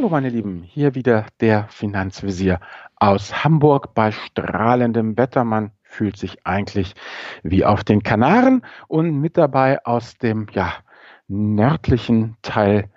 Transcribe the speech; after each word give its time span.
Hallo 0.00 0.08
meine 0.08 0.30
Lieben, 0.30 0.62
hier 0.62 0.94
wieder 0.94 1.26
der 1.40 1.68
Finanzvisier 1.68 2.58
aus 2.96 3.44
Hamburg 3.44 3.92
bei 3.92 4.12
strahlendem 4.12 5.18
Wetter. 5.18 5.44
Man 5.44 5.72
fühlt 5.82 6.16
sich 6.16 6.46
eigentlich 6.46 6.94
wie 7.42 7.66
auf 7.66 7.84
den 7.84 8.02
Kanaren 8.02 8.62
und 8.88 9.20
mit 9.20 9.36
dabei 9.36 9.84
aus 9.84 10.16
dem 10.16 10.46
ja, 10.54 10.72
nördlichen 11.28 12.38
Teil 12.40 12.88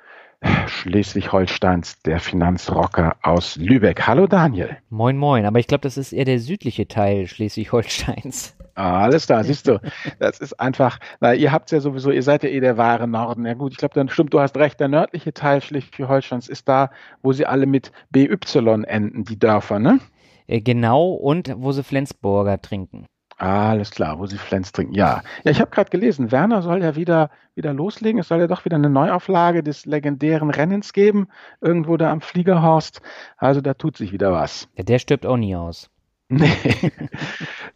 Schleswig-Holsteins, 0.67 2.01
der 2.03 2.21
Finanzrocker 2.21 3.17
aus 3.21 3.57
Lübeck. 3.57 4.07
Hallo 4.07 4.25
Daniel. 4.25 4.77
Moin, 4.89 5.17
moin, 5.17 5.45
aber 5.45 5.59
ich 5.59 5.67
glaube, 5.67 5.81
das 5.81 5.97
ist 5.97 6.13
eher 6.13 6.23
der 6.23 6.39
südliche 6.39 6.87
Teil 6.87 7.27
Schleswig-Holsteins. 7.27 8.55
Alles 8.75 9.27
da, 9.27 9.43
siehst 9.43 9.67
du. 9.67 9.79
Das 10.19 10.39
ist 10.39 10.59
einfach, 10.59 10.99
na, 11.19 11.33
ihr 11.33 11.51
habt 11.51 11.71
ja 11.71 11.79
sowieso, 11.79 12.11
ihr 12.11 12.23
seid 12.23 12.43
ja 12.43 12.49
eh 12.49 12.59
der 12.59 12.77
wahre 12.77 13.07
Norden. 13.07 13.45
Ja 13.45 13.53
gut, 13.53 13.71
ich 13.71 13.77
glaube, 13.77 13.93
dann 13.93 14.09
stimmt, 14.09 14.33
du 14.33 14.39
hast 14.39 14.57
recht, 14.57 14.79
der 14.79 14.87
nördliche 14.87 15.33
Teil 15.33 15.61
Schleswig-Holsteins 15.61 16.47
ist 16.47 16.67
da, 16.67 16.89
wo 17.21 17.33
sie 17.33 17.45
alle 17.45 17.65
mit 17.65 17.91
BY 18.11 18.37
enden, 18.85 19.23
die 19.23 19.37
Dörfer, 19.37 19.79
ne? 19.79 19.99
Äh, 20.47 20.61
genau, 20.61 21.11
und 21.11 21.53
wo 21.57 21.71
sie 21.71 21.83
Flensburger 21.83 22.61
trinken. 22.61 23.05
Alles 23.37 23.91
klar, 23.91 24.19
wo 24.19 24.25
sie 24.25 24.37
Flens 24.37 24.71
trinken. 24.71 24.93
Ja, 24.93 25.21
ja 25.43 25.51
ich 25.51 25.59
habe 25.59 25.71
gerade 25.71 25.89
gelesen, 25.89 26.31
Werner 26.31 26.61
soll 26.61 26.83
ja 26.83 26.95
wieder, 26.95 27.29
wieder 27.55 27.73
loslegen. 27.73 28.19
Es 28.19 28.27
soll 28.27 28.39
ja 28.39 28.47
doch 28.47 28.63
wieder 28.63 28.77
eine 28.77 28.89
Neuauflage 28.89 29.63
des 29.63 29.85
legendären 29.85 30.49
Rennens 30.49 30.93
geben, 30.93 31.27
irgendwo 31.59 31.97
da 31.97 32.11
am 32.11 32.21
Fliegerhorst. 32.21 33.01
Also 33.37 33.61
da 33.61 33.73
tut 33.73 33.97
sich 33.97 34.11
wieder 34.11 34.31
was. 34.31 34.69
Ja, 34.77 34.83
der 34.83 34.99
stirbt 34.99 35.25
auch 35.25 35.37
nie 35.37 35.55
aus. 35.55 35.89
Nee. 36.29 36.51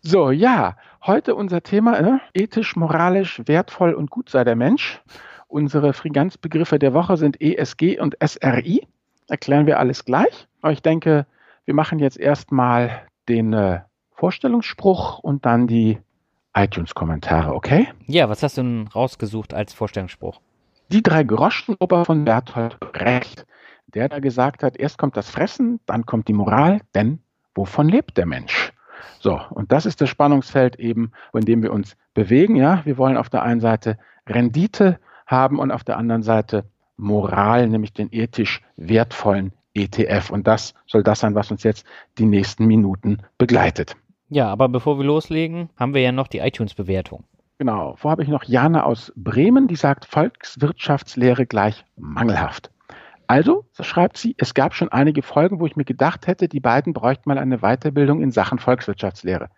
so, 0.08 0.32
ja, 0.32 0.78
heute 1.06 1.36
unser 1.36 1.64
Thema, 1.64 2.00
äh, 2.00 2.20
ethisch, 2.34 2.78
moralisch, 2.78 3.42
wertvoll 3.46 3.94
und 3.94 4.10
gut 4.10 4.30
sei 4.30 4.46
der 4.46 4.56
Mensch. 4.56 5.02
Unsere 5.50 5.92
Friganzbegriffe 5.92 6.80
der 6.80 6.94
Woche 6.94 7.18
sind 7.18 7.42
ESG 7.42 8.00
und 8.00 8.16
SRI. 8.26 8.88
Erklären 9.28 9.66
wir 9.66 9.80
alles 9.80 10.06
gleich. 10.06 10.48
Aber 10.62 10.72
ich 10.72 10.82
denke, 10.82 11.26
wir 11.66 11.74
machen 11.74 12.00
jetzt 12.00 12.18
erstmal 12.18 13.02
den 13.28 13.52
äh, 13.52 13.82
Vorstellungsspruch 14.12 15.20
und 15.20 15.46
dann 15.46 15.68
die 15.68 16.00
iTunes-Kommentare, 16.56 17.54
okay? 17.54 17.90
Ja, 18.06 18.30
was 18.30 18.44
hast 18.44 18.58
du 18.58 18.62
denn 18.62 18.88
rausgesucht 18.88 19.54
als 19.54 19.74
Vorstellungsspruch? 19.74 20.40
Die 20.88 21.04
drei 21.04 21.26
Groschenoper 21.26 22.06
von 22.06 22.24
Bertolt 22.24 22.80
Brecht, 22.80 23.46
der 23.88 24.08
da 24.08 24.20
gesagt 24.20 24.64
hat, 24.64 24.78
erst 24.78 24.98
kommt 24.98 25.18
das 25.18 25.30
Fressen, 25.30 25.82
dann 25.86 26.06
kommt 26.06 26.30
die 26.30 26.34
Moral, 26.34 26.80
denn 26.96 27.20
wovon 27.54 27.90
lebt 27.90 28.18
der 28.18 28.26
Mensch? 28.26 28.72
So, 29.20 29.40
und 29.50 29.72
das 29.72 29.86
ist 29.86 30.02
das 30.02 30.10
Spannungsfeld 30.10 30.78
eben, 30.78 31.12
in 31.34 31.42
dem 31.42 31.64
wir 31.64 31.74
uns 31.74 31.98
bewegen. 32.14 32.56
Ja, 32.56 32.82
wir 32.86 32.98
wollen 32.98 33.18
auf 33.18 33.30
der 33.30 33.44
einen 33.44 33.62
Seite 33.62 33.98
Rendite 34.28 35.00
haben 35.26 35.60
und 35.60 35.72
auf 35.72 35.84
der 35.84 35.98
anderen 35.98 36.24
Seite 36.24 36.66
Moral, 36.98 37.68
nämlich 37.68 37.94
den 37.94 38.10
ethisch 38.12 38.62
wertvollen 38.76 39.54
ETF. 39.74 40.32
Und 40.32 40.48
das 40.48 40.74
soll 40.88 41.04
das 41.04 41.20
sein, 41.20 41.36
was 41.36 41.52
uns 41.52 41.64
jetzt 41.64 41.86
die 42.18 42.26
nächsten 42.26 42.66
Minuten 42.66 43.20
begleitet. 43.38 43.96
Ja, 44.30 44.50
aber 44.50 44.68
bevor 44.68 44.98
wir 44.98 45.06
loslegen, 45.06 45.70
haben 45.78 45.94
wir 45.94 46.02
ja 46.02 46.12
noch 46.12 46.28
die 46.28 46.40
iTunes-Bewertung. 46.40 47.24
Genau. 47.60 47.96
Vorher 47.96 48.12
habe 48.12 48.24
ich 48.24 48.30
noch 48.30 48.44
Jana 48.44 48.84
aus 48.84 49.12
Bremen, 49.16 49.68
die 49.68 49.76
sagt, 49.76 50.06
Volkswirtschaftslehre 50.06 51.46
gleich 51.46 51.86
mangelhaft. 51.96 52.72
Also, 53.28 53.66
so 53.74 53.84
schreibt 53.84 54.18
sie, 54.18 54.36
es 54.38 54.54
gab 54.54 54.74
schon 54.74 54.90
einige 54.90 55.22
Folgen, 55.22 55.60
wo 55.60 55.66
ich 55.66 55.76
mir 55.76 55.84
gedacht 55.84 56.28
hätte, 56.28 56.48
die 56.48 56.62
beiden 56.62 56.94
bräuchten 56.94 57.30
mal 57.30 57.38
eine 57.38 57.60
Weiterbildung 57.60 58.22
in 58.22 58.32
Sachen 58.32 58.58
Volkswirtschaftslehre. 58.58 59.50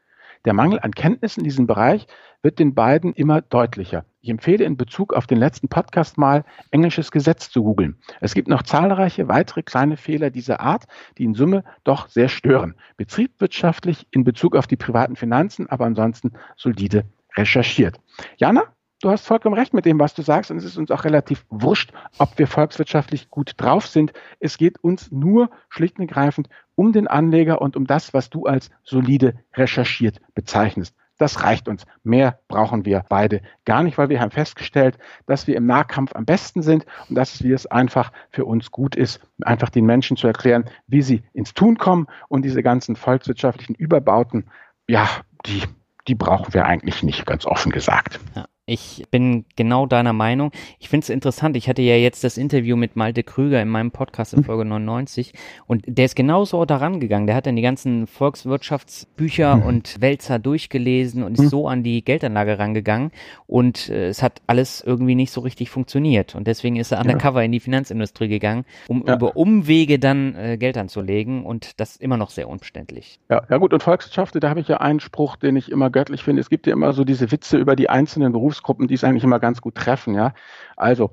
Der 0.46 0.54
Mangel 0.54 0.80
an 0.80 0.92
Kenntnissen 0.92 1.42
in 1.42 1.44
diesem 1.44 1.68
Bereich 1.68 2.08
wird 2.42 2.60
den 2.60 2.74
beiden 2.74 3.14
immer 3.14 3.42
deutlicher. 3.42 4.06
Ich 4.22 4.30
empfehle 4.30 4.64
in 4.64 4.78
Bezug 4.78 5.14
auf 5.14 5.28
den 5.28 5.38
letzten 5.38 5.68
Podcast 5.68 6.18
mal 6.18 6.46
englisches 6.72 7.12
Gesetz 7.12 7.50
zu 7.50 7.64
googeln. 7.64 7.98
Es 8.22 8.34
gibt 8.34 8.48
noch 8.48 8.64
zahlreiche 8.64 9.28
weitere 9.28 9.64
kleine 9.64 9.98
Fehler 9.98 10.30
dieser 10.30 10.62
Art, 10.62 10.86
die 11.18 11.26
in 11.26 11.34
Summe 11.34 11.64
doch 11.84 12.08
sehr 12.08 12.30
stören. 12.30 12.76
Betriebswirtschaftlich 12.98 14.08
in 14.12 14.24
Bezug 14.24 14.56
auf 14.56 14.68
die 14.68 14.78
privaten 14.78 15.16
Finanzen, 15.16 15.70
aber 15.70 15.86
ansonsten 15.86 16.32
solide 16.56 17.04
recherchiert. 17.36 18.00
Jana, 18.38 18.64
du 19.02 19.10
hast 19.10 19.26
vollkommen 19.26 19.56
recht 19.56 19.74
mit 19.74 19.86
dem, 19.86 20.00
was 20.00 20.14
du 20.14 20.22
sagst, 20.22 20.52
und 20.52 20.58
es 20.58 20.66
ist 20.66 20.78
uns 20.78 20.92
auch 20.92 21.04
relativ 21.04 21.46
wurscht, 21.50 21.92
ob 22.18 22.38
wir 22.38 22.48
volkswirtschaftlich 22.48 23.30
gut 23.30 23.54
drauf 23.58 23.88
sind. 23.88 24.14
Es 24.40 24.58
geht 24.58 24.84
uns 24.84 25.12
nur 25.12 25.50
schlicht 25.70 25.98
und 25.98 26.08
ergreifend 26.08 26.50
um 26.76 26.94
den 26.94 27.08
Anleger 27.08 27.62
und 27.62 27.76
um 27.76 27.88
das, 27.88 28.14
was 28.14 28.30
du 28.30 28.46
als 28.46 28.70
solide 28.84 29.36
recherchiert 29.54 30.22
bezeichnest. 30.34 30.96
Das 31.18 31.44
reicht 31.44 31.68
uns. 31.68 31.86
Mehr 32.04 32.40
brauchen 32.48 32.86
wir 32.86 33.04
beide 33.10 33.42
gar 33.66 33.84
nicht, 33.84 33.98
weil 33.98 34.08
wir 34.08 34.22
haben 34.22 34.32
festgestellt, 34.32 34.98
dass 35.26 35.48
wir 35.48 35.58
im 35.58 35.66
Nahkampf 35.66 36.16
am 36.16 36.24
besten 36.24 36.62
sind 36.62 36.86
und 37.10 37.16
dass 37.16 37.42
es, 37.42 37.66
einfach 37.66 38.14
für 38.32 38.46
uns 38.46 38.72
gut 38.72 38.96
ist, 38.96 39.20
einfach 39.42 39.70
den 39.70 39.86
Menschen 39.86 40.16
zu 40.16 40.28
erklären, 40.28 40.70
wie 40.88 41.02
sie 41.02 41.24
ins 41.34 41.54
Tun 41.54 41.78
kommen 41.78 42.08
und 42.30 42.44
diese 42.44 42.64
ganzen 42.64 42.96
volkswirtschaftlichen 42.96 43.76
Überbauten, 43.76 44.46
ja, 44.88 45.10
die, 45.46 45.64
die 46.08 46.16
brauchen 46.16 46.54
wir 46.54 46.66
eigentlich 46.66 47.04
nicht, 47.04 47.26
ganz 47.26 47.46
offen 47.46 47.74
gesagt. 47.74 48.22
Ja. 48.34 48.46
Ich 48.70 49.04
bin 49.10 49.46
genau 49.56 49.88
deiner 49.88 50.14
Meinung. 50.14 50.52
Ich 50.80 50.90
finde 50.90 51.04
es 51.06 51.10
interessant. 51.10 51.58
Ich 51.58 51.68
hatte 51.68 51.82
ja 51.82 51.96
jetzt 51.96 52.24
das 52.24 52.38
Interview 52.38 52.76
mit 52.76 52.96
Malte 52.96 53.24
Krüger 53.24 53.60
in 53.62 53.68
meinem 53.68 53.90
Podcast 53.90 54.34
in 54.34 54.40
hm. 54.40 54.46
Folge 54.46 54.66
99 54.66 55.34
und 55.66 55.84
der 55.88 56.06
ist 56.06 56.16
genauso 56.16 56.64
daran 56.66 57.00
gegangen. 57.00 57.26
Der 57.26 57.36
hat 57.36 57.48
dann 57.48 57.56
die 57.56 57.64
ganzen 57.64 58.06
Volkswirtschaftsbücher 58.06 59.58
mhm. 59.58 59.64
und 59.64 60.02
Wälzer 60.02 60.38
durchgelesen 60.38 61.24
und 61.24 61.34
ist 61.34 61.46
mhm. 61.46 61.50
so 61.50 61.68
an 61.68 61.82
die 61.82 62.04
Geldanlage 62.04 62.60
rangegangen 62.60 63.12
und 63.48 63.90
äh, 63.90 64.10
es 64.10 64.22
hat 64.22 64.42
alles 64.46 64.82
irgendwie 64.82 65.16
nicht 65.16 65.32
so 65.32 65.42
richtig 65.42 65.72
funktioniert 65.72 66.36
und 66.36 66.46
deswegen 66.46 66.76
ist 66.76 66.92
er 66.92 67.02
undercover 67.02 67.40
ja. 67.40 67.46
in 67.46 67.52
die 67.52 67.60
Finanzindustrie 67.60 68.28
gegangen, 68.28 68.66
um 68.88 69.04
ja. 69.08 69.16
über 69.16 69.36
Umwege 69.36 69.98
dann 69.98 70.36
äh, 70.36 70.58
Geld 70.58 70.78
anzulegen 70.78 71.44
und 71.44 71.80
das 71.80 71.96
immer 71.96 72.18
noch 72.18 72.30
sehr 72.30 72.48
unbeständig. 72.48 73.20
Ja, 73.30 73.42
ja 73.50 73.58
gut 73.58 73.74
und 73.74 73.82
Volkswirtschaft, 73.82 74.42
da 74.42 74.50
habe 74.50 74.60
ich 74.60 74.68
ja 74.68 74.78
einen 74.78 75.00
Spruch, 75.00 75.38
den 75.38 75.56
ich 75.56 75.72
immer 75.72 75.90
göttlich 75.90 76.24
finde. 76.24 76.42
Es 76.42 76.50
gibt 76.50 76.68
ja 76.68 76.74
immer 76.74 76.94
so 76.94 77.04
diese 77.04 77.32
Witze 77.32 77.58
über 77.58 77.76
die 77.76 77.90
einzelnen 77.90 78.32
Berufs 78.32 78.59
Berufsgruppen, 78.60 78.88
die 78.88 78.96
es 78.96 79.04
eigentlich 79.04 79.24
immer 79.24 79.40
ganz 79.40 79.62
gut 79.62 79.76
treffen. 79.76 80.14
Ja? 80.14 80.34
Also 80.76 81.12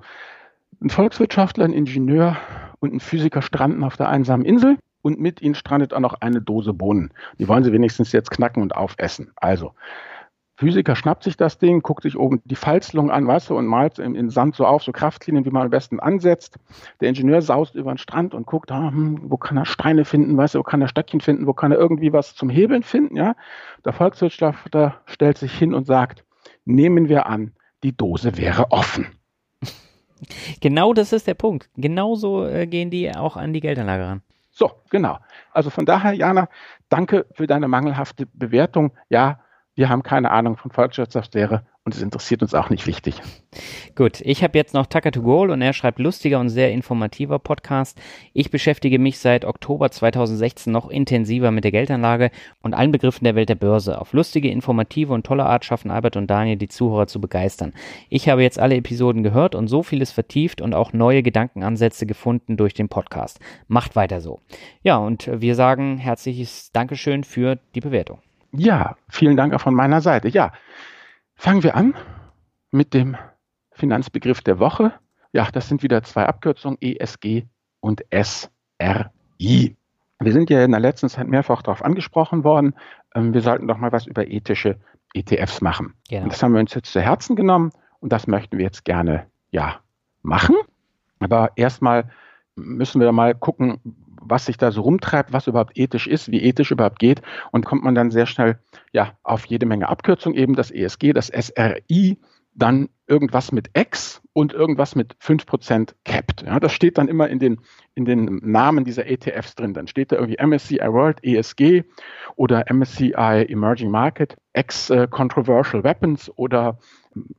ein 0.82 0.90
Volkswirtschaftler, 0.90 1.64
ein 1.64 1.72
Ingenieur 1.72 2.36
und 2.80 2.92
ein 2.92 3.00
Physiker 3.00 3.42
stranden 3.42 3.84
auf 3.84 3.96
der 3.96 4.08
einsamen 4.08 4.44
Insel 4.44 4.78
und 5.02 5.20
mit 5.20 5.40
ihnen 5.40 5.54
strandet 5.54 5.94
auch 5.94 6.00
noch 6.00 6.14
eine 6.20 6.42
Dose 6.42 6.72
Bohnen. 6.72 7.12
Die 7.38 7.48
wollen 7.48 7.64
sie 7.64 7.72
wenigstens 7.72 8.12
jetzt 8.12 8.30
knacken 8.30 8.62
und 8.62 8.76
aufessen. 8.76 9.32
Also 9.36 9.72
Physiker 10.58 10.96
schnappt 10.96 11.22
sich 11.22 11.36
das 11.36 11.58
Ding, 11.58 11.82
guckt 11.82 12.02
sich 12.02 12.18
oben 12.18 12.40
die 12.46 12.56
Falzlung 12.56 13.10
an, 13.10 13.26
weißt 13.26 13.50
du, 13.50 13.58
und 13.58 13.66
malt 13.66 13.98
in, 13.98 14.14
in 14.14 14.30
Sand 14.30 14.56
so 14.56 14.64
auf, 14.64 14.82
so 14.82 14.90
Kraftlinien, 14.90 15.44
wie 15.44 15.50
man 15.50 15.64
am 15.64 15.70
besten 15.70 16.00
ansetzt. 16.00 16.56
Der 17.00 17.10
Ingenieur 17.10 17.42
saust 17.42 17.74
über 17.74 17.92
den 17.92 17.98
Strand 17.98 18.32
und 18.32 18.46
guckt, 18.46 18.72
ah, 18.72 18.90
hm, 18.90 19.20
wo 19.24 19.36
kann 19.36 19.58
er 19.58 19.66
Steine 19.66 20.06
finden, 20.06 20.34
weißt 20.34 20.54
du, 20.54 20.60
wo 20.60 20.62
kann 20.62 20.80
er 20.80 20.88
Stöckchen 20.88 21.20
finden, 21.20 21.46
wo 21.46 21.52
kann 21.52 21.72
er 21.72 21.78
irgendwie 21.78 22.14
was 22.14 22.34
zum 22.34 22.48
Hebeln 22.48 22.82
finden, 22.82 23.16
ja. 23.16 23.36
Der 23.84 23.92
Volkswirtschaftler 23.92 24.94
stellt 25.04 25.36
sich 25.36 25.52
hin 25.52 25.74
und 25.74 25.86
sagt, 25.86 26.24
Nehmen 26.66 27.08
wir 27.08 27.26
an, 27.26 27.54
die 27.82 27.96
Dose 27.96 28.36
wäre 28.36 28.70
offen. 28.70 29.08
Genau 30.62 30.94
das 30.94 31.12
ist 31.12 31.26
der 31.26 31.34
Punkt. 31.34 31.68
Genauso 31.76 32.46
äh, 32.46 32.66
gehen 32.66 32.88
die 32.88 33.14
auch 33.14 33.36
an 33.36 33.52
die 33.52 33.60
Geldanlage 33.60 34.04
ran. 34.06 34.22
So, 34.50 34.72
genau. 34.88 35.18
Also 35.52 35.68
von 35.68 35.84
daher, 35.84 36.14
Jana, 36.14 36.48
danke 36.88 37.26
für 37.32 37.46
deine 37.46 37.68
mangelhafte 37.68 38.24
Bewertung. 38.24 38.92
Ja, 39.10 39.40
wir 39.74 39.90
haben 39.90 40.02
keine 40.02 40.30
Ahnung 40.30 40.56
von 40.56 40.70
Volkswirtschaftslehre 40.70 41.66
und 41.86 41.94
es 41.94 42.02
interessiert 42.02 42.42
uns 42.42 42.52
auch 42.52 42.68
nicht 42.68 42.88
wichtig. 42.88 43.22
Gut, 43.94 44.20
ich 44.22 44.42
habe 44.42 44.58
jetzt 44.58 44.74
noch 44.74 44.86
Tucker 44.86 45.12
to 45.12 45.22
Goal 45.22 45.50
und 45.50 45.62
er 45.62 45.72
schreibt 45.72 46.00
lustiger 46.00 46.40
und 46.40 46.48
sehr 46.48 46.72
informativer 46.72 47.38
Podcast. 47.38 47.96
Ich 48.32 48.50
beschäftige 48.50 48.98
mich 48.98 49.20
seit 49.20 49.44
Oktober 49.44 49.92
2016 49.92 50.72
noch 50.72 50.90
intensiver 50.90 51.52
mit 51.52 51.62
der 51.62 51.70
Geldanlage 51.70 52.32
und 52.60 52.74
allen 52.74 52.90
Begriffen 52.90 53.22
der 53.22 53.36
Welt 53.36 53.48
der 53.48 53.54
Börse. 53.54 54.00
Auf 54.00 54.12
lustige, 54.12 54.50
informative 54.50 55.14
und 55.14 55.24
tolle 55.24 55.46
Art 55.46 55.64
schaffen 55.64 55.92
Albert 55.92 56.16
und 56.16 56.26
Daniel 56.26 56.56
die 56.56 56.66
Zuhörer 56.66 57.06
zu 57.06 57.20
begeistern. 57.20 57.72
Ich 58.08 58.28
habe 58.28 58.42
jetzt 58.42 58.58
alle 58.58 58.74
Episoden 58.74 59.22
gehört 59.22 59.54
und 59.54 59.68
so 59.68 59.84
vieles 59.84 60.10
vertieft 60.10 60.60
und 60.60 60.74
auch 60.74 60.92
neue 60.92 61.22
Gedankenansätze 61.22 62.04
gefunden 62.04 62.56
durch 62.56 62.74
den 62.74 62.88
Podcast. 62.88 63.38
Macht 63.68 63.94
weiter 63.94 64.20
so. 64.20 64.40
Ja, 64.82 64.96
und 64.96 65.30
wir 65.32 65.54
sagen 65.54 65.98
herzliches 65.98 66.72
Dankeschön 66.72 67.22
für 67.22 67.60
die 67.76 67.80
Bewertung. 67.80 68.18
Ja, 68.52 68.96
vielen 69.08 69.36
Dank 69.36 69.54
auch 69.54 69.60
von 69.60 69.74
meiner 69.74 70.00
Seite. 70.00 70.28
Ja, 70.28 70.52
Fangen 71.36 71.62
wir 71.62 71.76
an 71.76 71.94
mit 72.70 72.94
dem 72.94 73.16
Finanzbegriff 73.72 74.40
der 74.40 74.58
Woche. 74.58 74.92
Ja, 75.32 75.48
das 75.52 75.68
sind 75.68 75.82
wieder 75.82 76.02
zwei 76.02 76.26
Abkürzungen, 76.26 76.78
ESG 76.80 77.44
und 77.80 78.02
SRI. 78.10 79.76
Wir 80.18 80.32
sind 80.32 80.48
ja 80.48 80.64
in 80.64 80.70
der 80.70 80.80
letzten 80.80 81.10
Zeit 81.10 81.28
mehrfach 81.28 81.60
darauf 81.60 81.84
angesprochen 81.84 82.42
worden, 82.42 82.74
ähm, 83.14 83.34
wir 83.34 83.42
sollten 83.42 83.68
doch 83.68 83.76
mal 83.76 83.92
was 83.92 84.06
über 84.06 84.26
ethische 84.26 84.78
ETFs 85.12 85.60
machen. 85.60 85.94
Genau. 86.08 86.28
Das 86.28 86.42
haben 86.42 86.52
wir 86.52 86.60
uns 86.60 86.74
jetzt 86.74 86.92
zu 86.92 87.00
Herzen 87.00 87.36
genommen 87.36 87.70
und 88.00 88.12
das 88.12 88.26
möchten 88.26 88.56
wir 88.56 88.64
jetzt 88.64 88.84
gerne 88.84 89.26
ja 89.50 89.80
machen. 90.22 90.56
Aber 91.18 91.50
erstmal 91.56 92.10
müssen 92.56 93.00
wir 93.00 93.12
mal 93.12 93.34
gucken, 93.34 93.78
was 94.28 94.46
sich 94.46 94.56
da 94.56 94.72
so 94.72 94.80
rumtreibt, 94.80 95.32
was 95.32 95.46
überhaupt 95.46 95.78
ethisch 95.78 96.06
ist, 96.06 96.30
wie 96.30 96.42
ethisch 96.42 96.70
überhaupt 96.70 96.98
geht 96.98 97.22
und 97.52 97.64
kommt 97.64 97.84
man 97.84 97.94
dann 97.94 98.10
sehr 98.10 98.26
schnell 98.26 98.58
ja 98.92 99.12
auf 99.22 99.46
jede 99.46 99.66
Menge 99.66 99.88
Abkürzungen 99.88 100.38
eben 100.38 100.54
das 100.54 100.70
ESG, 100.70 101.12
das 101.12 101.28
SRI, 101.28 102.18
dann 102.56 102.88
irgendwas 103.06 103.52
mit 103.52 103.70
X 103.74 104.22
und 104.32 104.52
irgendwas 104.52 104.96
mit 104.96 105.14
5% 105.22 105.94
capped. 106.04 106.42
Ja, 106.42 106.58
das 106.58 106.72
steht 106.72 106.98
dann 106.98 107.06
immer 107.06 107.28
in 107.28 107.38
den, 107.38 107.60
in 107.94 108.04
den 108.04 108.40
Namen 108.42 108.84
dieser 108.84 109.06
ETFs 109.06 109.54
drin. 109.54 109.74
Dann 109.74 109.86
steht 109.86 110.10
da 110.10 110.16
irgendwie 110.16 110.42
MSCI 110.44 110.80
World 110.80 111.22
ESG 111.22 111.84
oder 112.34 112.64
MSCI 112.72 113.46
Emerging 113.48 113.90
Market, 113.90 114.36
X 114.54 114.90
äh, 114.90 115.06
Controversial 115.08 115.84
Weapons 115.84 116.32
oder 116.36 116.78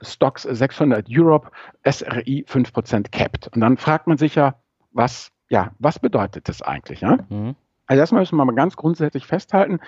Stocks 0.01 0.43
600 0.43 1.07
Europe, 1.09 1.51
SRI 1.83 2.45
5% 2.47 3.11
capped. 3.11 3.49
Und 3.53 3.61
dann 3.61 3.77
fragt 3.77 4.07
man 4.07 4.17
sich 4.17 4.35
ja, 4.35 4.55
was, 4.97 5.31
ja, 5.49 5.71
was 5.79 5.99
bedeutet 5.99 6.49
das 6.49 6.61
eigentlich? 6.61 7.01
Ja? 7.01 7.19
Mhm. 7.29 7.55
Also 7.85 7.99
erstmal 7.99 8.21
müssen 8.21 8.38
wir 8.38 8.45
mal 8.45 8.55
ganz 8.55 8.75
grundsätzlich 8.75 9.25
festhalten, 9.25 9.79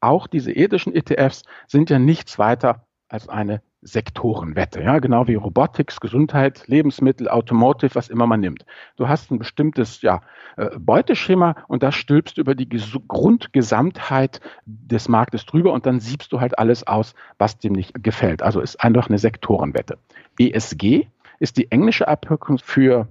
auch 0.00 0.26
diese 0.26 0.52
ethischen 0.52 0.94
ETFs 0.94 1.42
sind 1.66 1.88
ja 1.88 1.98
nichts 1.98 2.38
weiter 2.38 2.86
als 3.08 3.28
eine 3.28 3.62
Sektorenwette, 3.80 4.82
ja, 4.82 4.98
genau 4.98 5.28
wie 5.28 5.34
Robotics, 5.34 6.00
Gesundheit, 6.00 6.66
Lebensmittel, 6.66 7.28
Automotive, 7.28 7.94
was 7.94 8.08
immer 8.08 8.26
man 8.26 8.40
nimmt. 8.40 8.64
Du 8.96 9.08
hast 9.08 9.30
ein 9.30 9.38
bestimmtes 9.38 10.00
ja, 10.00 10.22
äh, 10.56 10.70
Beuteschema 10.78 11.54
und 11.68 11.82
das 11.82 11.94
stülpst 11.94 12.38
über 12.38 12.54
die 12.54 12.68
Grundgesamtheit 12.68 14.40
des 14.64 15.08
Marktes 15.08 15.44
drüber 15.44 15.72
und 15.72 15.84
dann 15.84 16.00
siebst 16.00 16.32
du 16.32 16.40
halt 16.40 16.58
alles 16.58 16.86
aus, 16.86 17.14
was 17.38 17.58
dem 17.58 17.74
nicht 17.74 18.02
gefällt. 18.02 18.42
Also 18.42 18.60
ist 18.60 18.82
einfach 18.82 19.08
eine 19.08 19.18
Sektorenwette. 19.18 19.98
ESG 20.38 21.06
ist 21.38 21.58
die 21.58 21.70
englische 21.70 22.08
Abkürzung 22.08 22.58
für 22.58 23.08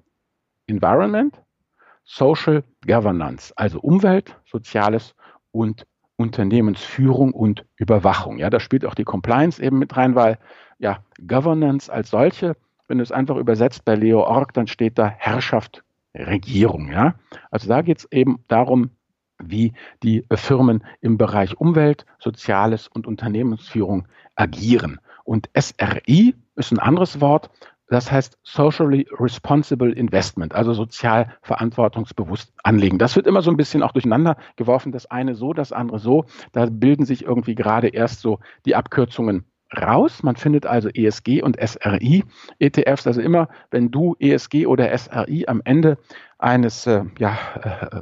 Environment, 0.65 1.39
Social 2.03 2.63
Governance, 2.85 3.53
also 3.55 3.79
Umwelt, 3.79 4.35
Soziales 4.45 5.15
und 5.51 5.85
Unternehmensführung 6.15 7.33
und 7.33 7.65
Überwachung. 7.75 8.37
Ja, 8.37 8.49
da 8.49 8.59
spielt 8.59 8.85
auch 8.85 8.95
die 8.95 9.03
Compliance 9.03 9.61
eben 9.61 9.79
mit 9.79 9.95
rein, 9.97 10.15
weil 10.15 10.37
ja, 10.79 10.99
Governance 11.25 11.91
als 11.91 12.09
solche, 12.09 12.55
wenn 12.87 12.97
du 12.97 13.03
es 13.03 13.11
einfach 13.11 13.37
übersetzt 13.37 13.85
bei 13.85 13.95
Leo 13.95 14.21
Org, 14.21 14.53
dann 14.53 14.67
steht 14.67 14.97
da 14.97 15.07
Herrschaft, 15.07 15.83
Regierung. 16.15 16.91
Ja, 16.91 17.15
also 17.49 17.67
da 17.67 17.81
geht 17.81 17.99
es 17.99 18.11
eben 18.11 18.43
darum, 18.47 18.91
wie 19.39 19.73
die 20.03 20.25
Firmen 20.31 20.83
im 21.01 21.17
Bereich 21.17 21.57
Umwelt, 21.57 22.05
Soziales 22.19 22.87
und 22.87 23.07
Unternehmensführung 23.07 24.07
agieren. 24.35 24.99
Und 25.23 25.49
SRI 25.57 26.35
ist 26.55 26.71
ein 26.71 26.79
anderes 26.79 27.19
Wort, 27.19 27.49
das 27.93 28.11
heißt 28.11 28.37
Socially 28.43 29.07
Responsible 29.19 29.93
Investment, 29.93 30.55
also 30.55 30.73
sozial 30.73 31.33
verantwortungsbewusst 31.41 32.51
anlegen. 32.63 32.97
Das 32.97 33.15
wird 33.15 33.27
immer 33.27 33.41
so 33.41 33.51
ein 33.51 33.57
bisschen 33.57 33.83
auch 33.83 33.91
durcheinander 33.91 34.35
geworfen, 34.55 34.91
das 34.91 35.05
eine 35.09 35.35
so, 35.35 35.53
das 35.53 35.71
andere 35.71 35.99
so. 35.99 36.25
Da 36.51 36.65
bilden 36.65 37.05
sich 37.05 37.23
irgendwie 37.23 37.55
gerade 37.55 37.89
erst 37.89 38.21
so 38.21 38.39
die 38.65 38.75
Abkürzungen 38.75 39.45
raus. 39.75 40.23
Man 40.23 40.35
findet 40.35 40.65
also 40.65 40.89
ESG 40.89 41.41
und 41.41 41.57
SRI 41.59 42.23
ETFs. 42.59 43.05
Also 43.05 43.21
immer, 43.21 43.47
wenn 43.71 43.91
du 43.91 44.15
ESG 44.19 44.65
oder 44.65 44.95
SRI 44.97 45.45
am 45.47 45.61
Ende 45.63 45.97
eines 46.39 46.87
äh, 46.87 47.03
ja, 47.19 47.37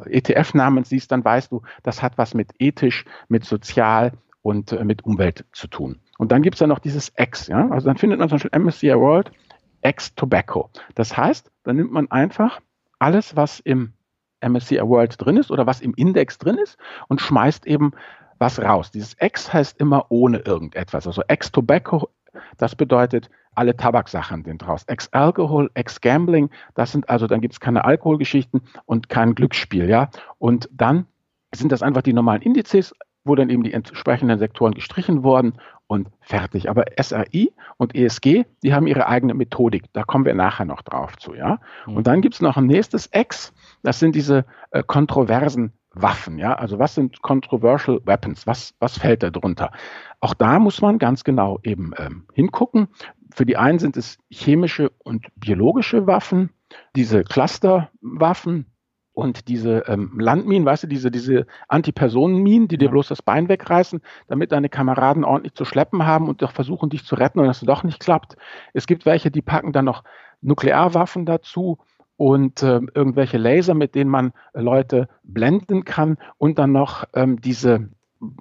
äh, 0.06 0.18
ETF-Namens 0.18 0.90
siehst, 0.90 1.12
dann 1.12 1.24
weißt 1.24 1.52
du, 1.52 1.62
das 1.84 2.02
hat 2.02 2.18
was 2.18 2.34
mit 2.34 2.52
ethisch, 2.60 3.06
mit 3.28 3.46
sozial 3.46 4.14
und 4.42 4.72
äh, 4.72 4.84
mit 4.84 5.04
Umwelt 5.04 5.46
zu 5.52 5.68
tun. 5.68 6.00
Und 6.18 6.32
dann 6.32 6.44
gibt 6.44 6.56
es 6.56 6.60
ja 6.60 6.68
noch 6.68 6.80
dieses 6.80 7.12
X. 7.18 7.48
Ja? 7.48 7.68
Also 7.70 7.88
dann 7.88 7.98
findet 7.98 8.20
man 8.20 8.30
zum 8.30 8.38
Beispiel 8.38 8.60
MSCI 8.60 8.96
World 8.96 9.32
Ex-Tobacco. 9.82 10.70
Das 10.96 11.16
heißt, 11.16 11.52
dann 11.64 11.76
nimmt 11.76 11.92
man 11.92 12.10
einfach 12.12 12.62
alles, 13.00 13.36
was 13.36 13.60
im 13.60 13.94
MSCI 14.42 14.82
World 14.82 15.16
drin 15.24 15.38
ist 15.38 15.52
oder 15.52 15.66
was 15.68 15.82
im 15.82 15.94
Index 15.96 16.38
drin 16.38 16.58
ist 16.58 16.78
und 17.08 17.22
schmeißt 17.22 17.66
eben 17.68 17.92
was 18.40 18.60
raus. 18.60 18.92
Dieses 18.92 19.14
Ex 19.16 19.54
heißt 19.54 19.80
immer 19.80 20.08
ohne 20.10 20.40
irgendetwas. 20.40 21.06
Also 21.06 21.22
Ex-Tobacco, 21.28 22.10
das 22.58 22.76
bedeutet, 22.76 23.30
alle 23.54 23.76
Tabaksachen 23.76 24.44
sind 24.44 24.68
raus. 24.68 24.84
Ex-Alkohol, 24.88 25.70
Ex-Gambling, 25.74 26.50
das 26.74 26.92
sind 26.92 27.10
also, 27.10 27.28
dann 27.28 27.42
gibt 27.42 27.54
es 27.54 27.60
keine 27.60 27.84
Alkoholgeschichten 27.86 28.62
und 28.86 29.10
kein 29.10 29.36
Glücksspiel, 29.36 29.90
ja. 29.90 30.10
Und 30.38 30.70
dann 30.72 31.06
sind 31.54 31.72
das 31.72 31.84
einfach 31.84 32.02
die 32.02 32.14
normalen 32.14 32.42
Indizes, 32.42 32.96
wo 33.24 33.36
dann 33.36 33.50
eben 33.50 33.64
die 33.64 33.74
entsprechenden 33.74 34.40
Sektoren 34.40 34.74
gestrichen 34.74 35.24
wurden 35.24 35.54
und 35.88 36.10
fertig. 36.22 36.70
Aber 36.70 36.86
SRI 37.00 37.54
und 37.78 37.96
ESG, 37.96 38.46
die 38.64 38.74
haben 38.74 38.88
ihre 38.88 39.08
eigene 39.08 39.34
Methodik. 39.34 39.84
Da 39.94 40.04
kommen 40.04 40.26
wir 40.26 40.34
nachher 40.34 40.66
noch 40.66 40.82
drauf 40.82 41.18
zu, 41.18 41.34
ja. 41.34 41.60
Mhm. 41.86 41.98
Und 41.98 42.08
dann 42.08 42.22
gibt 42.22 42.36
es 42.36 42.42
noch 42.42 42.58
ein 42.58 42.66
nächstes 42.66 43.10
X. 43.14 43.54
Das 43.84 44.00
sind 44.00 44.16
diese 44.16 44.46
äh, 44.72 44.84
kontroversen 44.84 45.74
Waffen, 45.94 46.38
ja. 46.38 46.54
Also 46.54 46.80
was 46.80 46.96
sind 46.96 47.22
controversial 47.22 48.00
weapons? 48.06 48.48
Was, 48.48 48.74
was 48.80 48.98
fällt 48.98 49.24
da 49.24 49.30
drunter? 49.30 49.72
Auch 50.20 50.34
da 50.34 50.60
muss 50.60 50.82
man 50.82 50.98
ganz 50.98 51.24
genau 51.24 51.60
eben 51.64 51.92
ähm, 51.98 52.26
hingucken. 52.34 52.88
Für 53.34 53.46
die 53.46 53.58
einen 53.58 53.80
sind 53.80 53.98
es 53.98 54.18
chemische 54.30 54.92
und 55.00 55.28
biologische 55.36 56.08
Waffen, 56.08 56.52
diese 56.96 57.24
Clusterwaffen, 57.24 58.66
und 59.14 59.48
diese 59.48 59.84
ähm, 59.88 60.18
Landminen, 60.20 60.66
weißt 60.66 60.84
du, 60.84 60.88
diese, 60.88 61.12
diese 61.12 61.46
Antipersonenminen, 61.68 62.68
die 62.68 62.78
dir 62.78 62.90
bloß 62.90 63.10
das 63.10 63.22
Bein 63.22 63.50
wegreißen, 63.50 64.02
damit 64.28 64.52
deine 64.52 64.70
Kameraden 64.70 65.24
ordentlich 65.24 65.54
zu 65.54 65.66
schleppen 65.66 66.06
haben 66.06 66.30
und 66.30 66.42
doch 66.42 66.52
versuchen, 66.52 66.90
dich 66.90 67.06
zu 67.06 67.16
retten 67.16 67.40
und 67.40 67.46
dass 67.48 67.62
es 67.62 67.68
doch 67.68 67.84
nicht 67.84 68.00
klappt. 68.00 68.38
Es 68.74 68.88
gibt 68.88 69.06
welche, 69.06 69.30
die 69.30 69.42
packen 69.42 69.74
dann 69.74 69.86
noch 69.86 70.04
Nuklearwaffen 70.42 71.26
dazu 71.26 71.78
und 72.16 72.64
äh, 72.64 72.80
irgendwelche 72.94 73.38
Laser, 73.38 73.74
mit 73.74 73.96
denen 73.96 74.10
man 74.10 74.32
Leute 74.54 75.10
blenden 75.24 75.84
kann 75.86 76.18
und 76.38 76.58
dann 76.58 76.72
noch 76.72 77.06
ähm, 77.14 77.42
diese 77.42 77.90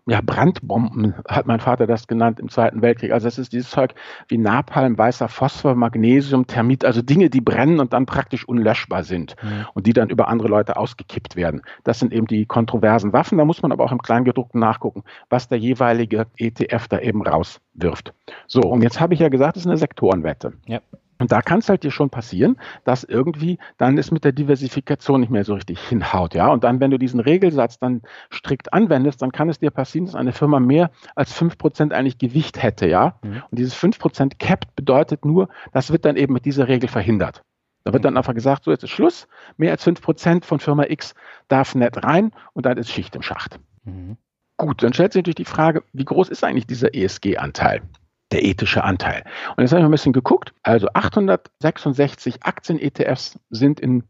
ja, 0.06 0.20
Brandbomben, 0.20 1.14
hat 1.28 1.46
mein 1.46 1.60
Vater 1.60 1.86
das 1.86 2.06
genannt 2.06 2.40
im 2.40 2.48
Zweiten 2.48 2.82
Weltkrieg. 2.82 3.12
Also 3.12 3.26
das 3.26 3.38
ist 3.38 3.52
dieses 3.52 3.70
Zeug 3.70 3.94
wie 4.28 4.38
Napalm, 4.38 4.98
weißer 4.98 5.28
Phosphor, 5.28 5.74
Magnesium, 5.74 6.46
Thermit, 6.46 6.84
also 6.84 7.02
Dinge, 7.02 7.30
die 7.30 7.40
brennen 7.40 7.80
und 7.80 7.92
dann 7.92 8.06
praktisch 8.06 8.46
unlöschbar 8.46 9.04
sind 9.04 9.36
mhm. 9.42 9.66
und 9.74 9.86
die 9.86 9.92
dann 9.92 10.10
über 10.10 10.28
andere 10.28 10.48
Leute 10.48 10.76
ausgekippt 10.76 11.36
werden. 11.36 11.62
Das 11.84 11.99
sind 11.99 12.12
eben 12.12 12.26
die 12.26 12.46
kontroversen 12.46 13.12
Waffen. 13.12 13.38
Da 13.38 13.44
muss 13.44 13.62
man 13.62 13.72
aber 13.72 13.84
auch 13.84 13.92
im 13.92 14.02
Kleingedruckten 14.02 14.60
nachgucken, 14.60 15.04
was 15.28 15.49
der 15.49 15.58
jeweilige 15.58 16.26
ETF 16.37 16.88
da 16.88 16.99
eben 16.99 17.22
rauswirft. 17.22 18.12
So, 18.46 18.60
und 18.60 18.82
jetzt 18.82 19.00
habe 19.00 19.14
ich 19.14 19.20
ja 19.20 19.28
gesagt, 19.28 19.56
es 19.56 19.62
ist 19.62 19.68
eine 19.68 19.78
Sektorenwette. 19.78 20.52
Ja. 20.66 20.80
Und 21.20 21.30
da 21.30 21.42
kann 21.42 21.60
es 21.60 21.68
halt 21.68 21.84
dir 21.84 21.90
schon 21.90 22.10
passieren, 22.10 22.56
dass 22.84 23.04
irgendwie 23.04 23.58
dann 23.76 23.98
es 23.98 24.10
mit 24.10 24.24
der 24.24 24.32
Diversifikation 24.32 25.20
nicht 25.20 25.30
mehr 25.30 25.44
so 25.44 25.54
richtig 25.54 25.78
hinhaut, 25.88 26.34
ja. 26.34 26.48
Und 26.48 26.64
dann, 26.64 26.80
wenn 26.80 26.90
du 26.90 26.98
diesen 26.98 27.20
Regelsatz 27.20 27.78
dann 27.78 28.02
strikt 28.32 28.72
anwendest, 28.72 29.22
dann 29.22 29.30
kann 29.30 29.48
es 29.48 29.58
dir 29.58 29.70
passieren, 29.70 30.06
dass 30.06 30.14
eine 30.14 30.32
Firma 30.32 30.58
mehr 30.58 30.90
als 31.14 31.32
fünf 31.32 31.58
Prozent 31.58 31.92
eigentlich 31.92 32.18
Gewicht 32.18 32.62
hätte, 32.62 32.88
ja. 32.88 33.18
Mhm. 33.22 33.42
Und 33.50 33.58
dieses 33.58 33.74
fünf 33.74 33.98
Prozent 33.98 34.38
Capped 34.38 34.74
bedeutet 34.74 35.24
nur, 35.24 35.48
das 35.72 35.92
wird 35.92 36.04
dann 36.04 36.16
eben 36.16 36.32
mit 36.32 36.46
dieser 36.46 36.68
Regel 36.68 36.88
verhindert. 36.88 37.42
Da 37.84 37.92
wird 37.92 38.04
dann 38.04 38.16
einfach 38.16 38.34
gesagt, 38.34 38.64
so 38.64 38.70
jetzt 38.70 38.84
ist 38.84 38.90
Schluss, 38.90 39.26
mehr 39.56 39.72
als 39.72 39.84
fünf 39.84 40.02
Prozent 40.02 40.44
von 40.44 40.60
Firma 40.60 40.84
X 40.88 41.14
darf 41.48 41.74
nicht 41.74 42.02
rein 42.04 42.32
und 42.52 42.66
dann 42.66 42.76
ist 42.76 42.90
Schicht 42.90 43.14
im 43.16 43.22
Schacht. 43.22 43.58
Mhm. 43.84 44.16
Gut, 44.56 44.82
dann 44.82 44.92
stellt 44.92 45.12
sich 45.12 45.20
natürlich 45.20 45.36
die 45.36 45.44
Frage, 45.46 45.82
wie 45.92 46.04
groß 46.04 46.28
ist 46.28 46.44
eigentlich 46.44 46.66
dieser 46.66 46.94
ESG-Anteil? 46.94 47.80
Der 48.32 48.44
ethische 48.44 48.84
Anteil. 48.84 49.25
Und 49.56 49.62
jetzt 49.62 49.72
habe 49.72 49.80
ich 49.80 49.84
ein 49.84 49.90
bisschen 49.90 50.12
geguckt. 50.12 50.52
Also 50.62 50.88
866 50.92 52.42
Aktien-ETFs 52.42 53.38
sind 53.50 53.80
in 53.80 54.04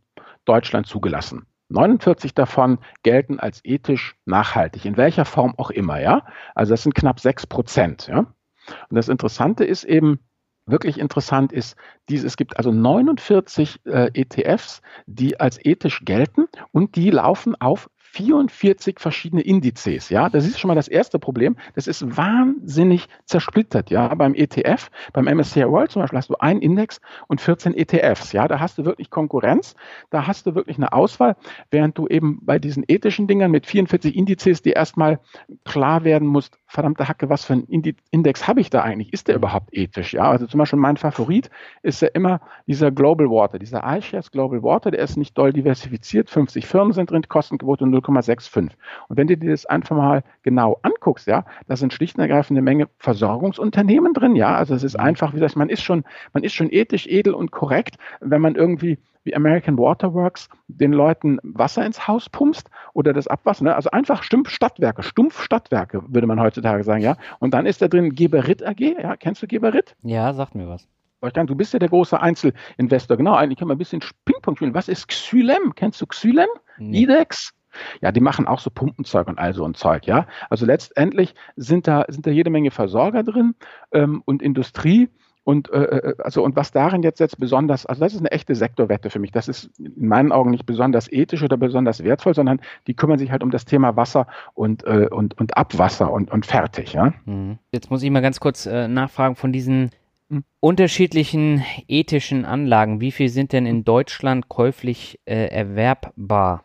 Deutschland 0.44 0.86
zugelassen. 0.86 1.46
49 1.68 2.34
davon 2.34 2.78
gelten 3.02 3.38
als 3.38 3.60
ethisch 3.64 4.16
nachhaltig, 4.24 4.84
in 4.84 4.96
welcher 4.96 5.24
Form 5.24 5.54
auch 5.56 5.70
immer, 5.70 6.00
ja. 6.00 6.26
Also 6.54 6.72
das 6.72 6.82
sind 6.82 6.94
knapp 6.94 7.20
6 7.20 7.46
Prozent, 7.46 8.08
ja. 8.08 8.18
Und 8.18 8.96
das 8.96 9.08
Interessante 9.08 9.64
ist 9.64 9.84
eben, 9.84 10.18
wirklich 10.66 10.98
interessant 10.98 11.52
ist, 11.52 11.76
diese, 12.08 12.26
es 12.26 12.36
gibt 12.36 12.56
also 12.56 12.70
49 12.70 13.80
äh, 13.86 14.10
ETFs, 14.14 14.82
die 15.06 15.40
als 15.40 15.64
ethisch 15.64 16.04
gelten 16.04 16.46
und 16.72 16.96
die 16.96 17.10
laufen 17.10 17.54
auf 17.60 17.90
44 18.12 18.98
verschiedene 18.98 19.42
Indizes. 19.42 20.08
Ja, 20.08 20.28
das 20.28 20.44
ist 20.46 20.58
schon 20.58 20.68
mal 20.68 20.74
das 20.74 20.88
erste 20.88 21.18
Problem. 21.18 21.56
Das 21.74 21.86
ist 21.86 22.16
wahnsinnig 22.16 23.06
zersplittert. 23.24 23.90
Ja, 23.90 24.12
beim 24.14 24.34
ETF, 24.34 24.90
beim 25.12 25.26
MSCI 25.26 25.68
World 25.68 25.92
zum 25.92 26.02
Beispiel 26.02 26.18
hast 26.18 26.30
du 26.30 26.34
einen 26.40 26.60
Index 26.60 27.00
und 27.28 27.40
14 27.40 27.74
ETFs. 27.74 28.32
Ja, 28.32 28.48
da 28.48 28.58
hast 28.58 28.78
du 28.78 28.84
wirklich 28.84 29.10
Konkurrenz. 29.10 29.76
Da 30.10 30.26
hast 30.26 30.46
du 30.46 30.54
wirklich 30.54 30.76
eine 30.76 30.92
Auswahl, 30.92 31.36
während 31.70 31.96
du 31.98 32.08
eben 32.08 32.40
bei 32.42 32.58
diesen 32.58 32.84
ethischen 32.88 33.28
Dingern 33.28 33.52
mit 33.52 33.66
44 33.66 34.16
Indizes 34.16 34.62
dir 34.62 34.74
erstmal 34.74 35.20
klar 35.64 36.02
werden 36.02 36.26
musst, 36.26 36.58
verdammte 36.66 37.06
Hacke, 37.06 37.28
was 37.28 37.44
für 37.44 37.54
ein 37.54 37.64
Index 38.10 38.48
habe 38.48 38.60
ich 38.60 38.70
da 38.70 38.82
eigentlich? 38.82 39.12
Ist 39.12 39.28
der 39.28 39.36
überhaupt 39.36 39.68
ethisch? 39.72 40.14
Ja, 40.14 40.30
also 40.30 40.46
zum 40.46 40.58
Beispiel 40.58 40.78
mein 40.78 40.96
Favorit 40.96 41.50
ist 41.82 42.02
ja 42.02 42.08
immer 42.08 42.40
dieser 42.66 42.90
Global 42.90 43.28
Water, 43.28 43.58
dieser 43.58 43.82
iShares 43.84 44.30
Global 44.32 44.62
Water, 44.62 44.90
der 44.90 45.00
ist 45.00 45.16
nicht 45.16 45.38
doll 45.38 45.52
diversifiziert. 45.52 46.28
50 46.28 46.66
Firmen 46.66 46.92
sind 46.92 47.10
drin, 47.10 47.22
Kostenquote 47.28 47.86
0,65. 48.02 48.70
Und 49.08 49.16
wenn 49.16 49.26
du 49.26 49.36
dir 49.36 49.50
das 49.50 49.66
einfach 49.66 49.96
mal 49.96 50.22
genau 50.42 50.78
anguckst, 50.82 51.26
ja, 51.26 51.44
da 51.66 51.76
sind 51.76 51.92
schlicht 51.92 52.16
und 52.16 52.22
ergreifend 52.22 52.56
eine 52.56 52.62
Menge 52.62 52.88
Versorgungsunternehmen 52.98 54.14
drin, 54.14 54.36
ja, 54.36 54.54
also 54.54 54.74
es 54.74 54.84
ist 54.84 54.96
mhm. 54.96 55.04
einfach, 55.04 55.32
wie 55.32 55.36
gesagt, 55.36 55.56
man 55.56 55.68
ist 55.68 55.82
schon, 55.82 56.04
man 56.32 56.42
ist 56.42 56.54
schon 56.54 56.70
ethisch, 56.70 57.06
edel 57.06 57.34
und 57.34 57.50
korrekt, 57.50 57.96
wenn 58.20 58.40
man 58.40 58.54
irgendwie 58.54 58.98
wie 59.24 59.36
American 59.36 59.76
Waterworks 59.76 60.48
den 60.68 60.92
Leuten 60.92 61.38
Wasser 61.42 61.84
ins 61.84 62.08
Haus 62.08 62.28
pumpst 62.28 62.70
oder 62.94 63.12
das 63.12 63.26
Abwasser, 63.26 63.64
ne? 63.64 63.76
also 63.76 63.90
einfach 63.90 64.22
stumpf 64.22 64.48
Stadtwerke, 64.48 65.02
stumpf 65.02 65.42
Stadtwerke, 65.42 66.02
würde 66.08 66.26
man 66.26 66.40
heutzutage 66.40 66.84
sagen, 66.84 67.02
ja. 67.02 67.16
Und 67.38 67.52
dann 67.52 67.66
ist 67.66 67.82
da 67.82 67.88
drin 67.88 68.14
Geberit 68.14 68.66
AG, 68.66 68.80
ja, 68.80 69.16
kennst 69.16 69.42
du 69.42 69.46
Geberit? 69.46 69.94
Ja, 70.02 70.32
sagt 70.32 70.54
mir 70.54 70.68
was. 70.68 70.88
Du 71.20 71.54
bist 71.54 71.74
ja 71.74 71.78
der 71.78 71.90
große 71.90 72.18
Einzelinvestor. 72.18 73.18
Genau, 73.18 73.34
eigentlich 73.34 73.58
können 73.58 73.68
wir 73.68 73.74
ein 73.74 73.78
bisschen 73.78 74.00
Ping-Pong 74.24 74.56
spielen. 74.56 74.72
Was 74.72 74.88
ist 74.88 75.06
Xylem? 75.06 75.74
Kennst 75.74 76.00
du 76.00 76.06
Xylem? 76.06 76.48
Nee. 76.78 77.02
IDEX? 77.02 77.52
Ja, 78.00 78.12
die 78.12 78.20
machen 78.20 78.46
auch 78.46 78.60
so 78.60 78.70
Pumpenzeug 78.70 79.28
und 79.28 79.38
all 79.38 79.54
so 79.54 79.64
ein 79.64 79.74
Zeug, 79.74 80.06
ja. 80.06 80.26
Also 80.48 80.66
letztendlich 80.66 81.34
sind 81.56 81.86
da, 81.86 82.04
sind 82.08 82.26
da 82.26 82.30
jede 82.30 82.50
Menge 82.50 82.70
Versorger 82.70 83.22
drin 83.22 83.54
ähm, 83.92 84.22
und 84.24 84.42
Industrie. 84.42 85.08
Und, 85.42 85.70
äh, 85.72 85.82
äh, 85.82 86.14
also, 86.18 86.44
und 86.44 86.54
was 86.54 86.70
darin 86.70 87.02
jetzt, 87.02 87.18
jetzt 87.18 87.38
besonders, 87.38 87.86
also 87.86 88.00
das 88.00 88.12
ist 88.12 88.20
eine 88.20 88.30
echte 88.30 88.54
Sektorwette 88.54 89.10
für 89.10 89.18
mich. 89.18 89.32
Das 89.32 89.48
ist 89.48 89.70
in 89.78 90.06
meinen 90.06 90.32
Augen 90.32 90.50
nicht 90.50 90.66
besonders 90.66 91.10
ethisch 91.10 91.42
oder 91.42 91.56
besonders 91.56 92.04
wertvoll, 92.04 92.34
sondern 92.34 92.60
die 92.86 92.94
kümmern 92.94 93.18
sich 93.18 93.30
halt 93.30 93.42
um 93.42 93.50
das 93.50 93.64
Thema 93.64 93.96
Wasser 93.96 94.26
und, 94.54 94.84
äh, 94.84 95.08
und, 95.10 95.38
und 95.40 95.56
Abwasser 95.56 96.12
und, 96.12 96.30
und 96.30 96.46
fertig. 96.46 96.92
Ja? 96.92 97.14
Mhm. 97.24 97.58
Jetzt 97.72 97.90
muss 97.90 98.02
ich 98.02 98.10
mal 98.10 98.20
ganz 98.20 98.38
kurz 98.38 98.66
äh, 98.66 98.86
nachfragen 98.86 99.34
von 99.34 99.52
diesen 99.52 99.90
hm. 100.28 100.44
unterschiedlichen 100.60 101.64
ethischen 101.88 102.44
Anlagen. 102.44 103.00
Wie 103.00 103.10
viel 103.10 103.30
sind 103.30 103.52
denn 103.52 103.66
in 103.66 103.84
Deutschland 103.84 104.48
käuflich 104.48 105.20
äh, 105.24 105.46
erwerbbar? 105.46 106.64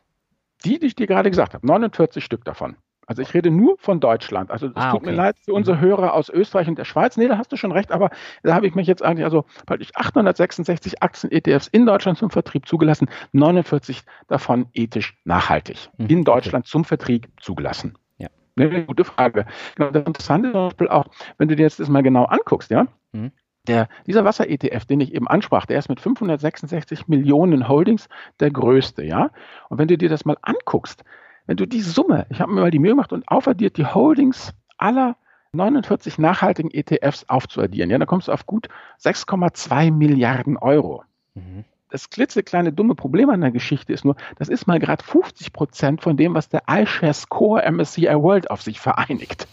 Die, 0.65 0.79
die 0.79 0.88
ich 0.88 0.95
dir 0.95 1.07
gerade 1.07 1.29
gesagt 1.29 1.53
habe, 1.53 1.65
49 1.65 2.24
Stück 2.24 2.43
davon. 2.43 2.75
Also 3.07 3.22
ich 3.22 3.34
rede 3.34 3.51
nur 3.51 3.77
von 3.77 4.00
Deutschland. 4.00 4.51
Also 4.51 4.67
es 4.67 4.75
ah, 4.75 4.91
tut 4.91 5.01
okay. 5.01 5.12
mir 5.12 5.15
leid 5.15 5.36
für 5.43 5.53
unsere 5.53 5.77
mhm. 5.77 5.81
Hörer 5.81 6.13
aus 6.13 6.29
Österreich 6.29 6.67
und 6.67 6.77
der 6.77 6.86
Schweiz. 6.86 7.17
Nee, 7.17 7.27
da 7.27 7.38
hast 7.38 7.51
du 7.51 7.57
schon 7.57 7.72
recht, 7.72 7.91
aber 7.91 8.10
da 8.43 8.55
habe 8.55 8.67
ich 8.67 8.75
mich 8.75 8.88
jetzt 8.88 9.03
eigentlich, 9.03 9.25
also 9.25 9.45
praktisch 9.65 9.91
866 9.93 11.03
Aktien-ETFs 11.03 11.67
in 11.67 11.86
Deutschland 11.86 12.17
zum 12.17 12.31
Vertrieb 12.31 12.67
zugelassen, 12.67 13.07
49 13.34 14.01
davon 14.27 14.67
ethisch 14.74 15.17
nachhaltig. 15.24 15.89
Mhm. 15.98 16.07
In 16.07 16.24
Deutschland 16.24 16.65
okay. 16.65 16.72
zum 16.72 16.86
Vertrieb 16.86 17.27
zugelassen. 17.39 17.98
Ja. 18.17 18.29
Eine 18.57 18.86
gute 18.86 19.03
Frage. 19.03 19.45
Genau, 19.75 19.91
das 19.91 20.05
Interessante 20.05 20.51
zum 20.51 20.69
Beispiel 20.69 20.88
auch, 20.88 21.05
wenn 21.38 21.48
du 21.48 21.55
dir 21.55 21.63
jetzt 21.63 21.79
das 21.79 21.89
mal 21.89 22.01
genau 22.01 22.25
anguckst, 22.25 22.72
ja, 22.72 22.88
mhm. 23.12 23.31
Der, 23.67 23.88
dieser 24.05 24.25
Wasser-ETF, 24.25 24.86
den 24.86 25.00
ich 25.00 25.13
eben 25.13 25.27
ansprach, 25.27 25.65
der 25.65 25.79
ist 25.79 25.89
mit 25.89 26.00
566 26.00 27.07
Millionen 27.07 27.67
Holdings 27.67 28.07
der 28.39 28.51
größte, 28.51 29.03
ja. 29.03 29.31
Und 29.69 29.77
wenn 29.77 29.88
du 29.88 29.98
dir 29.98 30.10
das 30.10 30.25
mal 30.25 30.38
anguckst, 30.41 31.03
wenn 31.48 31.57
du 31.57 31.65
die 31.65 31.81
Summe, 31.81 32.25
ich 32.29 32.41
habe 32.41 32.51
mir 32.51 32.62
mal 32.62 32.72
die 32.72 32.79
Mühe 32.79 32.91
gemacht 32.91 33.13
und 33.13 33.27
aufaddiert 33.27 33.77
die 33.77 33.86
Holdings 33.86 34.53
aller 34.77 35.15
49 35.51 36.17
nachhaltigen 36.17 36.72
ETFs 36.72 37.25
aufzuaddieren, 37.27 37.89
ja, 37.89 37.98
dann 37.98 38.07
kommst 38.07 38.27
du 38.27 38.31
auf 38.31 38.45
gut 38.45 38.67
6,2 39.01 39.91
Milliarden 39.91 40.57
Euro. 40.57 41.03
Mhm. 41.34 41.63
Das 41.89 42.10
klitzekleine 42.10 42.74
dumme 42.74 42.95
Problem 42.95 43.29
an 43.29 43.41
der 43.41 43.51
Geschichte 43.51 43.93
ist 43.93 44.03
nur, 44.03 44.15
das 44.38 44.50
ist 44.50 44.67
mal 44.67 44.79
gerade 44.79 45.03
50 45.03 45.53
Prozent 45.53 46.01
von 46.01 46.17
dem, 46.17 46.34
was 46.34 46.50
der 46.50 46.63
iShares 46.67 47.29
Core 47.29 47.72
MSCI 47.72 48.15
World 48.15 48.50
auf 48.50 48.62
sich 48.62 48.79
vereinigt. 48.79 49.48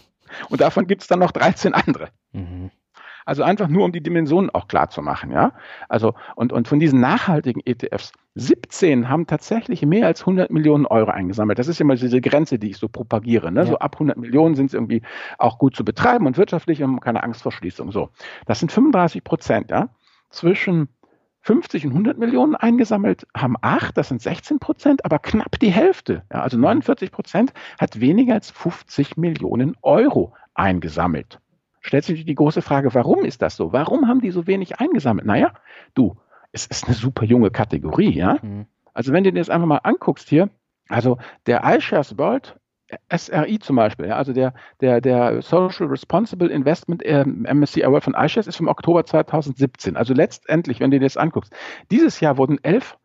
Und 0.49 0.61
davon 0.61 0.87
gibt 0.87 1.03
es 1.03 1.07
dann 1.07 1.19
noch 1.19 1.31
13 1.31 1.73
andere. 1.73 2.09
Mhm. 2.31 2.71
Also 3.25 3.43
einfach 3.43 3.67
nur, 3.67 3.85
um 3.85 3.91
die 3.91 4.01
Dimensionen 4.01 4.49
auch 4.49 4.67
klar 4.67 4.89
zu 4.89 5.01
machen, 5.01 5.31
ja. 5.31 5.53
Also, 5.89 6.13
und, 6.35 6.51
und 6.53 6.67
von 6.67 6.79
diesen 6.79 6.99
nachhaltigen 6.99 7.61
ETFs, 7.65 8.11
17 8.35 9.09
haben 9.09 9.27
tatsächlich 9.27 9.85
mehr 9.85 10.07
als 10.07 10.21
100 10.21 10.51
Millionen 10.51 10.85
Euro 10.85 11.11
eingesammelt. 11.11 11.59
Das 11.59 11.67
ist 11.67 11.79
immer 11.79 11.95
diese 11.95 12.19
Grenze, 12.19 12.57
die 12.57 12.71
ich 12.71 12.77
so 12.77 12.87
propagiere. 12.87 13.51
Ne? 13.51 13.61
Ja. 13.61 13.65
So 13.65 13.79
ab 13.79 13.95
100 13.95 14.17
Millionen 14.17 14.55
sind 14.55 14.67
es 14.67 14.73
irgendwie 14.73 15.03
auch 15.37 15.59
gut 15.59 15.75
zu 15.75 15.85
betreiben 15.85 16.25
und 16.25 16.37
wirtschaftlich 16.37 16.81
und 16.83 16.99
keine 16.99 17.23
Angst 17.23 17.43
vor 17.43 17.51
Schließung. 17.51 17.91
So. 17.91 18.09
Das 18.45 18.59
sind 18.59 18.71
35 18.71 19.23
Prozent, 19.23 19.71
ja. 19.71 19.89
Zwischen 20.29 20.89
50 21.41 21.85
und 21.85 21.91
100 21.91 22.17
Millionen 22.17 22.55
eingesammelt, 22.55 23.27
haben 23.35 23.55
acht, 23.61 23.97
das 23.97 24.07
sind 24.07 24.21
16 24.21 24.59
Prozent, 24.59 25.03
aber 25.03 25.19
knapp 25.19 25.59
die 25.59 25.71
Hälfte, 25.71 26.23
ja, 26.31 26.41
also 26.41 26.57
49 26.57 27.11
Prozent, 27.11 27.53
hat 27.77 27.99
weniger 27.99 28.35
als 28.35 28.49
50 28.49 29.17
Millionen 29.17 29.75
Euro 29.81 30.33
eingesammelt 30.53 31.41
stellt 31.83 32.05
sich 32.05 32.25
die 32.25 32.35
große 32.35 32.61
Frage, 32.61 32.93
warum 32.93 33.23
ist 33.23 33.41
das 33.41 33.55
so? 33.55 33.71
Warum 33.71 34.07
haben 34.07 34.21
die 34.21 34.31
so 34.31 34.47
wenig 34.47 34.79
eingesammelt? 34.79 35.27
Naja, 35.27 35.53
du, 35.93 36.17
es 36.51 36.65
ist 36.65 36.85
eine 36.85 36.95
super 36.95 37.25
junge 37.25 37.51
Kategorie, 37.51 38.11
ja. 38.11 38.39
Mhm. 38.41 38.65
Also 38.93 39.11
wenn 39.11 39.23
du 39.23 39.31
dir 39.31 39.39
das 39.39 39.49
einfach 39.49 39.67
mal 39.67 39.81
anguckst 39.83 40.29
hier, 40.29 40.49
also 40.89 41.17
der 41.45 41.63
iShares 41.63 42.17
World 42.17 42.57
SRI 43.15 43.59
zum 43.59 43.75
Beispiel, 43.75 44.07
ja, 44.07 44.17
also 44.17 44.33
der, 44.33 44.53
der, 44.81 45.01
der 45.01 45.41
Social 45.41 45.87
Responsible 45.87 46.49
Investment 46.49 47.01
ähm, 47.05 47.45
MSCI 47.51 47.83
World 47.87 48.03
von 48.03 48.13
iShares 48.13 48.47
ist 48.47 48.57
vom 48.57 48.67
Oktober 48.67 49.05
2017. 49.05 49.97
Also 49.97 50.13
letztendlich, 50.13 50.79
wenn 50.79 50.91
du 50.91 50.99
dir 50.99 51.05
das 51.05 51.17
anguckst, 51.17 51.53
dieses 51.91 52.19
Jahr 52.19 52.37
wurden 52.37 52.63
elf 52.63 52.97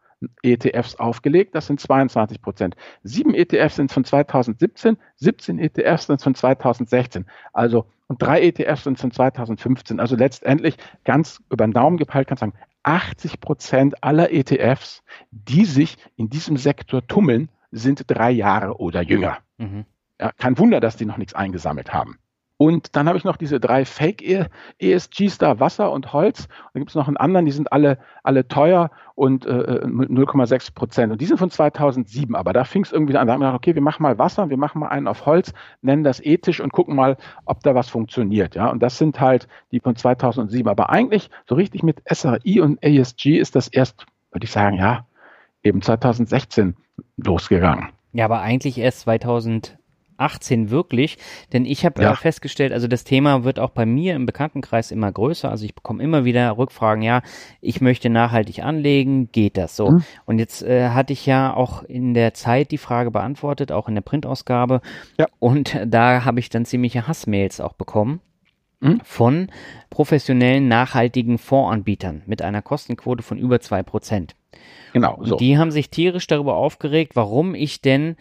ETFs 0.42 0.96
aufgelegt, 0.96 1.54
das 1.54 1.66
sind 1.66 1.80
22 1.80 2.42
Prozent. 2.42 2.76
Sieben 3.02 3.34
ETFs 3.34 3.76
sind 3.76 3.92
von 3.92 4.04
2017, 4.04 4.96
17 5.16 5.58
ETFs 5.58 6.06
sind 6.06 6.20
von 6.20 6.34
2016. 6.34 7.26
Also, 7.52 7.86
und 8.08 8.22
drei 8.22 8.42
ETFs 8.42 8.84
sind 8.84 8.98
von 8.98 9.10
2015. 9.10 10.00
Also 10.00 10.16
letztendlich 10.16 10.76
ganz 11.04 11.42
über 11.50 11.66
den 11.66 11.72
Daumen 11.72 11.98
gepeilt 11.98 12.28
kann 12.28 12.38
man 12.40 12.52
sagen, 12.52 12.64
80 12.82 13.40
Prozent 13.40 14.02
aller 14.02 14.32
ETFs, 14.32 15.02
die 15.30 15.64
sich 15.64 15.96
in 16.16 16.30
diesem 16.30 16.56
Sektor 16.56 17.06
tummeln, 17.06 17.50
sind 17.70 18.04
drei 18.06 18.30
Jahre 18.30 18.78
oder 18.78 19.02
jünger. 19.02 19.38
Mhm. 19.58 19.84
Ja, 20.20 20.32
kein 20.32 20.58
Wunder, 20.58 20.80
dass 20.80 20.96
die 20.96 21.04
noch 21.04 21.18
nichts 21.18 21.34
eingesammelt 21.34 21.92
haben. 21.92 22.18
Und 22.58 22.96
dann 22.96 23.06
habe 23.06 23.16
ich 23.16 23.22
noch 23.22 23.36
diese 23.36 23.60
drei 23.60 23.84
Fake-ESGs 23.84 25.38
da, 25.38 25.60
Wasser 25.60 25.92
und 25.92 26.12
Holz. 26.12 26.40
Und 26.40 26.70
dann 26.74 26.80
gibt 26.80 26.90
es 26.90 26.96
noch 26.96 27.06
einen 27.06 27.16
anderen, 27.16 27.46
die 27.46 27.52
sind 27.52 27.72
alle, 27.72 27.98
alle 28.24 28.48
teuer 28.48 28.90
und 29.14 29.46
äh, 29.46 29.84
0,6 29.84 30.74
Prozent. 30.74 31.12
Und 31.12 31.20
die 31.20 31.26
sind 31.26 31.38
von 31.38 31.50
2007. 31.50 32.34
Aber 32.34 32.52
da 32.52 32.64
fing 32.64 32.82
es 32.82 32.90
irgendwie 32.90 33.16
an. 33.16 33.28
Da 33.28 33.34
haben 33.34 33.40
wir 33.40 33.46
gedacht, 33.46 33.60
okay, 33.60 33.76
wir 33.76 33.82
machen 33.82 34.02
mal 34.02 34.18
Wasser, 34.18 34.50
wir 34.50 34.56
machen 34.56 34.80
mal 34.80 34.88
einen 34.88 35.06
auf 35.06 35.24
Holz, 35.24 35.54
nennen 35.82 36.02
das 36.02 36.20
ethisch 36.20 36.60
und 36.60 36.72
gucken 36.72 36.96
mal, 36.96 37.16
ob 37.44 37.62
da 37.62 37.76
was 37.76 37.88
funktioniert. 37.88 38.56
Ja, 38.56 38.66
und 38.70 38.82
das 38.82 38.98
sind 38.98 39.20
halt 39.20 39.46
die 39.70 39.78
von 39.78 39.94
2007. 39.94 40.68
Aber 40.68 40.90
eigentlich 40.90 41.30
so 41.48 41.54
richtig 41.54 41.84
mit 41.84 42.02
SRI 42.12 42.60
und 42.60 42.82
ESG 42.82 43.38
ist 43.38 43.54
das 43.54 43.68
erst, 43.68 44.04
würde 44.32 44.44
ich 44.44 44.50
sagen, 44.50 44.78
ja, 44.78 45.06
eben 45.62 45.80
2016 45.80 46.74
losgegangen. 47.18 47.90
Ja, 48.12 48.24
aber 48.24 48.40
eigentlich 48.40 48.78
erst 48.78 49.00
2000 49.00 49.77
18 50.18 50.70
wirklich, 50.70 51.18
denn 51.52 51.64
ich 51.64 51.84
habe 51.84 52.02
ja. 52.02 52.12
äh, 52.12 52.16
festgestellt, 52.16 52.72
also 52.72 52.88
das 52.88 53.04
Thema 53.04 53.44
wird 53.44 53.58
auch 53.58 53.70
bei 53.70 53.86
mir 53.86 54.14
im 54.14 54.26
Bekanntenkreis 54.26 54.90
immer 54.90 55.10
größer, 55.10 55.50
also 55.50 55.64
ich 55.64 55.74
bekomme 55.74 56.02
immer 56.02 56.24
wieder 56.24 56.56
Rückfragen, 56.58 57.02
ja, 57.02 57.22
ich 57.60 57.80
möchte 57.80 58.10
nachhaltig 58.10 58.62
anlegen, 58.62 59.30
geht 59.32 59.56
das 59.56 59.76
so? 59.76 59.90
Mhm. 59.92 60.04
Und 60.26 60.38
jetzt 60.38 60.62
äh, 60.62 60.90
hatte 60.90 61.12
ich 61.12 61.24
ja 61.26 61.54
auch 61.54 61.82
in 61.82 62.14
der 62.14 62.34
Zeit 62.34 62.70
die 62.70 62.78
Frage 62.78 63.10
beantwortet, 63.10 63.72
auch 63.72 63.88
in 63.88 63.94
der 63.94 64.02
Printausgabe 64.02 64.80
ja. 65.18 65.26
und 65.38 65.78
da 65.86 66.24
habe 66.24 66.40
ich 66.40 66.50
dann 66.50 66.64
ziemliche 66.64 67.08
Hassmails 67.08 67.60
auch 67.60 67.72
bekommen 67.72 68.20
mhm. 68.80 69.00
von 69.04 69.48
professionellen 69.90 70.68
nachhaltigen 70.68 71.38
Fondsanbietern 71.38 72.22
mit 72.26 72.42
einer 72.42 72.62
Kostenquote 72.62 73.22
von 73.22 73.38
über 73.38 73.60
zwei 73.60 73.82
Prozent. 73.82 74.34
Genau. 74.92 75.18
So. 75.22 75.36
Die 75.36 75.58
haben 75.58 75.70
sich 75.70 75.90
tierisch 75.90 76.26
darüber 76.26 76.56
aufgeregt, 76.56 77.14
warum 77.14 77.54
ich 77.54 77.82
denn 77.82 78.16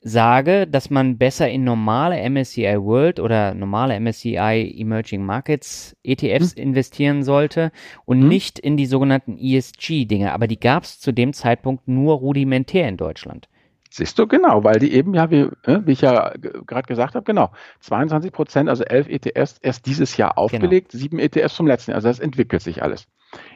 sage, 0.00 0.66
dass 0.66 0.88
man 0.88 1.18
besser 1.18 1.48
in 1.48 1.64
normale 1.64 2.28
MSCI 2.28 2.76
World 2.80 3.20
oder 3.20 3.54
normale 3.54 3.98
MSCI 4.00 4.74
Emerging 4.78 5.24
Markets 5.24 5.96
ETFs 6.02 6.54
hm. 6.56 6.62
investieren 6.62 7.22
sollte 7.22 7.70
und 8.06 8.20
hm. 8.20 8.28
nicht 8.28 8.58
in 8.58 8.76
die 8.76 8.86
sogenannten 8.86 9.36
ESG-Dinge. 9.38 10.32
Aber 10.32 10.46
die 10.46 10.58
gab 10.58 10.84
es 10.84 11.00
zu 11.00 11.12
dem 11.12 11.32
Zeitpunkt 11.32 11.86
nur 11.86 12.14
rudimentär 12.14 12.88
in 12.88 12.96
Deutschland. 12.96 13.48
Siehst 13.92 14.18
du, 14.20 14.28
genau, 14.28 14.62
weil 14.62 14.78
die 14.78 14.92
eben 14.92 15.14
ja, 15.14 15.30
wie, 15.30 15.48
äh, 15.64 15.80
wie 15.84 15.92
ich 15.92 16.00
ja 16.00 16.32
gerade 16.38 16.86
gesagt 16.86 17.16
habe, 17.16 17.24
genau, 17.24 17.50
22 17.80 18.30
Prozent, 18.30 18.68
also 18.68 18.84
11 18.84 19.08
ETFs 19.08 19.58
erst 19.58 19.84
dieses 19.84 20.16
Jahr 20.16 20.30
genau. 20.30 20.42
aufgelegt, 20.42 20.92
genau. 20.92 21.02
sieben 21.02 21.18
ETFs 21.18 21.56
zum 21.56 21.66
letzten 21.66 21.90
Jahr. 21.90 21.96
Also 21.96 22.08
das 22.08 22.20
entwickelt 22.20 22.62
sich 22.62 22.82
alles. 22.82 23.08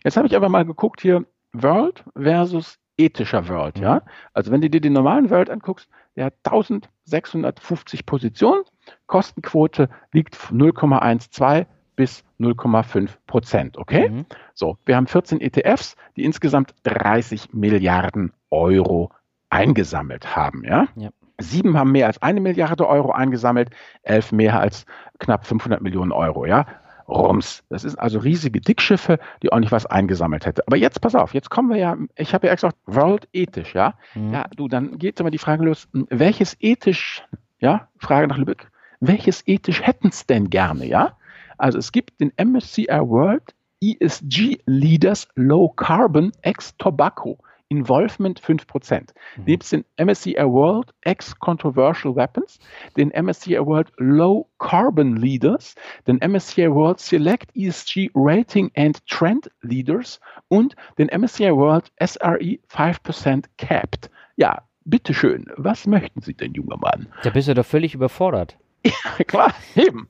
Jetzt 0.02 0.16
habe 0.16 0.26
ich 0.26 0.36
aber 0.36 0.48
mal 0.48 0.64
geguckt 0.64 1.00
hier, 1.00 1.24
World 1.52 2.02
versus 2.16 2.80
ethischer 2.96 3.48
World, 3.48 3.78
ja. 3.78 3.96
Mhm. 3.96 4.00
Also 4.32 4.50
wenn 4.50 4.60
du 4.60 4.68
dir 4.68 4.80
den 4.80 4.92
normalen 4.92 5.30
World 5.30 5.50
anguckst, 5.50 5.88
der 6.16 6.26
hat 6.26 6.34
1650 6.44 8.06
Positionen, 8.06 8.62
Kostenquote 9.06 9.88
liegt 10.12 10.36
0,12 10.36 11.66
bis 11.96 12.24
0,5 12.40 13.10
Prozent, 13.26 13.78
okay? 13.78 14.08
Mhm. 14.08 14.26
So, 14.52 14.78
wir 14.84 14.96
haben 14.96 15.06
14 15.06 15.40
ETFs, 15.40 15.96
die 16.16 16.24
insgesamt 16.24 16.74
30 16.84 17.52
Milliarden 17.52 18.32
Euro 18.50 19.10
eingesammelt 19.50 20.34
haben, 20.34 20.64
ja. 20.64 20.88
ja. 20.96 21.10
Sieben 21.40 21.76
haben 21.76 21.92
mehr 21.92 22.06
als 22.06 22.22
eine 22.22 22.40
Milliarde 22.40 22.88
Euro 22.88 23.10
eingesammelt, 23.10 23.70
elf 24.02 24.32
mehr 24.32 24.58
als 24.60 24.86
knapp 25.18 25.46
500 25.46 25.80
Millionen 25.80 26.12
Euro, 26.12 26.46
ja. 26.46 26.66
Rums. 27.08 27.62
Das 27.68 27.82
sind 27.82 27.98
also 27.98 28.18
riesige 28.18 28.60
Dickschiffe, 28.60 29.18
die 29.42 29.52
auch 29.52 29.58
nicht 29.58 29.72
was 29.72 29.86
eingesammelt 29.86 30.46
hätte. 30.46 30.62
Aber 30.66 30.76
jetzt 30.76 31.00
pass 31.00 31.14
auf, 31.14 31.34
jetzt 31.34 31.50
kommen 31.50 31.70
wir 31.70 31.76
ja, 31.76 31.96
ich 32.16 32.34
habe 32.34 32.46
ja 32.46 32.54
gesagt, 32.54 32.76
World 32.86 33.28
ethisch, 33.32 33.74
ja. 33.74 33.94
Mhm. 34.14 34.32
Ja, 34.32 34.46
du, 34.56 34.68
dann 34.68 34.98
geht 34.98 35.20
immer 35.20 35.30
die 35.30 35.38
Frage 35.38 35.64
los, 35.64 35.88
welches 35.92 36.56
ethisch, 36.60 37.22
ja, 37.58 37.88
Frage 37.98 38.28
nach 38.28 38.38
Lübeck, 38.38 38.70
welches 39.00 39.46
ethisch 39.46 39.82
hätten 39.82 40.08
es 40.08 40.26
denn 40.26 40.50
gerne, 40.50 40.86
ja? 40.86 41.16
Also 41.58 41.78
es 41.78 41.92
gibt 41.92 42.20
den 42.20 42.32
MSCI 42.36 42.88
World 42.88 43.54
ESG 43.80 44.58
Leaders 44.66 45.28
Low 45.34 45.68
Carbon 45.68 46.32
Ex 46.42 46.76
Tobacco 46.78 47.38
Involvement 47.78 48.40
5%. 48.40 49.12
Mhm. 49.36 49.44
Nebst 49.44 49.72
den 49.72 49.84
MSCI 49.96 50.36
World 50.36 50.90
X 51.04 51.38
Controversial 51.38 52.14
Weapons, 52.14 52.58
den 52.96 53.10
MSCI 53.10 53.58
World 53.58 53.92
Low 53.98 54.48
Carbon 54.58 55.16
Leaders, 55.16 55.74
den 56.06 56.18
MSCI 56.18 56.70
World 56.70 57.00
Select 57.00 57.50
ESG 57.54 58.10
Rating 58.14 58.70
and 58.76 59.06
Trend 59.06 59.50
Leaders 59.62 60.20
und 60.48 60.74
den 60.98 61.08
MSCI 61.08 61.54
World 61.54 61.90
SRE 62.00 62.58
5% 62.68 63.44
Capped. 63.58 64.10
Ja, 64.36 64.62
bitteschön, 64.84 65.46
was 65.56 65.86
möchten 65.86 66.20
Sie 66.20 66.34
denn, 66.34 66.52
junger 66.54 66.76
Mann? 66.76 67.08
Da 67.22 67.30
bist 67.30 67.48
du 67.48 67.54
doch 67.54 67.66
völlig 67.66 67.94
überfordert. 67.94 68.56
Ja, 68.86 69.24
klar, 69.24 69.54
eben. 69.76 70.08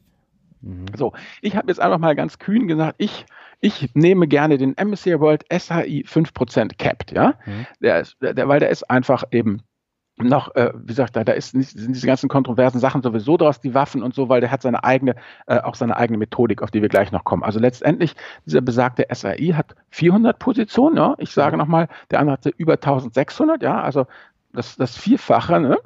Mhm. 0.64 0.86
So, 0.96 1.12
ich 1.42 1.56
habe 1.56 1.68
jetzt 1.68 1.80
einfach 1.80 1.98
mal 1.98 2.14
ganz 2.14 2.38
kühn 2.38 2.66
gesagt, 2.66 2.96
ich, 2.98 3.26
ich 3.60 3.90
nehme 3.94 4.26
gerne 4.26 4.58
den 4.58 4.74
MSCI 4.74 5.20
World 5.20 5.44
SHI 5.52 6.04
5% 6.06 6.76
Capped, 6.78 7.12
ja. 7.12 7.34
Mhm. 7.44 7.66
Der 7.80 8.00
ist, 8.00 8.16
der, 8.20 8.48
weil 8.48 8.60
der 8.60 8.70
ist 8.70 8.90
einfach 8.90 9.24
eben 9.30 9.60
noch, 10.16 10.54
äh, 10.54 10.72
wie 10.74 10.86
gesagt, 10.86 11.16
da, 11.16 11.24
da 11.24 11.32
ist 11.32 11.54
nicht, 11.54 11.70
sind 11.70 11.94
diese 11.94 12.06
ganzen 12.06 12.28
kontroversen 12.28 12.78
Sachen 12.78 13.02
sowieso 13.02 13.36
draus, 13.36 13.60
die 13.60 13.74
Waffen 13.74 14.02
und 14.02 14.14
so, 14.14 14.28
weil 14.28 14.40
der 14.40 14.50
hat 14.50 14.62
seine 14.62 14.84
eigene, 14.84 15.16
äh, 15.46 15.58
auch 15.58 15.74
seine 15.74 15.96
eigene 15.96 16.18
Methodik, 16.18 16.62
auf 16.62 16.70
die 16.70 16.82
wir 16.82 16.88
gleich 16.88 17.10
noch 17.10 17.24
kommen. 17.24 17.42
Also 17.42 17.58
letztendlich, 17.58 18.14
dieser 18.46 18.60
besagte 18.60 19.06
SAI 19.12 19.54
hat 19.54 19.74
400 19.90 20.38
Positionen, 20.38 20.96
ja. 20.96 21.14
Ich 21.18 21.30
sage 21.30 21.56
mhm. 21.56 21.62
nochmal, 21.62 21.88
der 22.10 22.20
andere 22.20 22.34
hatte 22.34 22.52
über 22.56 22.74
1600, 22.74 23.62
ja. 23.62 23.80
Also 23.80 24.06
das, 24.52 24.76
das 24.76 24.96
Vierfache, 24.96 25.60
ne? 25.60 25.78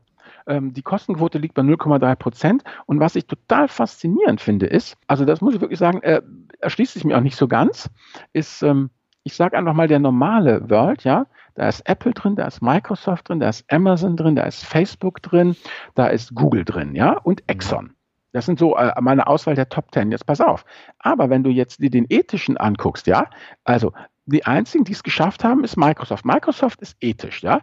Ähm, 0.49 0.73
die 0.73 0.83
Kostenquote 0.83 1.39
liegt 1.39 1.55
bei 1.55 1.63
0,3 1.63 2.17
Prozent. 2.17 2.65
Und 2.87 3.01
was 3.01 3.17
ich 3.17 3.27
total 3.27 3.69
faszinierend 3.69 4.41
finde, 4.41 4.67
ist, 4.67 4.97
also 5.07 5.25
das 5.25 5.41
muss 5.41 5.55
ich 5.55 5.61
wirklich 5.61 5.79
sagen, 5.79 6.03
äh, 6.03 6.23
erschließt 6.61 6.95
sich 6.95 7.05
mir 7.05 7.17
auch 7.17 7.23
nicht 7.23 7.37
so 7.37 7.47
ganz, 7.47 7.91
ist, 8.33 8.63
ähm, 8.63 8.91
ich 9.23 9.35
sage 9.35 9.57
einfach 9.57 9.75
mal, 9.75 9.89
der 9.89 9.99
normale 9.99 10.69
World, 10.71 11.05
ja, 11.05 11.27
da 11.55 11.69
ist 11.69 11.89
Apple 11.89 12.13
drin, 12.13 12.37
da 12.37 12.47
ist 12.47 12.63
Microsoft 12.63 13.29
drin, 13.29 13.41
da 13.41 13.49
ist 13.49 13.71
Amazon 13.71 14.17
drin, 14.17 14.37
da 14.37 14.45
ist 14.45 14.65
Facebook 14.65 15.23
drin, 15.23 15.57
da 15.95 16.07
ist 16.07 16.35
Google 16.35 16.65
drin, 16.65 16.95
ja, 16.95 17.19
und 17.19 17.43
Exxon. 17.49 17.95
Das 18.33 18.47
sind 18.47 18.59
so 18.59 18.77
äh, 18.77 18.93
meine 19.01 19.27
Auswahl 19.27 19.55
der 19.55 19.69
Top 19.69 19.91
Ten. 19.91 20.13
Jetzt 20.13 20.27
pass 20.27 20.41
auf. 20.41 20.65
Aber 20.99 21.31
wenn 21.31 21.43
du 21.43 21.51
jetzt 21.51 21.83
dir 21.83 21.91
den 21.91 22.07
ethischen 22.09 22.57
anguckst, 22.57 23.07
ja, 23.07 23.29
also 23.65 23.93
die 24.27 24.45
einzigen, 24.45 24.85
die 24.85 24.93
es 24.93 25.03
geschafft 25.03 25.45
haben, 25.45 25.65
ist 25.65 25.77
Microsoft. 25.77 26.25
Microsoft 26.25 26.81
ist 26.83 26.97
ethisch, 27.01 27.43
ja, 27.43 27.61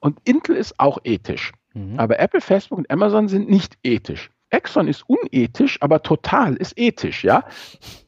und 0.00 0.18
Intel 0.24 0.56
ist 0.56 0.78
auch 0.80 0.98
ethisch. 1.04 1.52
Mhm. 1.78 1.98
Aber 1.98 2.18
Apple, 2.18 2.40
Facebook 2.40 2.78
und 2.78 2.90
Amazon 2.90 3.28
sind 3.28 3.48
nicht 3.48 3.78
ethisch. 3.82 4.30
Exxon 4.50 4.88
ist 4.88 5.04
unethisch, 5.08 5.78
aber 5.82 6.02
Total 6.02 6.54
ist 6.56 6.78
ethisch, 6.78 7.22
ja. 7.22 7.44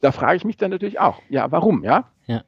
Da 0.01 0.11
frage 0.11 0.37
ich 0.37 0.43
mich 0.43 0.57
dann 0.57 0.71
natürlich 0.71 0.99
auch, 0.99 1.21
ja, 1.29 1.51
warum, 1.51 1.83
ja? 1.83 2.09
ja. 2.25 2.43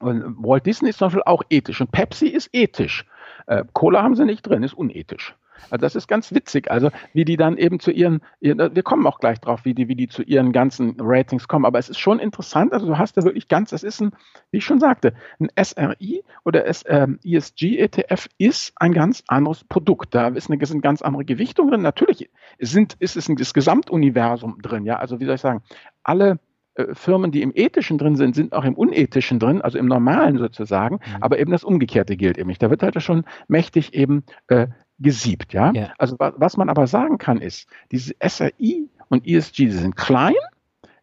Und 0.00 0.36
Walt 0.38 0.66
Disney 0.66 0.90
ist 0.90 0.98
zum 0.98 1.06
Beispiel 1.06 1.22
auch 1.24 1.42
ethisch 1.50 1.80
und 1.80 1.90
Pepsi 1.90 2.28
ist 2.28 2.50
ethisch. 2.52 3.04
Äh, 3.46 3.64
Cola 3.72 4.02
haben 4.02 4.14
sie 4.14 4.24
nicht 4.24 4.42
drin, 4.42 4.62
ist 4.62 4.74
unethisch. 4.74 5.34
Also 5.70 5.80
das 5.80 5.94
ist 5.94 6.08
ganz 6.08 6.32
witzig, 6.34 6.70
also 6.70 6.90
wie 7.12 7.24
die 7.24 7.36
dann 7.36 7.56
eben 7.56 7.80
zu 7.80 7.90
ihren, 7.90 8.20
wir 8.40 8.82
kommen 8.82 9.06
auch 9.06 9.20
gleich 9.20 9.40
drauf, 9.40 9.64
wie 9.64 9.74
die, 9.74 9.88
wie 9.88 9.96
die 9.96 10.08
zu 10.08 10.22
ihren 10.22 10.52
ganzen 10.52 10.96
Ratings 10.98 11.48
kommen, 11.48 11.64
aber 11.64 11.78
es 11.78 11.88
ist 11.88 11.98
schon 11.98 12.18
interessant, 12.18 12.72
also 12.72 12.86
du 12.86 12.98
hast 12.98 13.16
da 13.16 13.24
wirklich 13.24 13.48
ganz, 13.48 13.70
das 13.70 13.82
ist 13.82 14.00
ein, 14.00 14.12
wie 14.50 14.58
ich 14.58 14.64
schon 14.64 14.80
sagte, 14.80 15.14
ein 15.40 15.48
SRI 15.62 16.22
oder 16.44 16.66
S, 16.66 16.84
ähm, 16.86 17.18
ESG-ETF 17.24 18.28
ist 18.38 18.72
ein 18.76 18.92
ganz 18.92 19.22
anderes 19.28 19.64
Produkt, 19.64 20.14
da 20.14 20.28
ist 20.28 20.50
eine, 20.50 20.64
sind 20.64 20.82
ganz 20.82 21.02
andere 21.02 21.24
Gewichtung 21.24 21.70
drin, 21.70 21.82
natürlich 21.82 22.30
sind, 22.58 22.94
ist 22.98 23.16
es 23.16 23.28
ein, 23.28 23.36
das 23.36 23.54
Gesamtuniversum 23.54 24.60
drin, 24.62 24.84
ja, 24.84 24.96
also 24.96 25.20
wie 25.20 25.24
soll 25.24 25.36
ich 25.36 25.40
sagen, 25.40 25.62
alle 26.02 26.38
äh, 26.78 26.94
Firmen, 26.94 27.32
die 27.32 27.42
im 27.42 27.52
Ethischen 27.54 27.98
drin 27.98 28.16
sind, 28.16 28.34
sind 28.34 28.52
auch 28.52 28.64
im 28.64 28.74
Unethischen 28.74 29.38
drin, 29.38 29.60
also 29.60 29.78
im 29.78 29.86
Normalen 29.86 30.38
sozusagen, 30.38 30.96
mhm. 30.96 31.22
aber 31.22 31.38
eben 31.38 31.50
das 31.50 31.64
Umgekehrte 31.64 32.16
gilt 32.16 32.38
eben 32.38 32.48
nicht. 32.48 32.62
Da 32.62 32.70
wird 32.70 32.82
halt 32.82 33.00
schon 33.02 33.24
mächtig 33.48 33.94
eben 33.94 34.24
äh, 34.46 34.68
gesiebt, 34.98 35.52
ja? 35.52 35.72
ja. 35.72 35.92
Also 35.98 36.16
was 36.18 36.56
man 36.56 36.68
aber 36.68 36.86
sagen 36.86 37.18
kann 37.18 37.40
ist, 37.40 37.68
diese 37.90 38.14
SRI 38.26 38.88
und 39.08 39.26
ESG, 39.26 39.70
sie 39.70 39.78
sind 39.78 39.96
klein, 39.96 40.34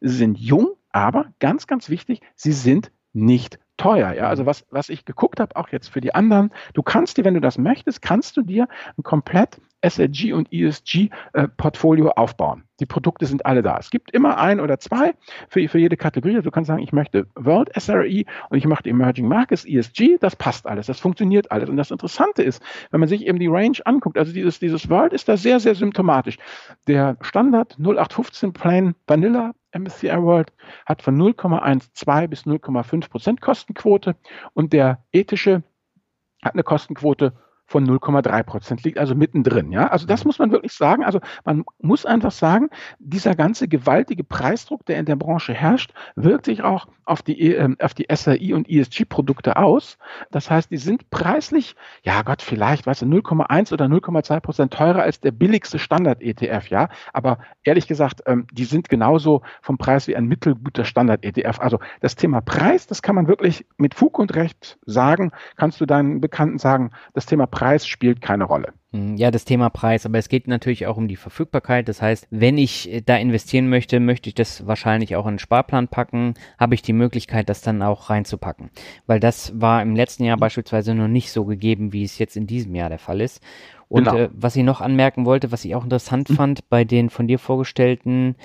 sie 0.01 0.15
sind 0.15 0.38
jung, 0.38 0.71
aber 0.91 1.27
ganz, 1.39 1.67
ganz 1.67 1.89
wichtig, 1.89 2.21
sie 2.36 2.53
sind 2.53 2.91
nicht 3.13 3.60
teuer. 3.77 4.13
Ja, 4.13 4.27
also 4.27 4.45
was, 4.45 4.65
was 4.69 4.89
ich 4.89 5.05
geguckt 5.05 5.39
habe, 5.39 5.55
auch 5.55 5.69
jetzt 5.69 5.89
für 5.89 6.01
die 6.01 6.13
anderen, 6.13 6.51
du 6.73 6.84
kannst 6.84 7.17
dir, 7.17 7.25
wenn 7.25 7.34
du 7.34 7.41
das 7.41 7.58
möchtest, 7.58 8.01
kannst 8.01 8.38
du 8.38 8.41
dir 8.41 8.67
ein 8.97 9.03
komplett 9.03 9.60
SLG 9.88 10.34
und 10.34 10.52
ESG-Portfolio 10.52 12.08
äh, 12.08 12.13
aufbauen. 12.15 12.63
Die 12.80 12.86
Produkte 12.86 13.26
sind 13.26 13.45
alle 13.45 13.62
da. 13.62 13.78
Es 13.78 13.89
gibt 13.89 14.12
immer 14.12 14.38
ein 14.38 14.60
oder 14.60 14.80
zwei 14.80 15.13
für, 15.48 15.67
für 15.69 15.80
jede 15.80 15.95
Kategorie. 15.95 16.41
Du 16.41 16.52
kannst 16.52 16.67
sagen, 16.67 16.84
ich 16.84 16.91
möchte 16.91 17.28
World 17.36 17.69
SRE 17.78 18.24
und 18.50 18.58
ich 18.58 18.65
möchte 18.65 18.89
Emerging 18.89 19.28
Markets 19.28 19.65
ESG. 19.65 20.17
Das 20.19 20.36
passt 20.36 20.67
alles. 20.67 20.88
Das 20.88 21.00
funktioniert 21.00 21.52
alles. 21.52 21.69
Und 21.69 21.78
das 21.78 21.91
Interessante 21.91 22.43
ist, 22.43 22.62
wenn 22.91 23.00
man 23.00 23.08
sich 23.08 23.26
eben 23.26 23.39
die 23.39 23.48
Range 23.48 23.78
anguckt, 23.86 24.17
also 24.17 24.34
dieses, 24.34 24.60
dieses 24.60 24.89
World 24.89 25.13
ist 25.13 25.30
da 25.30 25.38
sehr, 25.38 25.60
sehr 25.60 25.76
symptomatisch. 25.76 26.38
Der 26.88 27.17
Standard 27.21 27.78
0815 27.80 28.54
Plain 28.54 28.95
Vanilla 29.08 29.54
MSCI 29.71 30.21
World 30.21 30.52
hat 30.86 31.02
von 31.02 31.17
0,12 31.17 32.28
bis 32.28 32.43
0,5 32.43 33.10
Prozent 33.10 33.41
Kostenquote 33.41 34.15
und 34.54 34.74
der 34.74 35.04
ethische 35.12 35.63
hat 36.43 36.54
eine 36.54 36.63
Kostenquote 36.63 37.34
von 37.65 37.88
0,3 37.88 38.43
Prozent, 38.43 38.84
liegt 38.84 38.97
also 38.97 39.15
mittendrin. 39.15 39.71
Ja, 39.71 39.88
also 39.88 40.06
das 40.06 40.23
mhm. 40.23 40.30
muss 40.30 40.39
man 40.39 40.51
wirklich 40.51 40.73
sagen. 40.73 41.04
Also 41.04 41.19
man 41.43 41.63
muss 41.82 42.06
einfach 42.06 42.32
sagen, 42.32 42.69
dieser 42.99 43.36
ganze 43.36 43.67
gewaltige 43.67 44.23
Preisdruck, 44.23 44.86
der 44.86 44.97
in 44.97 45.06
der 45.06 45.15
Branche 45.15 45.54
herrscht, 45.54 45.91
wirkt 46.15 46.45
sich 46.45 46.63
auch 46.63 46.88
auf 47.06 47.21
die, 47.21 47.56
äh, 47.56 47.75
auf 47.80 47.93
die 47.93 48.08
SAI 48.13 48.54
und 48.54 48.69
ESG-Produkte 48.69 49.58
aus. 49.58 49.97
Das 50.32 50.49
heißt, 50.49 50.71
die 50.71 50.78
sind 50.78 51.10
preislich, 51.10 51.75
ja 52.04 52.21
Gott, 52.21 52.41
vielleicht, 52.41 52.86
weißt 52.86 53.04
du, 53.04 53.06
0,1 53.06 53.73
oder 53.73 53.86
0,2 53.86 54.39
Prozent 54.39 54.73
teurer 54.73 55.04
als 55.04 55.19
der 55.19 55.32
billigste 55.32 55.80
Standard-ETF, 55.80 56.67
ja. 56.69 56.89
Aber 57.13 57.39
ehrlich 57.63 57.88
gesagt, 57.88 58.21
ähm, 58.25 58.47
die 58.51 58.65
sind 58.65 58.89
genauso 58.89 59.41
vom 59.62 59.78
Preis 59.78 60.08
wie 60.08 60.15
ein 60.15 60.25
mittelguter 60.25 60.86
Standard-ETF. 60.86 61.60
Also 61.60 61.80
das 62.01 62.15
Thema 62.15 62.41
Preis, 62.41 62.88
das 62.88 63.01
kann 63.01 63.15
man 63.15 63.28
wirklich 63.28 63.65
mit 63.78 63.93
Fug 63.95 64.19
und 64.19 64.36
Recht 64.36 64.78
sagen. 64.86 65.32
Kannst 65.56 65.80
du 65.82 65.86
deinen 65.86 66.21
Bekannten 66.21 66.58
sagen, 66.58 66.91
das 67.13 67.25
Thema 67.25 67.47
Preis 67.56 67.88
spielt 67.88 68.22
keine 68.22 68.44
Rolle. 68.44 68.74
Hm, 68.91 69.15
ja, 69.15 69.32
das 69.32 69.46
Thema 69.46 69.70
Preis, 69.70 70.06
aber 70.06 70.18
es 70.18 70.28
geht 70.28 70.48
natürlich 70.48 70.88
auch 70.88 70.98
um 70.98 71.08
die 71.08 71.15
Verfügbarkeit. 71.15 71.88
Das 71.88 72.02
heißt, 72.02 72.28
wenn 72.30 72.58
ich 72.58 72.91
äh, 72.91 73.02
da 73.02 73.15
investieren 73.15 73.70
möchte, 73.70 74.00
möchte 74.00 74.30
ich 74.30 74.36
das 74.36 74.68
wahrscheinlich 74.68 75.15
auch 75.15 75.24
in 75.24 75.30
einen 75.30 75.39
Sparplan 75.39 75.88
packen, 75.88 76.34
habe 76.60 76.76
ich 76.76 76.82
die 76.82 76.94
Möglichkeit, 76.94 77.48
das 77.48 77.62
dann 77.62 77.82
auch 77.82 78.10
reinzupacken. 78.10 78.72
Weil 79.08 79.20
das 79.20 79.60
war 79.60 79.82
im 79.82 79.96
letzten 79.96 80.26
Jahr 80.26 80.38
beispielsweise 80.38 80.94
noch 80.94 81.08
nicht 81.08 81.32
so 81.32 81.46
gegeben, 81.46 81.94
wie 81.94 82.04
es 82.04 82.20
jetzt 82.20 82.36
in 82.36 82.46
diesem 82.46 82.76
Jahr 82.76 82.89
der 82.89 83.00
Fall 83.00 83.22
ist. 83.22 83.41
Und 83.88 84.06
genau. 84.06 84.18
äh, 84.18 84.30
was 84.34 84.56
ich 84.56 84.63
noch 84.63 84.82
anmerken 84.82 85.26
wollte, 85.26 85.52
was 85.52 85.63
ich 85.63 85.76
auch 85.76 85.84
interessant 85.84 86.30
mhm. 86.30 86.36
fand 86.36 86.70
bei 86.70 86.84
den 86.84 87.10
von 87.10 87.28
dir 87.28 87.39
vorgestellten 87.39 88.36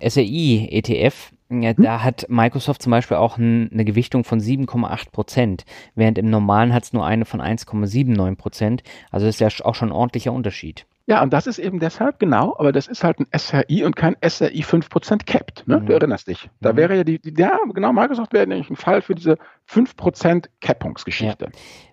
SRI-ETF, 0.00 1.32
ja, 1.50 1.70
hm? 1.70 1.82
da 1.82 2.02
hat 2.02 2.26
Microsoft 2.28 2.82
zum 2.82 2.90
Beispiel 2.90 3.16
auch 3.16 3.36
ein, 3.36 3.70
eine 3.72 3.84
Gewichtung 3.84 4.24
von 4.24 4.40
7,8 4.40 5.10
Prozent, 5.10 5.64
während 5.94 6.18
im 6.18 6.30
normalen 6.30 6.72
hat 6.72 6.84
es 6.84 6.92
nur 6.92 7.04
eine 7.04 7.24
von 7.24 7.40
1,79 7.40 8.36
Prozent. 8.36 8.82
Also 9.10 9.26
das 9.26 9.36
ist 9.36 9.40
ja 9.40 9.64
auch 9.66 9.74
schon 9.74 9.88
ein 9.88 9.92
ordentlicher 9.92 10.32
Unterschied. 10.32 10.86
Ja, 11.06 11.22
und 11.22 11.32
das 11.32 11.48
ist 11.48 11.58
eben 11.58 11.80
deshalb 11.80 12.20
genau, 12.20 12.54
aber 12.56 12.70
das 12.70 12.86
ist 12.86 13.02
halt 13.02 13.18
ein 13.18 13.26
SRI 13.36 13.82
und 13.82 13.96
kein 13.96 14.16
SRI 14.24 14.62
5% 14.62 15.24
capped. 15.26 15.66
Ne? 15.66 15.80
Mhm. 15.80 15.86
Du 15.86 15.92
erinnerst 15.94 16.28
dich. 16.28 16.48
Da 16.60 16.72
mhm. 16.72 16.76
wäre 16.76 16.96
ja 16.98 17.04
die, 17.04 17.18
die, 17.18 17.34
ja, 17.36 17.58
genau, 17.74 17.92
Microsoft 17.92 18.32
wäre 18.32 18.46
nämlich 18.46 18.70
ein 18.70 18.76
Fall 18.76 19.02
für 19.02 19.16
diese 19.16 19.36
5% 19.68 20.46
Cappungsgeschichte. 20.60 21.46
Ja. 21.46 21.50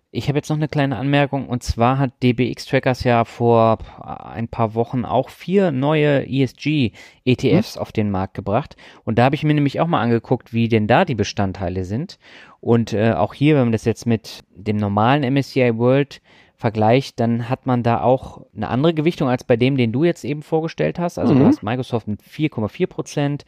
Ich 0.09 0.29
habe 0.29 0.37
jetzt 0.37 0.49
noch 0.49 0.55
eine 0.55 0.69
kleine 0.69 0.97
Anmerkung 0.97 1.49
und 1.49 1.63
zwar 1.63 1.97
hat 1.97 2.23
DBX 2.23 2.65
Trackers 2.65 3.03
ja 3.03 3.25
vor 3.25 3.79
ein 3.99 4.47
paar 4.47 4.73
Wochen 4.73 5.03
auch 5.03 5.29
vier 5.29 5.71
neue 5.71 6.25
ESG 6.25 6.93
ETFs 7.25 7.75
hm. 7.75 7.81
auf 7.81 7.91
den 7.91 8.09
Markt 8.09 8.33
gebracht 8.33 8.77
und 9.03 9.17
da 9.17 9.25
habe 9.25 9.35
ich 9.35 9.43
mir 9.43 9.53
nämlich 9.53 9.81
auch 9.81 9.87
mal 9.87 10.01
angeguckt, 10.01 10.53
wie 10.53 10.69
denn 10.69 10.87
da 10.87 11.03
die 11.03 11.15
Bestandteile 11.15 11.83
sind 11.83 12.19
und 12.61 12.93
äh, 12.93 13.13
auch 13.13 13.33
hier, 13.33 13.55
wenn 13.55 13.65
man 13.65 13.71
das 13.73 13.83
jetzt 13.83 14.05
mit 14.05 14.43
dem 14.55 14.77
normalen 14.77 15.33
MSCI 15.33 15.77
World 15.77 16.21
vergleicht, 16.55 17.19
dann 17.19 17.49
hat 17.49 17.65
man 17.65 17.83
da 17.83 18.01
auch 18.01 18.45
eine 18.55 18.69
andere 18.69 18.93
Gewichtung 18.93 19.29
als 19.29 19.43
bei 19.43 19.57
dem, 19.57 19.77
den 19.77 19.91
du 19.91 20.03
jetzt 20.03 20.25
eben 20.25 20.41
vorgestellt 20.41 20.97
hast. 20.99 21.19
Also 21.19 21.35
mhm. 21.35 21.39
du 21.39 21.45
hast 21.45 21.63
Microsoft 21.63 22.07
mit 22.07 22.21
4,4 22.21 22.87
Prozent, 22.87 23.45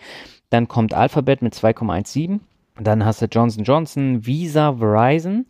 dann 0.51 0.67
kommt 0.67 0.93
Alphabet 0.93 1.41
mit 1.41 1.53
2,17, 1.53 2.39
dann 2.79 3.03
hast 3.03 3.21
du 3.21 3.25
Johnson 3.25 3.63
Johnson, 3.63 4.25
Visa, 4.25 4.77
Verizon 4.77 5.47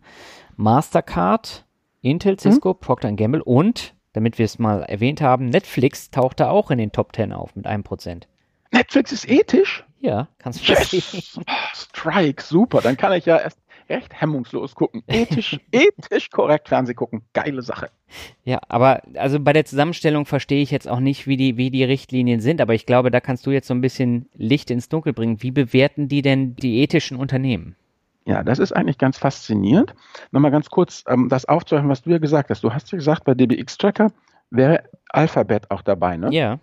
Mastercard, 0.60 1.64
Intel, 2.02 2.38
Cisco, 2.38 2.74
mhm. 2.74 2.80
Procter 2.80 3.12
Gamble 3.12 3.42
und, 3.42 3.94
damit 4.12 4.38
wir 4.38 4.44
es 4.44 4.58
mal 4.58 4.82
erwähnt 4.82 5.22
haben, 5.22 5.46
Netflix 5.46 6.10
tauchte 6.10 6.50
auch 6.50 6.70
in 6.70 6.76
den 6.76 6.92
Top 6.92 7.16
10 7.16 7.32
auf 7.32 7.56
mit 7.56 7.66
einem 7.66 7.82
Prozent. 7.82 8.28
Netflix 8.70 9.10
ist 9.10 9.28
ethisch? 9.28 9.84
Ja, 10.00 10.28
kannst 10.38 10.60
du 10.60 10.70
yes. 10.70 10.88
verstehen. 10.90 11.44
Oh, 11.48 11.52
Strike, 11.74 12.42
super. 12.42 12.82
Dann 12.82 12.98
kann 12.98 13.14
ich 13.14 13.24
ja 13.24 13.38
erst 13.38 13.58
recht 13.88 14.20
hemmungslos 14.20 14.74
gucken. 14.74 15.02
Ethisch, 15.06 15.58
ethisch 15.72 16.28
korrekt 16.28 16.68
Fernseh 16.68 16.92
gucken. 16.92 17.22
Geile 17.32 17.62
Sache. 17.62 17.90
Ja, 18.44 18.60
aber 18.68 19.00
also 19.14 19.40
bei 19.40 19.54
der 19.54 19.64
Zusammenstellung 19.64 20.26
verstehe 20.26 20.62
ich 20.62 20.70
jetzt 20.70 20.88
auch 20.88 21.00
nicht, 21.00 21.26
wie 21.26 21.38
die, 21.38 21.56
wie 21.56 21.70
die 21.70 21.84
Richtlinien 21.84 22.40
sind, 22.40 22.60
aber 22.60 22.74
ich 22.74 22.84
glaube, 22.84 23.10
da 23.10 23.20
kannst 23.20 23.46
du 23.46 23.50
jetzt 23.50 23.66
so 23.66 23.72
ein 23.72 23.80
bisschen 23.80 24.28
Licht 24.34 24.70
ins 24.70 24.90
Dunkel 24.90 25.14
bringen. 25.14 25.42
Wie 25.42 25.52
bewerten 25.52 26.08
die 26.08 26.20
denn 26.20 26.54
die 26.54 26.82
ethischen 26.82 27.16
Unternehmen? 27.16 27.76
Ja, 28.24 28.42
das 28.42 28.58
ist 28.58 28.72
eigentlich 28.72 28.98
ganz 28.98 29.18
faszinierend. 29.18 29.94
Nochmal 30.30 30.50
ganz 30.50 30.68
kurz 30.68 31.04
ähm, 31.08 31.28
das 31.28 31.46
aufzuhören, 31.46 31.88
was 31.88 32.02
du 32.02 32.10
ja 32.10 32.18
gesagt 32.18 32.50
hast. 32.50 32.62
Du 32.62 32.72
hast 32.72 32.92
ja 32.92 32.98
gesagt, 32.98 33.24
bei 33.24 33.34
DBX 33.34 33.78
Tracker 33.78 34.12
wäre 34.50 34.84
Alphabet 35.08 35.70
auch 35.70 35.82
dabei, 35.82 36.16
ne? 36.16 36.28
Ja. 36.32 36.58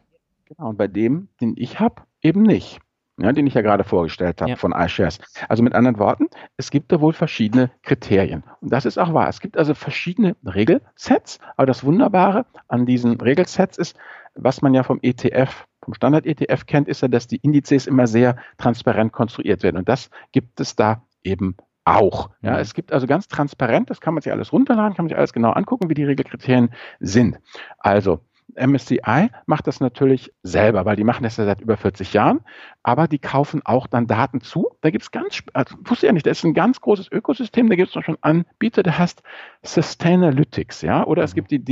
Genau, 0.46 0.70
und 0.70 0.78
bei 0.78 0.88
dem, 0.88 1.28
den 1.42 1.56
ich 1.58 1.80
habe, 1.80 2.04
eben 2.22 2.44
nicht. 2.44 2.80
Ja, 3.20 3.32
den 3.32 3.48
ich 3.48 3.56
ja 3.56 3.62
gerade 3.62 3.84
vorgestellt 3.84 4.42
habe 4.42 4.52
ja. 4.52 4.56
von 4.56 4.74
iShares. 4.74 5.18
Also 5.50 5.64
mit 5.64 5.74
anderen 5.74 5.98
Worten, 5.98 6.28
es 6.56 6.70
gibt 6.70 6.92
da 6.92 7.02
wohl 7.02 7.14
verschiedene 7.14 7.72
Kriterien. 7.82 8.44
Und 8.62 8.72
das 8.72 8.86
ist 8.86 9.00
auch 9.00 9.12
wahr. 9.12 9.28
Es 9.28 9.40
gibt 9.40 9.58
also 9.58 9.74
verschiedene 9.74 10.36
Regelsets, 10.46 11.40
aber 11.56 11.66
das 11.66 11.84
Wunderbare 11.84 12.46
an 12.68 12.86
diesen 12.86 13.20
Regelsets 13.20 13.80
ist, 13.80 13.98
was 14.36 14.62
man 14.62 14.76
ja 14.76 14.84
vom 14.84 15.00
ETF, 15.02 15.66
vom 15.82 15.96
Standard-ETF 15.96 16.68
kennt, 16.68 16.88
ist 16.88 17.02
ja, 17.02 17.08
dass 17.08 17.26
die 17.26 17.38
Indizes 17.38 17.88
immer 17.88 18.06
sehr 18.06 18.38
transparent 18.60 19.14
konstruiert 19.14 19.64
werden. 19.64 19.78
Und 19.78 19.90
das 19.90 20.12
gibt 20.32 20.60
es 20.60 20.76
da 20.76 21.02
eben 21.28 21.56
auch. 21.86 22.32
Ja, 22.42 22.54
mhm. 22.54 22.58
es 22.60 22.74
gibt 22.74 22.92
also 22.92 23.08
ganz 23.08 23.28
transparent, 23.28 23.90
das 23.90 24.02
kann 24.02 24.14
man 24.14 24.22
sich 24.22 24.32
alles 24.32 24.52
runterladen, 24.52 24.96
kann 24.96 25.06
man 25.06 25.10
sich 25.10 25.18
alles 25.18 25.34
genau 25.34 25.52
angucken, 25.52 25.90
wie 25.90 25.94
die 25.94 26.04
Regelkriterien 26.04 26.70
sind. 27.00 27.38
Also 27.80 28.20
MSCI 28.56 29.30
macht 29.46 29.68
das 29.68 29.80
natürlich 29.80 30.34
selber, 30.42 30.86
weil 30.86 30.96
die 30.96 31.04
machen 31.04 31.24
das 31.24 31.38
ja 31.38 31.46
seit 31.46 31.62
über 31.62 31.78
40 31.78 32.14
Jahren, 32.14 32.42
aber 32.82 33.08
die 33.08 33.20
kaufen 33.20 33.62
auch 33.66 33.88
dann 33.88 34.08
Daten 34.08 34.42
zu. 34.42 34.70
Da 34.82 34.90
gibt 34.90 35.04
es 35.04 35.12
ganz, 35.12 35.44
also 35.54 35.76
wusste 35.86 36.08
ja 36.08 36.14
nicht, 36.14 36.26
das 36.26 36.40
ist 36.40 36.44
ein 36.44 36.54
ganz 36.54 36.82
großes 36.82 37.12
Ökosystem, 37.12 37.70
da 37.70 37.76
gibt 37.76 37.96
es 37.96 38.04
schon 38.04 38.18
Anbieter, 38.22 38.84
der 38.84 38.98
heißt 38.98 39.22
Sustainalytics, 39.64 40.82
ja, 40.82 41.06
oder 41.06 41.24
es 41.24 41.34
mhm. 41.34 41.36
gibt 41.36 41.52
die 41.52 41.64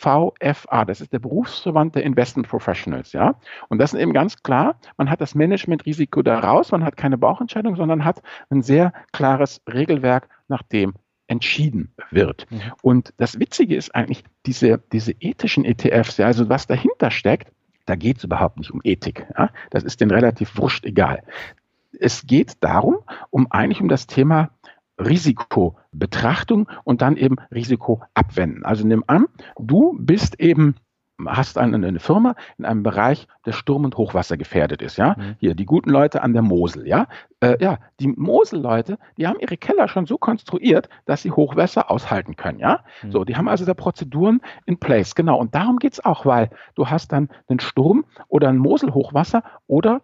DVFA, 0.00 0.84
das 0.84 1.00
ist 1.00 1.12
der 1.12 1.18
Berufsverband 1.18 1.94
der 1.94 2.04
Investment 2.04 2.48
Professionals, 2.48 3.12
ja. 3.12 3.34
Und 3.68 3.78
das 3.78 3.92
ist 3.92 4.00
eben 4.00 4.12
ganz 4.12 4.42
klar, 4.42 4.76
man 4.96 5.10
hat 5.10 5.20
das 5.20 5.34
Managementrisiko 5.34 6.22
da 6.22 6.38
raus, 6.40 6.72
man 6.72 6.84
hat 6.84 6.96
keine 6.96 7.18
Bauchentscheidung, 7.18 7.76
sondern 7.76 8.04
hat 8.04 8.22
ein 8.50 8.62
sehr 8.62 8.92
klares 9.12 9.60
Regelwerk, 9.70 10.28
nach 10.48 10.62
dem 10.62 10.94
entschieden 11.28 11.94
wird. 12.10 12.46
Mhm. 12.50 12.60
Und 12.82 13.14
das 13.18 13.38
Witzige 13.38 13.76
ist 13.76 13.94
eigentlich, 13.94 14.24
diese, 14.46 14.82
diese 14.92 15.12
ethischen 15.12 15.64
ETFs, 15.64 16.16
ja, 16.16 16.26
also 16.26 16.48
was 16.48 16.66
dahinter 16.66 17.10
steckt, 17.12 17.52
da 17.86 17.94
geht 17.94 18.18
es 18.18 18.24
überhaupt 18.24 18.58
nicht 18.58 18.72
um 18.72 18.80
Ethik. 18.82 19.26
Ja? 19.38 19.50
Das 19.70 19.84
ist 19.84 20.00
denen 20.00 20.10
relativ 20.10 20.56
wurscht 20.56 20.84
egal. 20.84 21.22
Es 21.98 22.26
geht 22.26 22.54
darum, 22.60 22.98
um 23.30 23.50
eigentlich 23.50 23.80
um 23.80 23.88
das 23.88 24.06
Thema 24.06 24.50
Risikobetrachtung 25.00 26.68
und 26.84 27.02
dann 27.02 27.16
eben 27.16 27.36
Risiko 27.52 28.02
abwenden. 28.14 28.64
Also 28.64 28.86
nimm 28.86 29.04
an, 29.06 29.26
du 29.58 29.96
bist 29.98 30.38
eben 30.40 30.74
hast 31.26 31.58
eine, 31.58 31.86
eine 31.86 31.98
Firma 31.98 32.34
in 32.58 32.64
einem 32.64 32.82
Bereich, 32.82 33.26
der 33.46 33.52
Sturm- 33.52 33.84
und 33.84 33.96
Hochwasser 33.96 34.36
gefährdet 34.36 34.82
ist, 34.82 34.96
ja. 34.96 35.16
Mhm. 35.18 35.36
Hier, 35.38 35.54
die 35.54 35.66
guten 35.66 35.90
Leute 35.90 36.22
an 36.22 36.32
der 36.32 36.42
Mosel, 36.42 36.86
ja. 36.86 37.06
Äh, 37.40 37.62
ja, 37.62 37.78
die 38.00 38.08
Mosel-Leute, 38.08 38.98
die 39.16 39.26
haben 39.26 39.38
ihre 39.40 39.56
Keller 39.56 39.88
schon 39.88 40.06
so 40.06 40.18
konstruiert, 40.18 40.88
dass 41.06 41.22
sie 41.22 41.30
Hochwasser 41.30 41.90
aushalten 41.90 42.36
können, 42.36 42.58
ja. 42.58 42.80
Mhm. 43.02 43.12
So, 43.12 43.24
die 43.24 43.36
haben 43.36 43.48
also 43.48 43.64
da 43.64 43.74
Prozeduren 43.74 44.40
in 44.66 44.78
place, 44.78 45.14
genau. 45.14 45.38
Und 45.38 45.54
darum 45.54 45.78
geht 45.78 45.94
es 45.94 46.04
auch, 46.04 46.26
weil 46.26 46.50
du 46.74 46.88
hast 46.88 47.12
dann 47.12 47.28
einen 47.48 47.60
Sturm 47.60 48.04
oder 48.28 48.48
ein 48.48 48.58
Mosel-Hochwasser 48.58 49.42
oder 49.66 50.00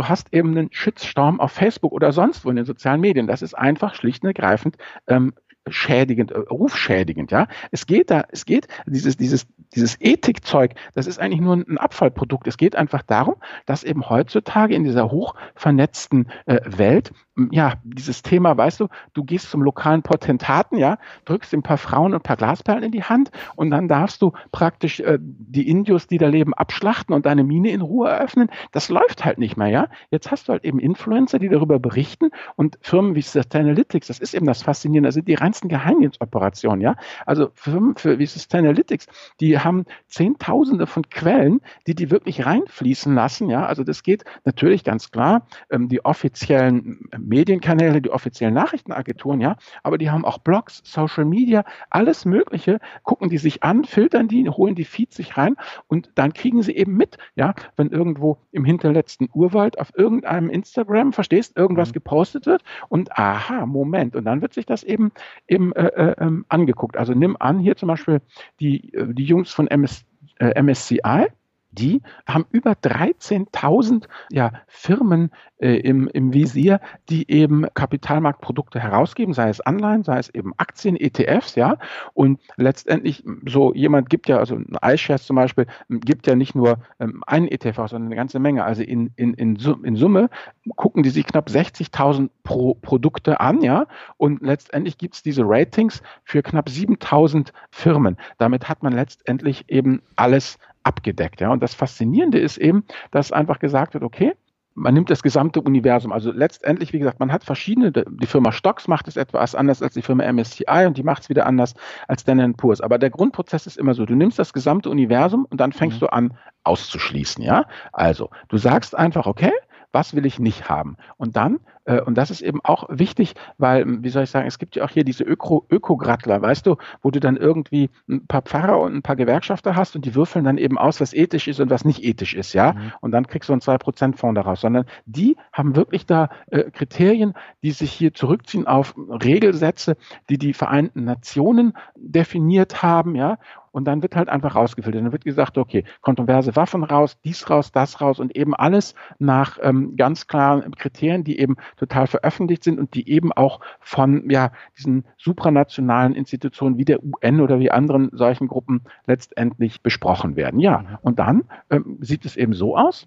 du 0.00 0.08
hast 0.08 0.32
eben 0.32 0.56
einen 0.56 0.72
Shitstorm 0.72 1.40
auf 1.40 1.52
Facebook 1.52 1.92
oder 1.92 2.12
sonst 2.12 2.46
wo 2.46 2.50
in 2.50 2.56
den 2.56 2.64
sozialen 2.64 3.02
Medien. 3.02 3.26
Das 3.26 3.42
ist 3.42 3.52
einfach 3.52 3.94
schlicht 3.94 4.22
und 4.22 4.28
ergreifend 4.28 4.78
ähm, 5.06 5.34
schädigend, 5.68 6.30
äh, 6.30 6.38
rufschädigend, 6.38 7.30
ja. 7.30 7.46
Es 7.70 7.84
geht 7.84 8.10
da, 8.10 8.24
es 8.30 8.46
geht, 8.46 8.66
dieses, 8.86 9.18
dieses, 9.18 9.46
dieses 9.74 10.00
Ethikzeug, 10.00 10.72
das 10.94 11.06
ist 11.06 11.20
eigentlich 11.20 11.42
nur 11.42 11.54
ein 11.54 11.76
Abfallprodukt. 11.76 12.46
Es 12.46 12.56
geht 12.56 12.76
einfach 12.76 13.02
darum, 13.02 13.34
dass 13.66 13.84
eben 13.84 14.08
heutzutage 14.08 14.74
in 14.74 14.84
dieser 14.84 15.10
hochvernetzten 15.10 16.30
äh, 16.46 16.60
Welt 16.64 17.12
ja, 17.50 17.74
dieses 17.82 18.22
Thema, 18.22 18.56
weißt 18.56 18.80
du, 18.80 18.88
du 19.14 19.24
gehst 19.24 19.50
zum 19.50 19.62
lokalen 19.62 20.02
Potentaten, 20.02 20.76
ja, 20.76 20.98
drückst 21.24 21.54
ein 21.54 21.62
paar 21.62 21.78
Frauen 21.78 22.12
und 22.12 22.20
ein 22.20 22.22
paar 22.22 22.36
Glasperlen 22.36 22.84
in 22.84 22.92
die 22.92 23.04
Hand 23.04 23.30
und 23.56 23.70
dann 23.70 23.88
darfst 23.88 24.22
du 24.22 24.32
praktisch 24.52 25.00
äh, 25.00 25.18
die 25.20 25.68
Indios, 25.68 26.06
die 26.06 26.18
da 26.18 26.28
leben, 26.28 26.54
abschlachten 26.54 27.14
und 27.14 27.26
deine 27.26 27.44
Mine 27.44 27.70
in 27.70 27.80
Ruhe 27.80 28.08
eröffnen. 28.08 28.48
Das 28.72 28.88
läuft 28.88 29.24
halt 29.24 29.38
nicht 29.38 29.56
mehr, 29.56 29.68
ja. 29.68 29.88
Jetzt 30.10 30.30
hast 30.30 30.48
du 30.48 30.52
halt 30.52 30.64
eben 30.64 30.78
Influencer, 30.78 31.38
die 31.38 31.48
darüber 31.48 31.78
berichten 31.78 32.30
und 32.56 32.78
Firmen 32.80 33.14
wie 33.14 33.22
Sustainalytics, 33.22 34.08
das 34.08 34.18
ist 34.18 34.34
eben 34.34 34.46
das 34.46 34.62
Faszinierende, 34.62 35.08
das 35.08 35.14
sind 35.14 35.28
die 35.28 35.34
reinsten 35.34 35.68
Geheimdienstoperationen, 35.68 36.80
ja. 36.80 36.96
Also 37.26 37.50
Firmen 37.54 37.96
für, 37.96 38.18
wie 38.18 38.26
Sustainalytics, 38.26 39.06
die 39.40 39.58
haben 39.58 39.84
Zehntausende 40.08 40.86
von 40.86 41.08
Quellen, 41.08 41.60
die 41.86 41.94
die 41.94 42.10
wirklich 42.10 42.46
reinfließen 42.46 43.14
lassen, 43.14 43.48
ja. 43.50 43.66
Also 43.66 43.84
das 43.84 44.02
geht 44.02 44.24
natürlich 44.44 44.84
ganz 44.84 45.10
klar, 45.10 45.46
ähm, 45.70 45.88
die 45.88 46.04
offiziellen 46.04 47.08
Medienkanäle, 47.30 48.02
die 48.02 48.10
offiziellen 48.10 48.54
Nachrichtenagenturen, 48.54 49.40
ja, 49.40 49.56
aber 49.82 49.96
die 49.96 50.10
haben 50.10 50.26
auch 50.26 50.38
Blogs, 50.38 50.82
Social 50.84 51.24
Media, 51.24 51.64
alles 51.88 52.26
Mögliche, 52.26 52.80
gucken 53.04 53.30
die 53.30 53.38
sich 53.38 53.62
an, 53.62 53.84
filtern 53.84 54.28
die, 54.28 54.48
holen 54.50 54.74
die 54.74 54.84
Feeds 54.84 55.16
sich 55.16 55.38
rein 55.38 55.56
und 55.86 56.10
dann 56.16 56.34
kriegen 56.34 56.62
sie 56.62 56.76
eben 56.76 56.96
mit, 56.96 57.16
ja, 57.36 57.54
wenn 57.76 57.88
irgendwo 57.88 58.38
im 58.52 58.64
hinterletzten 58.64 59.30
Urwald 59.32 59.78
auf 59.78 59.92
irgendeinem 59.96 60.50
Instagram, 60.50 61.12
verstehst, 61.12 61.56
irgendwas 61.56 61.90
mhm. 61.90 61.94
gepostet 61.94 62.46
wird 62.46 62.62
und 62.88 63.16
aha, 63.16 63.64
Moment, 63.64 64.16
und 64.16 64.24
dann 64.24 64.42
wird 64.42 64.52
sich 64.52 64.66
das 64.66 64.82
eben, 64.82 65.12
eben 65.48 65.72
äh, 65.72 65.86
äh, 65.86 66.14
ähm, 66.18 66.44
angeguckt. 66.48 66.96
Also 66.96 67.14
nimm 67.14 67.36
an, 67.38 67.58
hier 67.60 67.76
zum 67.76 67.86
Beispiel 67.86 68.20
die, 68.58 68.92
äh, 68.92 69.06
die 69.14 69.24
Jungs 69.24 69.50
von 69.50 69.68
MS, 69.68 70.04
äh, 70.38 70.60
MSCI, 70.60 71.28
die 71.72 72.02
haben 72.26 72.46
über 72.50 72.72
13.000 72.72 74.04
ja, 74.30 74.52
Firmen 74.66 75.30
äh, 75.58 75.76
im, 75.76 76.08
im 76.08 76.32
Visier, 76.32 76.80
die 77.08 77.30
eben 77.30 77.66
Kapitalmarktprodukte 77.74 78.80
herausgeben, 78.80 79.34
sei 79.34 79.48
es 79.48 79.60
Anleihen, 79.60 80.02
sei 80.02 80.18
es 80.18 80.28
eben 80.30 80.52
Aktien, 80.56 80.96
ETFs, 80.96 81.54
ja. 81.54 81.76
Und 82.14 82.40
letztendlich 82.56 83.24
so 83.46 83.74
jemand 83.74 84.10
gibt 84.10 84.28
ja, 84.28 84.38
also 84.38 84.56
ein 84.56 84.76
iShares 84.82 85.24
zum 85.24 85.36
Beispiel, 85.36 85.66
gibt 85.88 86.26
ja 86.26 86.34
nicht 86.34 86.54
nur 86.54 86.78
ähm, 86.98 87.22
einen 87.26 87.48
ETF 87.48 87.88
sondern 87.88 88.06
eine 88.06 88.16
ganze 88.16 88.38
Menge. 88.38 88.64
Also 88.64 88.82
in, 88.82 89.12
in, 89.16 89.34
in, 89.34 89.56
in 89.56 89.96
Summe 89.96 90.30
gucken 90.76 91.02
die 91.02 91.10
sich 91.10 91.26
knapp 91.26 91.48
60.000 91.48 92.30
pro 92.42 92.74
Produkte 92.74 93.40
an, 93.40 93.62
ja. 93.62 93.86
Und 94.16 94.42
letztendlich 94.42 94.98
gibt 94.98 95.14
es 95.14 95.22
diese 95.22 95.42
Ratings 95.44 96.02
für 96.24 96.42
knapp 96.42 96.68
7.000 96.68 97.52
Firmen. 97.70 98.16
Damit 98.38 98.68
hat 98.68 98.82
man 98.82 98.92
letztendlich 98.92 99.64
eben 99.68 100.02
alles 100.16 100.58
abgedeckt. 100.82 101.40
Ja? 101.40 101.50
Und 101.50 101.62
das 101.62 101.74
Faszinierende 101.74 102.38
ist 102.38 102.58
eben, 102.58 102.84
dass 103.10 103.32
einfach 103.32 103.58
gesagt 103.58 103.94
wird, 103.94 104.04
okay, 104.04 104.34
man 104.74 104.94
nimmt 104.94 105.10
das 105.10 105.22
gesamte 105.22 105.60
Universum. 105.60 106.12
Also 106.12 106.32
letztendlich, 106.32 106.92
wie 106.92 106.98
gesagt, 106.98 107.20
man 107.20 107.32
hat 107.32 107.44
verschiedene, 107.44 107.92
die 107.92 108.26
Firma 108.26 108.52
Stocks 108.52 108.88
macht 108.88 109.08
es 109.08 109.16
etwas 109.16 109.54
anders 109.54 109.82
als 109.82 109.94
die 109.94 110.02
Firma 110.02 110.30
MSCI 110.32 110.86
und 110.86 110.96
die 110.96 111.02
macht 111.02 111.22
es 111.22 111.28
wieder 111.28 111.46
anders 111.46 111.74
als 112.08 112.22
Standard 112.22 112.56
Poor's. 112.56 112.80
Aber 112.80 112.98
der 112.98 113.10
Grundprozess 113.10 113.66
ist 113.66 113.76
immer 113.76 113.94
so, 113.94 114.06
du 114.06 114.14
nimmst 114.14 114.38
das 114.38 114.52
gesamte 114.52 114.88
Universum 114.88 115.46
und 115.50 115.60
dann 115.60 115.72
fängst 115.72 115.96
mhm. 115.96 116.00
du 116.00 116.12
an 116.12 116.38
auszuschließen, 116.64 117.42
ja? 117.42 117.66
Also, 117.92 118.30
du 118.48 118.58
sagst 118.58 118.96
einfach, 118.96 119.26
okay, 119.26 119.52
was 119.92 120.14
will 120.14 120.26
ich 120.26 120.38
nicht 120.38 120.68
haben? 120.68 120.96
Und 121.16 121.36
dann 121.36 121.58
und 121.86 122.16
das 122.16 122.30
ist 122.30 122.42
eben 122.42 122.60
auch 122.62 122.84
wichtig, 122.88 123.34
weil, 123.58 124.02
wie 124.02 124.08
soll 124.10 124.24
ich 124.24 124.30
sagen, 124.30 124.46
es 124.46 124.58
gibt 124.58 124.76
ja 124.76 124.84
auch 124.84 124.90
hier 124.90 125.04
diese 125.04 125.24
Öko 125.24 125.66
Ökograttler, 125.70 126.42
weißt 126.42 126.66
du, 126.66 126.76
wo 127.02 127.10
du 127.10 127.20
dann 127.20 127.36
irgendwie 127.36 127.90
ein 128.08 128.26
paar 128.26 128.42
Pfarrer 128.42 128.80
und 128.80 128.94
ein 128.94 129.02
paar 129.02 129.16
Gewerkschafter 129.16 129.76
hast 129.76 129.96
und 129.96 130.04
die 130.04 130.14
würfeln 130.14 130.44
dann 130.44 130.58
eben 130.58 130.78
aus, 130.78 131.00
was 131.00 131.12
ethisch 131.12 131.48
ist 131.48 131.60
und 131.60 131.70
was 131.70 131.84
nicht 131.84 132.04
ethisch 132.04 132.34
ist, 132.34 132.52
ja. 132.52 132.72
Mhm. 132.72 132.92
Und 133.00 133.12
dann 133.12 133.26
kriegst 133.26 133.48
du 133.48 133.52
einen 133.52 133.62
2%-Fonds 133.62 134.34
daraus, 134.34 134.60
sondern 134.60 134.84
die 135.06 135.36
haben 135.52 135.76
wirklich 135.76 136.06
da 136.06 136.28
äh, 136.50 136.70
Kriterien, 136.70 137.34
die 137.62 137.72
sich 137.72 137.92
hier 137.92 138.14
zurückziehen 138.14 138.66
auf 138.66 138.94
Regelsätze, 138.96 139.96
die 140.28 140.38
die 140.38 140.52
Vereinten 140.52 141.04
Nationen 141.04 141.74
definiert 141.96 142.82
haben, 142.82 143.14
ja. 143.14 143.38
Und 143.72 143.84
dann 143.84 144.02
wird 144.02 144.16
halt 144.16 144.28
einfach 144.28 144.56
rausgefiltert. 144.56 145.04
Dann 145.04 145.12
wird 145.12 145.24
gesagt, 145.24 145.56
okay, 145.56 145.84
kontroverse 146.00 146.56
Waffen 146.56 146.82
raus, 146.82 147.18
dies 147.24 147.48
raus, 147.48 147.70
das 147.72 148.00
raus 148.00 148.18
und 148.18 148.36
eben 148.36 148.54
alles 148.54 148.94
nach 149.18 149.58
ähm, 149.62 149.96
ganz 149.96 150.26
klaren 150.26 150.72
Kriterien, 150.72 151.24
die 151.24 151.38
eben 151.38 151.56
total 151.76 152.06
veröffentlicht 152.06 152.64
sind 152.64 152.78
und 152.78 152.94
die 152.94 153.08
eben 153.08 153.32
auch 153.32 153.60
von 153.80 154.28
ja, 154.30 154.52
diesen 154.78 155.04
supranationalen 155.18 156.14
Institutionen 156.14 156.78
wie 156.78 156.84
der 156.84 157.02
UN 157.02 157.40
oder 157.40 157.58
wie 157.58 157.70
anderen 157.70 158.10
solchen 158.12 158.48
Gruppen 158.48 158.82
letztendlich 159.06 159.82
besprochen 159.82 160.36
werden. 160.36 160.60
Ja, 160.60 160.78
mhm. 160.78 160.98
und 161.02 161.18
dann 161.18 161.44
ähm, 161.70 161.98
sieht 162.00 162.24
es 162.24 162.36
eben 162.36 162.52
so 162.52 162.76
aus. 162.76 163.06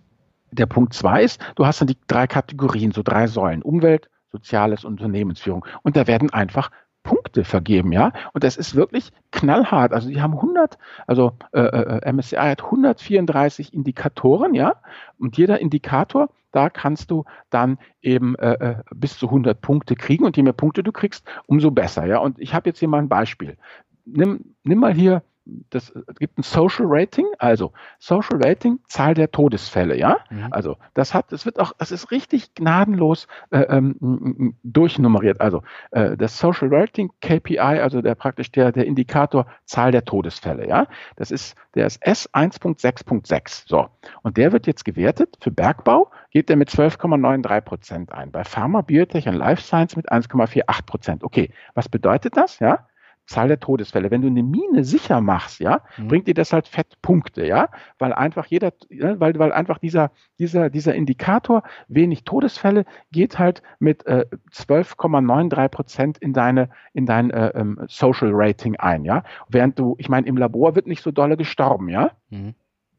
Der 0.51 0.65
Punkt 0.67 0.93
zwei 0.93 1.23
ist, 1.23 1.41
du 1.55 1.65
hast 1.65 1.81
dann 1.81 1.87
die 1.87 1.97
drei 2.07 2.27
Kategorien, 2.27 2.91
so 2.91 3.01
drei 3.03 3.27
Säulen. 3.27 3.63
Umwelt, 3.63 4.09
Soziales, 4.31 4.83
Unternehmensführung. 4.83 5.65
Und 5.83 5.95
da 5.95 6.07
werden 6.07 6.31
einfach 6.31 6.71
Punkte 7.03 7.43
vergeben, 7.43 7.91
ja. 7.91 8.13
Und 8.33 8.43
das 8.43 8.57
ist 8.57 8.75
wirklich 8.75 9.11
knallhart. 9.31 9.93
Also 9.93 10.09
die 10.09 10.21
haben 10.21 10.33
100, 10.33 10.77
also 11.05 11.33
äh, 11.51 11.61
äh, 11.61 12.11
MSCI 12.11 12.37
hat 12.37 12.63
134 12.63 13.73
Indikatoren, 13.73 14.53
ja. 14.53 14.75
Und 15.19 15.37
jeder 15.37 15.59
Indikator, 15.59 16.29
da 16.51 16.69
kannst 16.69 17.11
du 17.11 17.25
dann 17.49 17.77
eben 18.01 18.35
äh, 18.35 18.53
äh 18.53 18.75
bis 18.95 19.17
zu 19.17 19.27
100 19.27 19.59
Punkte 19.61 19.95
kriegen. 19.95 20.23
Und 20.23 20.37
je 20.37 20.43
mehr 20.43 20.53
Punkte 20.53 20.83
du 20.83 20.91
kriegst, 20.91 21.27
umso 21.45 21.71
besser, 21.71 22.05
ja. 22.05 22.19
Und 22.19 22.39
ich 22.39 22.53
habe 22.53 22.69
jetzt 22.69 22.79
hier 22.79 22.87
mal 22.87 22.99
ein 22.99 23.09
Beispiel. 23.09 23.57
Nimm, 24.05 24.55
nimm 24.63 24.79
mal 24.79 24.93
hier 24.93 25.23
das 25.45 25.93
gibt 26.19 26.37
ein 26.37 26.43
Social 26.43 26.85
Rating, 26.87 27.25
also 27.37 27.73
Social 27.99 28.39
Rating, 28.41 28.79
Zahl 28.87 29.13
der 29.13 29.31
Todesfälle, 29.31 29.97
ja. 29.97 30.19
Mhm. 30.29 30.47
Also 30.51 30.77
das 30.93 31.13
hat, 31.13 31.31
es 31.33 31.45
wird 31.45 31.59
auch, 31.59 31.73
das 31.77 31.91
ist 31.91 32.11
richtig 32.11 32.53
gnadenlos 32.55 33.27
äh, 33.51 33.59
ähm, 33.61 34.55
durchnummeriert. 34.63 35.41
Also 35.41 35.63
äh, 35.91 36.15
das 36.15 36.37
Social 36.37 36.69
Rating 36.71 37.11
KPI, 37.21 37.59
also 37.59 38.01
der 38.01 38.15
praktisch 38.15 38.51
der, 38.51 38.71
der 38.71 38.85
Indikator 38.85 39.47
Zahl 39.65 39.91
der 39.91 40.05
Todesfälle, 40.05 40.67
ja. 40.67 40.87
Das 41.17 41.31
ist, 41.31 41.55
der 41.75 41.87
ist 41.87 42.01
S1.6.6. 42.03 43.63
So. 43.67 43.89
Und 44.21 44.37
der 44.37 44.51
wird 44.53 44.67
jetzt 44.67 44.85
gewertet 44.85 45.37
für 45.41 45.51
Bergbau, 45.51 46.09
geht 46.31 46.49
der 46.49 46.55
mit 46.55 46.69
12,93 46.69 47.61
Prozent 47.61 48.11
ein. 48.13 48.31
Bei 48.31 48.43
Pharma, 48.43 48.81
Biotech 48.81 49.27
und 49.27 49.35
Life 49.35 49.61
Science 49.61 49.95
mit 49.95 50.11
1,48 50.11 50.85
Prozent. 50.85 51.23
Okay, 51.23 51.51
was 51.73 51.89
bedeutet 51.89 52.37
das, 52.37 52.59
ja? 52.59 52.87
Zahl 53.25 53.47
der 53.47 53.59
Todesfälle. 53.59 54.11
Wenn 54.11 54.21
du 54.21 54.27
eine 54.27 54.43
Mine 54.43 54.83
sicher 54.83 55.21
machst, 55.21 55.59
ja, 55.59 55.81
mhm. 55.97 56.07
bringt 56.07 56.27
dir 56.27 56.33
das 56.33 56.53
halt 56.53 56.67
Fettpunkte, 56.67 57.45
ja, 57.45 57.69
weil 57.99 58.13
einfach 58.13 58.45
jeder, 58.47 58.73
weil, 58.89 59.37
weil 59.39 59.51
einfach 59.51 59.77
dieser, 59.77 60.11
dieser, 60.39 60.69
dieser 60.69 60.93
Indikator 60.95 61.63
wenig 61.87 62.23
Todesfälle 62.23 62.85
geht 63.11 63.39
halt 63.39 63.61
mit 63.79 64.05
äh, 64.05 64.25
12,93 64.51 65.67
Prozent 65.69 66.17
in 66.17 66.33
deine, 66.33 66.69
in 66.93 67.05
dein 67.05 67.31
äh, 67.31 67.49
ähm, 67.55 67.79
Social 67.87 68.31
Rating 68.33 68.75
ein, 68.77 69.05
ja. 69.05 69.23
Während 69.47 69.79
du, 69.79 69.95
ich 69.97 70.09
meine, 70.09 70.27
im 70.27 70.37
Labor 70.37 70.75
wird 70.75 70.87
nicht 70.87 71.01
so 71.01 71.11
dolle 71.11 71.37
gestorben, 71.37 71.89
ja. 71.89 72.11
Mhm. 72.29 72.55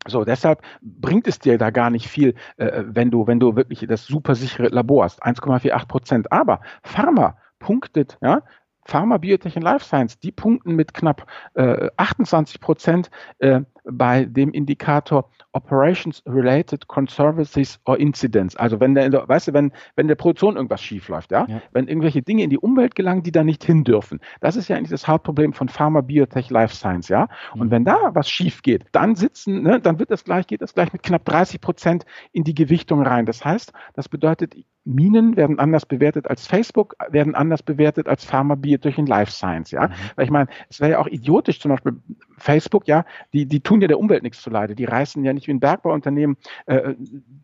So, 0.06 0.24
deshalb 0.24 0.62
bringt 0.82 1.26
es 1.26 1.38
dir 1.38 1.56
da 1.56 1.70
gar 1.70 1.90
nicht 1.90 2.08
viel, 2.08 2.34
äh, 2.56 2.82
wenn 2.86 3.10
du, 3.10 3.26
wenn 3.26 3.40
du 3.40 3.56
wirklich 3.56 3.86
das 3.88 4.04
super 4.04 4.34
sichere 4.34 4.68
Labor 4.68 5.04
hast. 5.04 5.24
1,48 5.24 5.86
Prozent. 5.86 6.32
Aber 6.32 6.60
Pharma 6.82 7.38
punktet, 7.58 8.18
ja, 8.20 8.42
Pharma, 8.84 9.18
Biotech 9.18 9.56
und 9.56 9.62
Life 9.62 9.84
Science, 9.84 10.18
die 10.18 10.32
punkten 10.32 10.74
mit 10.74 10.94
knapp 10.94 11.26
äh, 11.54 11.90
28 11.96 12.60
Prozent 12.60 13.10
äh, 13.38 13.60
bei 13.84 14.24
dem 14.24 14.52
Indikator 14.52 15.30
Operations 15.54 16.22
Related 16.26 16.86
Conservancies 16.88 17.80
or 17.86 17.98
Incidents. 17.98 18.56
Also 18.56 18.80
wenn 18.80 18.94
der, 18.94 19.12
weißt 19.12 19.48
du, 19.48 19.52
wenn, 19.52 19.72
wenn 19.96 20.08
der 20.08 20.14
Produktion 20.16 20.56
irgendwas 20.56 20.82
schief 20.82 21.08
läuft, 21.08 21.32
ja? 21.32 21.46
ja? 21.48 21.62
wenn 21.72 21.88
irgendwelche 21.88 22.22
Dinge 22.22 22.42
in 22.42 22.50
die 22.50 22.58
Umwelt 22.58 22.94
gelangen, 22.94 23.22
die 23.22 23.32
da 23.32 23.44
nicht 23.44 23.64
hin 23.64 23.84
dürfen. 23.84 24.20
Das 24.40 24.56
ist 24.56 24.68
ja 24.68 24.76
eigentlich 24.76 24.90
das 24.90 25.08
Hauptproblem 25.08 25.52
von 25.52 25.68
Pharma, 25.68 26.00
Biotech, 26.00 26.50
Life 26.50 26.74
Science, 26.74 27.08
ja. 27.08 27.28
Und 27.54 27.68
mhm. 27.68 27.70
wenn 27.70 27.84
da 27.84 28.10
was 28.12 28.28
schief 28.28 28.62
geht, 28.62 28.84
dann 28.92 29.14
sitzen, 29.14 29.62
ne, 29.62 29.80
dann 29.80 29.98
wird 29.98 30.10
das 30.10 30.24
gleich, 30.24 30.46
geht 30.46 30.62
das 30.62 30.74
gleich 30.74 30.92
mit 30.92 31.02
knapp 31.02 31.24
30 31.24 31.60
Prozent 31.60 32.04
in 32.32 32.44
die 32.44 32.54
Gewichtung 32.54 33.02
rein. 33.02 33.26
Das 33.26 33.44
heißt, 33.44 33.72
das 33.94 34.08
bedeutet, 34.08 34.54
Minen 34.84 35.36
werden 35.36 35.58
anders 35.58 35.86
bewertet 35.86 36.28
als 36.28 36.46
Facebook, 36.46 36.94
werden 37.08 37.34
anders 37.34 37.62
bewertet 37.62 38.06
als 38.06 38.24
Pharma, 38.24 38.54
Biotech 38.54 38.98
und 38.98 39.08
Life 39.08 39.32
Science, 39.32 39.70
ja. 39.70 39.88
Mhm. 39.88 39.92
Weil 40.16 40.24
ich 40.24 40.30
meine, 40.30 40.48
es 40.68 40.80
wäre 40.80 40.92
ja 40.92 40.98
auch 40.98 41.06
idiotisch, 41.06 41.60
zum 41.60 41.70
Beispiel 41.70 41.94
Facebook, 42.38 42.86
ja, 42.86 43.04
die, 43.32 43.46
die 43.46 43.60
tun 43.60 43.80
ja 43.80 43.88
der 43.88 43.98
Umwelt 43.98 44.22
nichts 44.22 44.42
zuleide. 44.42 44.74
Die 44.74 44.84
reißen 44.84 45.24
ja 45.24 45.32
nicht 45.32 45.46
wie 45.46 45.52
ein 45.52 45.60
Bergbauunternehmen 45.60 46.36
äh, 46.66 46.94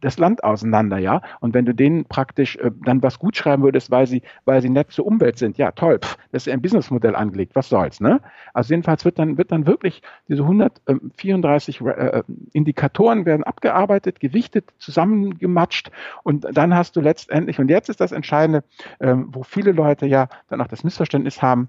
das 0.00 0.18
Land 0.18 0.44
auseinander, 0.44 0.98
ja. 0.98 1.22
Und 1.40 1.54
wenn 1.54 1.64
du 1.64 1.74
denen 1.74 2.04
praktisch 2.04 2.56
äh, 2.56 2.70
dann 2.84 3.02
was 3.02 3.18
gut 3.18 3.36
schreiben 3.36 3.62
würdest, 3.62 3.90
weil 3.90 4.06
sie, 4.06 4.22
weil 4.44 4.62
sie 4.62 4.70
nett 4.70 4.90
zur 4.90 5.06
Umwelt 5.06 5.38
sind, 5.38 5.58
ja, 5.58 5.72
toll, 5.72 5.98
pff, 5.98 6.16
das 6.32 6.42
ist 6.42 6.46
ja 6.46 6.52
ein 6.52 6.62
Businessmodell 6.62 7.14
angelegt, 7.14 7.54
was 7.54 7.68
soll's, 7.68 8.00
ne? 8.00 8.20
Also 8.54 8.72
jedenfalls 8.72 9.04
wird 9.04 9.18
dann, 9.18 9.38
wird 9.38 9.52
dann 9.52 9.66
wirklich 9.66 10.02
diese 10.28 10.42
134 10.42 11.80
äh, 11.80 12.22
Indikatoren 12.52 13.26
werden 13.26 13.44
abgearbeitet, 13.44 14.20
gewichtet, 14.20 14.72
zusammengematscht 14.78 15.90
und 16.22 16.46
dann 16.52 16.74
hast 16.74 16.96
du 16.96 17.00
letztendlich, 17.00 17.58
und 17.58 17.68
jetzt 17.68 17.88
ist 17.88 18.00
das 18.00 18.12
Entscheidende, 18.12 18.64
ähm, 19.00 19.28
wo 19.32 19.42
viele 19.42 19.72
Leute 19.72 20.06
ja 20.06 20.28
dann 20.48 20.60
auch 20.60 20.68
das 20.68 20.84
Missverständnis 20.84 21.42
haben, 21.42 21.68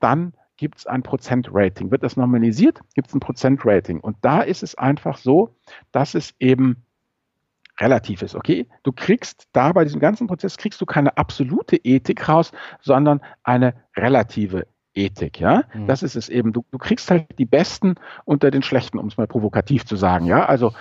dann 0.00 0.32
gibt 0.56 0.78
es 0.78 0.86
ein 0.86 1.02
Prozentrating. 1.02 1.90
Wird 1.90 2.02
das 2.02 2.16
normalisiert, 2.16 2.80
gibt 2.94 3.08
es 3.08 3.14
ein 3.14 3.20
Prozentrating. 3.20 4.00
Und 4.00 4.16
da 4.22 4.40
ist 4.42 4.62
es 4.62 4.76
einfach 4.76 5.16
so, 5.16 5.54
dass 5.92 6.14
es 6.14 6.34
eben 6.38 6.84
relativ 7.80 8.22
ist, 8.22 8.34
okay? 8.34 8.68
Du 8.84 8.92
kriegst 8.92 9.48
da 9.52 9.72
bei 9.72 9.84
diesem 9.84 10.00
ganzen 10.00 10.26
Prozess, 10.26 10.56
kriegst 10.56 10.80
du 10.80 10.86
keine 10.86 11.16
absolute 11.16 11.76
Ethik 11.76 12.28
raus, 12.28 12.52
sondern 12.80 13.20
eine 13.42 13.74
relative 13.96 14.66
Ethik, 14.94 15.40
ja. 15.40 15.64
Mhm. 15.74 15.86
Das 15.86 16.02
ist 16.02 16.16
es 16.16 16.28
eben. 16.28 16.52
Du, 16.52 16.64
du 16.70 16.78
kriegst 16.78 17.10
halt 17.10 17.26
die 17.38 17.44
Besten 17.44 17.94
unter 18.24 18.50
den 18.50 18.62
Schlechten, 18.62 18.98
um 18.98 19.06
es 19.06 19.16
mal 19.16 19.26
provokativ 19.26 19.84
zu 19.84 19.96
sagen, 19.96 20.26
ja. 20.26 20.46
Also 20.46 20.72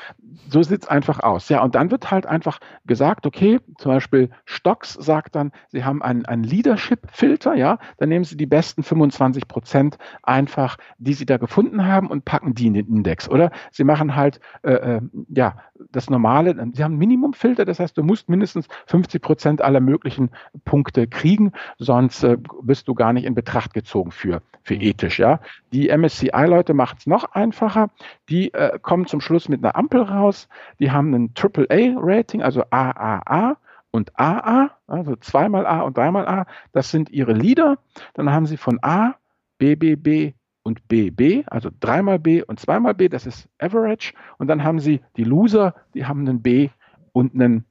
so 0.50 0.62
sieht 0.62 0.84
es 0.84 0.88
einfach 0.88 1.20
aus. 1.22 1.50
Ja, 1.50 1.64
und 1.64 1.76
dann 1.76 1.92
wird 1.92 2.12
halt 2.12 2.26
einfach 2.26 2.60
gesagt, 2.86 3.26
okay, 3.26 3.60
zum 3.78 3.92
Beispiel 3.92 4.30
Stocks 4.46 4.94
sagt 4.94 5.36
dann, 5.36 5.52
sie 5.70 5.84
haben 5.84 6.02
einen, 6.02 6.26
einen 6.26 6.44
Leadership-Filter, 6.44 7.56
ja, 7.56 7.80
dann 7.98 8.10
nehmen 8.10 8.26
sie 8.26 8.38
die 8.38 8.46
besten 8.46 8.84
25 8.84 9.48
Prozent 9.48 9.98
einfach, 10.22 10.78
die 10.98 11.14
sie 11.14 11.26
da 11.26 11.38
gefunden 11.38 11.86
haben 11.86 12.08
und 12.08 12.26
packen 12.26 12.54
die 12.54 12.68
in 12.68 12.74
den 12.74 12.88
Index. 12.88 13.30
Oder 13.30 13.52
sie 13.72 13.84
machen 13.84 14.16
halt, 14.16 14.40
äh, 14.64 14.74
äh 14.74 15.02
ja, 15.30 15.56
das 15.92 16.10
normale, 16.10 16.56
sie 16.74 16.84
haben 16.84 16.94
einen 16.94 17.00
Minimumfilter, 17.00 17.66
das 17.66 17.80
heißt, 17.80 17.98
du 17.98 18.04
musst 18.04 18.30
mindestens 18.30 18.68
50 18.88 19.22
Prozent 19.22 19.62
aller 19.62 19.80
möglichen 19.80 20.30
Punkte 20.66 21.08
kriegen, 21.08 21.52
sonst 21.78 22.24
äh, 22.24 22.38
bist 22.62 22.88
du 22.88 22.94
gar 22.94 23.14
nicht 23.14 23.26
in 23.26 23.36
Betracht 23.36 23.74
gezogen 23.74 24.03
für, 24.12 24.42
für 24.64 24.76
mhm. 24.76 24.82
ethisch, 24.82 25.20
ja. 25.20 25.40
Die 25.72 25.90
MSCI-Leute 25.90 26.74
machen 26.74 26.98
es 27.00 27.08
noch 27.08 27.32
einfacher, 27.32 27.90
die 28.30 28.54
äh, 28.54 28.80
kommen 28.80 29.06
zum 29.06 29.22
Schluss 29.22 29.50
mit 29.50 29.64
einer 29.64 29.76
Ampel 29.76 30.02
raus, 30.02 30.48
die 30.80 30.92
haben 30.92 31.14
ein 31.14 31.34
AAA-Rating, 31.36 32.42
also 32.42 32.64
AAA 32.70 33.58
und 33.92 34.18
AA, 34.20 34.72
also 34.88 35.16
zweimal 35.18 35.66
A 35.66 35.82
und 35.82 35.98
dreimal 35.98 36.28
A, 36.28 36.46
das 36.72 36.90
sind 36.90 37.10
ihre 37.12 37.34
Leader, 37.34 37.78
dann 38.14 38.32
haben 38.32 38.46
sie 38.46 38.58
von 38.58 38.80
A, 38.82 39.16
BBB, 39.60 40.34
und 40.64 40.88
BB, 40.88 41.44
also 41.48 41.70
dreimal 41.80 42.20
B 42.20 42.42
und 42.42 42.60
zweimal 42.60 42.94
B, 42.94 43.10
das 43.10 43.26
ist 43.26 43.48
Average. 43.60 44.14
Und 44.38 44.48
dann 44.48 44.64
haben 44.64 44.80
Sie 44.80 45.02
die 45.18 45.26
Loser, 45.26 45.76
die 45.94 46.06
haben 46.06 46.22
einen 46.22 46.42
B 46.42 46.70
und 47.12 47.36
einen 47.36 47.66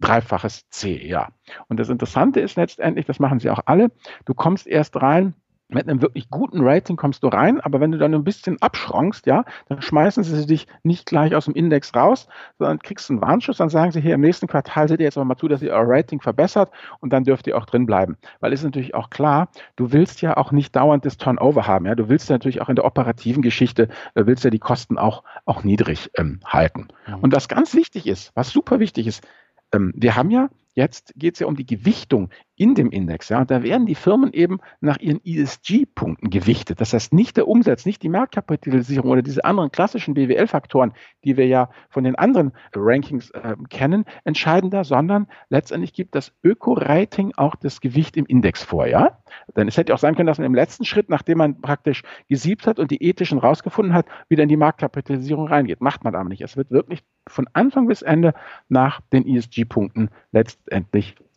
dreifaches 0.00 0.68
C, 0.68 1.06
ja. 1.06 1.28
Und 1.68 1.80
das 1.80 1.88
Interessante 1.88 2.40
ist 2.40 2.56
letztendlich, 2.56 3.06
das 3.06 3.18
machen 3.18 3.40
sie 3.40 3.50
auch 3.50 3.60
alle, 3.64 3.90
du 4.26 4.34
kommst 4.34 4.66
erst 4.66 5.00
rein, 5.00 5.34
mit 5.68 5.88
einem 5.88 6.02
wirklich 6.02 6.28
guten 6.30 6.60
Rating 6.62 6.96
kommst 6.96 7.22
du 7.22 7.28
rein, 7.28 7.60
aber 7.60 7.80
wenn 7.80 7.90
du 7.90 7.98
dann 7.98 8.14
ein 8.14 8.24
bisschen 8.24 8.60
abschrankst, 8.60 9.26
ja, 9.26 9.44
dann 9.68 9.80
schmeißen 9.80 10.22
sie 10.22 10.46
dich 10.46 10.66
nicht 10.82 11.06
gleich 11.06 11.34
aus 11.34 11.46
dem 11.46 11.54
Index 11.54 11.94
raus, 11.94 12.28
sondern 12.58 12.78
kriegst 12.78 13.10
einen 13.10 13.20
Warnschuss, 13.20 13.56
dann 13.56 13.70
sagen 13.70 13.90
sie 13.90 14.00
hier 14.00 14.14
im 14.14 14.20
nächsten 14.20 14.46
Quartal 14.46 14.88
seht 14.88 15.00
ihr 15.00 15.04
jetzt 15.04 15.16
aber 15.16 15.24
mal 15.24 15.36
zu, 15.36 15.48
dass 15.48 15.62
ihr 15.62 15.72
euer 15.72 15.84
Rating 15.86 16.20
verbessert 16.20 16.70
und 17.00 17.12
dann 17.12 17.24
dürft 17.24 17.46
ihr 17.46 17.56
auch 17.56 17.66
drin 17.66 17.86
bleiben. 17.86 18.16
Weil 18.40 18.52
es 18.52 18.60
ist 18.60 18.64
natürlich 18.64 18.94
auch 18.94 19.10
klar, 19.10 19.48
du 19.76 19.92
willst 19.92 20.20
ja 20.22 20.36
auch 20.36 20.52
nicht 20.52 20.76
dauernd 20.76 21.04
das 21.04 21.16
Turnover 21.16 21.66
haben, 21.66 21.86
ja, 21.86 21.94
du 21.94 22.08
willst 22.08 22.28
ja 22.28 22.34
natürlich 22.34 22.60
auch 22.60 22.68
in 22.68 22.76
der 22.76 22.84
operativen 22.84 23.42
Geschichte, 23.42 23.88
du 24.14 24.26
willst 24.26 24.44
ja 24.44 24.50
die 24.50 24.58
Kosten 24.58 24.98
auch, 24.98 25.24
auch 25.46 25.64
niedrig 25.64 26.10
ähm, 26.16 26.40
halten. 26.44 26.88
Und 27.20 27.34
was 27.34 27.48
ganz 27.48 27.74
wichtig 27.74 28.06
ist, 28.06 28.32
was 28.34 28.50
super 28.50 28.80
wichtig 28.80 29.06
ist, 29.06 29.26
ähm, 29.72 29.92
wir 29.96 30.14
haben 30.14 30.30
ja 30.30 30.48
Jetzt 30.74 31.12
geht 31.16 31.34
es 31.34 31.40
ja 31.40 31.46
um 31.46 31.56
die 31.56 31.66
Gewichtung 31.66 32.30
in 32.56 32.74
dem 32.74 32.90
Index. 32.90 33.28
Ja, 33.28 33.44
da 33.44 33.62
werden 33.62 33.86
die 33.86 33.94
Firmen 33.94 34.32
eben 34.32 34.58
nach 34.80 34.98
ihren 34.98 35.20
ESG-Punkten 35.24 36.30
gewichtet. 36.30 36.80
Das 36.80 36.92
heißt, 36.92 37.12
nicht 37.12 37.36
der 37.36 37.48
Umsatz, 37.48 37.86
nicht 37.86 38.02
die 38.02 38.08
Marktkapitalisierung 38.08 39.10
oder 39.10 39.22
diese 39.22 39.44
anderen 39.44 39.70
klassischen 39.70 40.14
BWL-Faktoren, 40.14 40.92
die 41.24 41.36
wir 41.36 41.46
ja 41.46 41.70
von 41.90 42.04
den 42.04 42.16
anderen 42.16 42.52
Rankings 42.74 43.30
äh, 43.30 43.56
kennen, 43.70 44.04
entscheiden 44.24 44.70
da, 44.70 44.84
sondern 44.84 45.26
letztendlich 45.48 45.92
gibt 45.92 46.14
das 46.14 46.32
Öko-Rating 46.42 47.32
auch 47.36 47.54
das 47.54 47.80
Gewicht 47.80 48.16
im 48.16 48.26
Index 48.26 48.62
vor. 48.62 48.86
Ja? 48.86 49.18
Denn 49.56 49.68
es 49.68 49.76
hätte 49.76 49.94
auch 49.94 49.98
sein 49.98 50.16
können, 50.16 50.26
dass 50.26 50.38
man 50.38 50.46
im 50.46 50.54
letzten 50.54 50.84
Schritt, 50.84 51.08
nachdem 51.08 51.38
man 51.38 51.60
praktisch 51.60 52.02
gesiebt 52.28 52.66
hat 52.66 52.78
und 52.78 52.90
die 52.90 53.02
ethischen 53.02 53.38
rausgefunden 53.38 53.94
hat, 53.94 54.06
wieder 54.28 54.42
in 54.42 54.48
die 54.48 54.56
Marktkapitalisierung 54.56 55.48
reingeht. 55.48 55.80
Macht 55.80 56.04
man 56.04 56.14
aber 56.14 56.28
nicht. 56.28 56.42
Es 56.42 56.56
wird 56.56 56.70
wirklich 56.70 57.04
von 57.28 57.48
Anfang 57.52 57.86
bis 57.86 58.02
Ende 58.02 58.34
nach 58.68 59.00
den 59.12 59.26
ESG-Punkten 59.26 60.10
letztendlich 60.32 60.63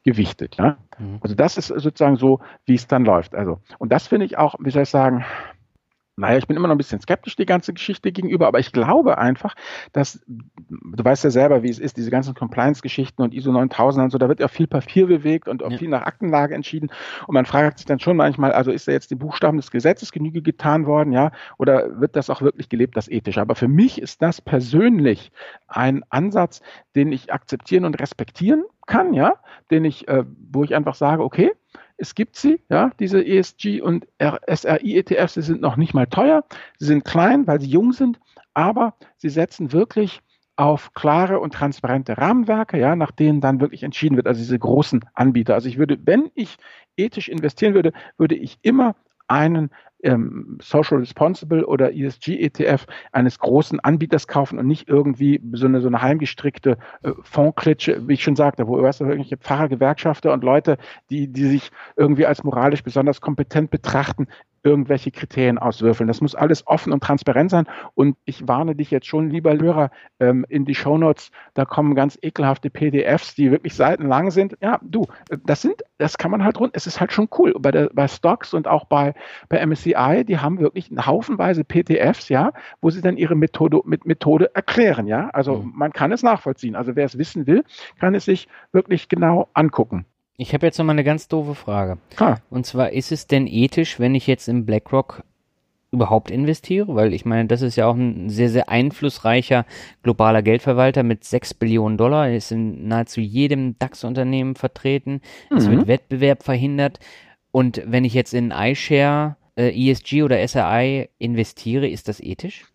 gewichtet. 0.03 0.55
Ja? 0.57 0.77
Mhm. 0.97 1.19
Also 1.21 1.35
das 1.35 1.57
ist 1.57 1.67
sozusagen 1.67 2.15
so, 2.17 2.39
wie 2.65 2.75
es 2.75 2.87
dann 2.87 3.03
läuft. 3.03 3.35
Also, 3.35 3.59
und 3.77 3.91
das 3.91 4.07
finde 4.07 4.25
ich 4.25 4.37
auch, 4.37 4.55
wie 4.59 4.71
soll 4.71 4.83
ich 4.83 4.89
sagen, 4.89 5.25
naja, 6.17 6.39
ich 6.39 6.47
bin 6.47 6.57
immer 6.57 6.67
noch 6.67 6.73
ein 6.73 6.79
bisschen 6.79 6.99
skeptisch 6.99 7.35
die 7.35 7.45
ganze 7.45 7.73
Geschichte 7.73 8.11
gegenüber, 8.11 8.47
aber 8.47 8.57
ich 8.59 8.71
glaube 8.71 9.19
einfach, 9.19 9.55
dass, 9.93 10.19
du 10.25 11.05
weißt 11.05 11.23
ja 11.23 11.29
selber, 11.29 11.61
wie 11.61 11.69
es 11.69 11.77
ist, 11.77 11.95
diese 11.95 12.09
ganzen 12.09 12.33
Compliance-Geschichten 12.33 13.21
und 13.21 13.35
ISO 13.35 13.51
9000 13.51 14.05
und 14.05 14.09
so, 14.09 14.17
da 14.17 14.27
wird 14.27 14.39
ja 14.39 14.47
viel 14.47 14.65
Papier 14.65 15.05
bewegt 15.05 15.47
und 15.47 15.61
auch 15.61 15.71
ja. 15.71 15.77
viel 15.77 15.89
nach 15.89 16.01
Aktenlage 16.01 16.55
entschieden 16.55 16.89
und 17.27 17.35
man 17.35 17.45
fragt 17.45 17.77
sich 17.77 17.85
dann 17.85 17.99
schon 17.99 18.17
manchmal, 18.17 18.51
also 18.51 18.71
ist 18.71 18.87
da 18.87 18.93
jetzt 18.93 19.11
die 19.11 19.15
Buchstaben 19.15 19.57
des 19.57 19.69
Gesetzes 19.69 20.11
Genüge 20.11 20.41
getan 20.41 20.87
worden, 20.87 21.13
ja, 21.13 21.31
oder 21.59 22.01
wird 22.01 22.15
das 22.15 22.31
auch 22.31 22.41
wirklich 22.41 22.67
gelebt, 22.67 22.97
das 22.97 23.07
Ethische? 23.07 23.39
Aber 23.39 23.53
für 23.53 23.67
mich 23.67 24.01
ist 24.01 24.23
das 24.23 24.41
persönlich 24.41 25.31
ein 25.67 26.03
Ansatz, 26.09 26.61
den 26.95 27.11
ich 27.11 27.31
akzeptieren 27.31 27.85
und 27.85 27.99
respektieren 27.99 28.63
kann, 28.87 29.13
ja, 29.13 29.35
den 29.69 29.85
ich, 29.85 30.07
äh, 30.07 30.23
wo 30.51 30.63
ich 30.63 30.73
einfach 30.73 30.95
sage, 30.95 31.23
okay, 31.23 31.51
es 31.97 32.15
gibt 32.15 32.35
sie, 32.35 32.61
ja, 32.69 32.91
diese 32.99 33.25
ESG 33.25 33.81
und 33.81 34.07
SRI-ETFs, 34.19 35.33
sie 35.33 35.41
sind 35.41 35.61
noch 35.61 35.77
nicht 35.77 35.93
mal 35.93 36.07
teuer, 36.07 36.43
sie 36.77 36.85
sind 36.85 37.03
klein, 37.03 37.47
weil 37.47 37.59
sie 37.59 37.69
jung 37.69 37.91
sind, 37.91 38.19
aber 38.53 38.93
sie 39.17 39.29
setzen 39.29 39.71
wirklich 39.71 40.21
auf 40.55 40.93
klare 40.93 41.39
und 41.39 41.53
transparente 41.53 42.17
Rahmenwerke, 42.17 42.79
ja, 42.79 42.95
nach 42.95 43.11
denen 43.11 43.41
dann 43.41 43.59
wirklich 43.59 43.83
entschieden 43.83 44.15
wird, 44.15 44.27
also 44.27 44.39
diese 44.39 44.57
großen 44.57 45.05
Anbieter. 45.13 45.53
Also 45.53 45.69
ich 45.69 45.77
würde, 45.77 45.99
wenn 46.03 46.31
ich 46.33 46.57
ethisch 46.95 47.29
investieren 47.29 47.73
würde, 47.75 47.93
würde 48.17 48.35
ich 48.35 48.57
immer 48.63 48.95
einen 49.27 49.69
ähm, 50.07 50.57
Social 50.61 50.99
Responsible 50.99 51.65
oder 51.65 51.93
ESG 51.93 52.39
ETF 52.39 52.85
eines 53.11 53.39
großen 53.39 53.79
Anbieters 53.81 54.27
kaufen 54.27 54.57
und 54.57 54.65
nicht 54.65 54.87
irgendwie 54.87 55.41
so 55.51 55.67
eine, 55.67 55.81
so 55.81 55.87
eine 55.87 56.01
heimgestrickte 56.01 56.77
äh, 57.03 57.11
Fondklitsche, 57.21 58.07
wie 58.07 58.13
ich 58.13 58.23
schon 58.23 58.37
sagte, 58.37 58.67
wo 58.67 58.81
weißt 58.81 59.01
du, 59.01 59.05
irgendwelche 59.05 59.37
Pfarrer, 59.37 59.67
Gewerkschafter 59.67 60.31
und 60.31 60.43
Leute, 60.43 60.77
die, 61.09 61.27
die 61.27 61.45
sich 61.45 61.71
irgendwie 61.97 62.25
als 62.25 62.43
moralisch 62.43 62.83
besonders 62.83 63.19
kompetent 63.19 63.69
betrachten, 63.69 64.27
irgendwelche 64.67 65.11
Kriterien 65.11 65.57
auswürfeln. 65.57 66.07
Das 66.07 66.21
muss 66.21 66.35
alles 66.35 66.65
offen 66.67 66.93
und 66.93 67.01
transparent 67.01 67.51
sein. 67.51 67.65
Und 67.95 68.17
ich 68.25 68.47
warne 68.47 68.75
dich 68.75 68.91
jetzt 68.91 69.07
schon, 69.07 69.29
lieber 69.29 69.57
Hörer, 69.57 69.91
ähm, 70.19 70.45
in 70.49 70.65
die 70.65 70.75
Shownotes, 70.75 71.31
da 71.53 71.65
kommen 71.65 71.95
ganz 71.95 72.17
ekelhafte 72.21 72.69
PDFs, 72.69 73.35
die 73.35 73.51
wirklich 73.51 73.75
seitenlang 73.75 74.31
sind. 74.31 74.57
Ja, 74.61 74.79
du, 74.81 75.07
das 75.45 75.61
sind, 75.61 75.83
das 75.97 76.17
kann 76.17 76.31
man 76.31 76.43
halt 76.43 76.59
rund, 76.59 76.75
es 76.75 76.87
ist 76.87 76.99
halt 76.99 77.11
schon 77.11 77.29
cool. 77.37 77.53
Bei, 77.59 77.71
der, 77.71 77.89
bei 77.93 78.07
Stocks 78.07 78.53
und 78.53 78.67
auch 78.67 78.85
bei, 78.85 79.13
bei 79.49 79.65
MSCI, 79.65 80.23
die 80.25 80.39
haben 80.39 80.59
wirklich 80.59 80.91
haufenweise 81.05 81.63
PDFs, 81.63 82.29
ja, 82.29 82.51
wo 82.81 82.89
sie 82.89 83.01
dann 83.01 83.17
ihre 83.17 83.35
Methode, 83.35 83.81
mit 83.85 84.05
Methode 84.05 84.53
erklären, 84.55 85.07
ja. 85.07 85.29
Also 85.29 85.57
mhm. 85.57 85.73
man 85.75 85.93
kann 85.93 86.11
es 86.11 86.23
nachvollziehen. 86.23 86.75
Also 86.75 86.95
wer 86.95 87.05
es 87.05 87.17
wissen 87.17 87.47
will, 87.47 87.63
kann 87.99 88.15
es 88.15 88.25
sich 88.25 88.47
wirklich 88.71 89.09
genau 89.09 89.49
angucken. 89.53 90.05
Ich 90.37 90.53
habe 90.53 90.67
jetzt 90.67 90.77
noch 90.77 90.85
mal 90.85 90.91
eine 90.91 91.03
ganz 91.03 91.27
doofe 91.27 91.55
Frage. 91.55 91.97
Ah. 92.17 92.37
Und 92.51 92.65
zwar, 92.65 92.91
ist 92.93 93.11
es 93.11 93.25
denn 93.25 93.47
ethisch, 93.47 93.99
wenn 93.99 94.13
ich 94.13 94.27
jetzt 94.27 94.47
in 94.47 94.67
BlackRock 94.67 95.23
überhaupt 95.91 96.29
investiere? 96.29 96.93
Weil 96.95 97.13
ich 97.13 97.25
meine, 97.25 97.47
das 97.47 97.63
ist 97.63 97.75
ja 97.75 97.87
auch 97.87 97.95
ein 97.95 98.29
sehr, 98.29 98.49
sehr 98.49 98.69
einflussreicher 98.69 99.65
globaler 100.03 100.43
Geldverwalter 100.43 101.01
mit 101.01 101.23
6 101.23 101.55
Billionen 101.55 101.97
Dollar. 101.97 102.27
Er 102.27 102.37
ist 102.37 102.51
in 102.51 102.87
nahezu 102.87 103.19
jedem 103.19 103.79
DAX-Unternehmen 103.79 104.55
vertreten. 104.55 105.21
Mhm. 105.49 105.57
Es 105.57 105.69
wird 105.69 105.87
Wettbewerb 105.87 106.43
verhindert. 106.43 106.99
Und 107.51 107.81
wenn 107.87 108.05
ich 108.05 108.13
jetzt 108.13 108.35
in 108.35 108.51
iShare, 108.51 109.37
äh, 109.57 109.71
ESG 109.71 110.21
oder 110.21 110.47
SRI 110.47 111.09
investiere, 111.17 111.87
ist 111.87 112.07
das 112.07 112.19
ethisch? 112.19 112.65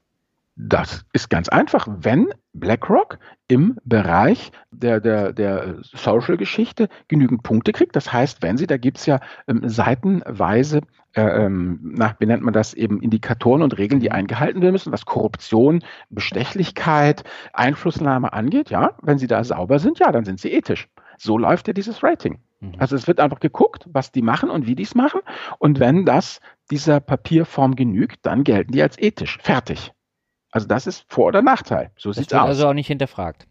Das 0.68 1.04
ist 1.12 1.28
ganz 1.28 1.48
einfach. 1.48 1.88
Wenn 1.88 2.28
BlackRock 2.52 3.18
im 3.48 3.76
Bereich 3.84 4.52
der, 4.70 5.00
der, 5.00 5.32
der 5.32 5.78
Social-Geschichte 5.82 6.88
genügend 7.08 7.42
Punkte 7.42 7.72
kriegt, 7.72 7.96
das 7.96 8.12
heißt, 8.12 8.42
wenn 8.42 8.56
sie, 8.56 8.68
da 8.68 8.76
gibt 8.76 8.98
es 8.98 9.06
ja 9.06 9.18
ähm, 9.48 9.68
seitenweise, 9.68 10.82
äh, 11.14 11.22
ähm, 11.22 11.80
nach, 11.82 12.14
wie 12.20 12.26
nennt 12.26 12.44
man 12.44 12.54
das, 12.54 12.74
eben 12.74 13.02
Indikatoren 13.02 13.62
und 13.62 13.76
Regeln, 13.76 14.00
die 14.00 14.12
eingehalten 14.12 14.62
werden 14.62 14.72
müssen, 14.72 14.92
was 14.92 15.04
Korruption, 15.04 15.82
Bestechlichkeit, 16.10 17.24
Einflussnahme 17.52 18.32
angeht, 18.32 18.70
ja, 18.70 18.92
wenn 19.02 19.18
sie 19.18 19.26
da 19.26 19.42
sauber 19.42 19.80
sind, 19.80 19.98
ja, 19.98 20.12
dann 20.12 20.24
sind 20.24 20.38
sie 20.38 20.52
ethisch. 20.52 20.88
So 21.18 21.38
läuft 21.38 21.66
ja 21.66 21.72
dieses 21.72 22.04
Rating. 22.04 22.38
Mhm. 22.60 22.74
Also 22.78 22.94
es 22.94 23.08
wird 23.08 23.18
einfach 23.18 23.40
geguckt, 23.40 23.88
was 23.92 24.12
die 24.12 24.22
machen 24.22 24.48
und 24.48 24.66
wie 24.66 24.76
die 24.76 24.84
es 24.84 24.94
machen. 24.94 25.20
Und 25.58 25.80
wenn 25.80 26.04
das 26.04 26.40
dieser 26.70 27.00
Papierform 27.00 27.74
genügt, 27.74 28.24
dann 28.26 28.44
gelten 28.44 28.72
die 28.72 28.82
als 28.82 28.96
ethisch. 28.98 29.38
Fertig. 29.42 29.92
Also 30.52 30.68
das 30.68 30.86
ist 30.86 31.04
Vor- 31.08 31.26
oder 31.26 31.42
Nachteil. 31.42 31.90
So 31.96 32.10
das 32.10 32.18
sieht 32.18 32.32
es 32.32 32.38
aus. 32.38 32.46
Also 32.46 32.68
auch 32.68 32.74
nicht 32.74 32.86
hinterfragt. 32.86 33.48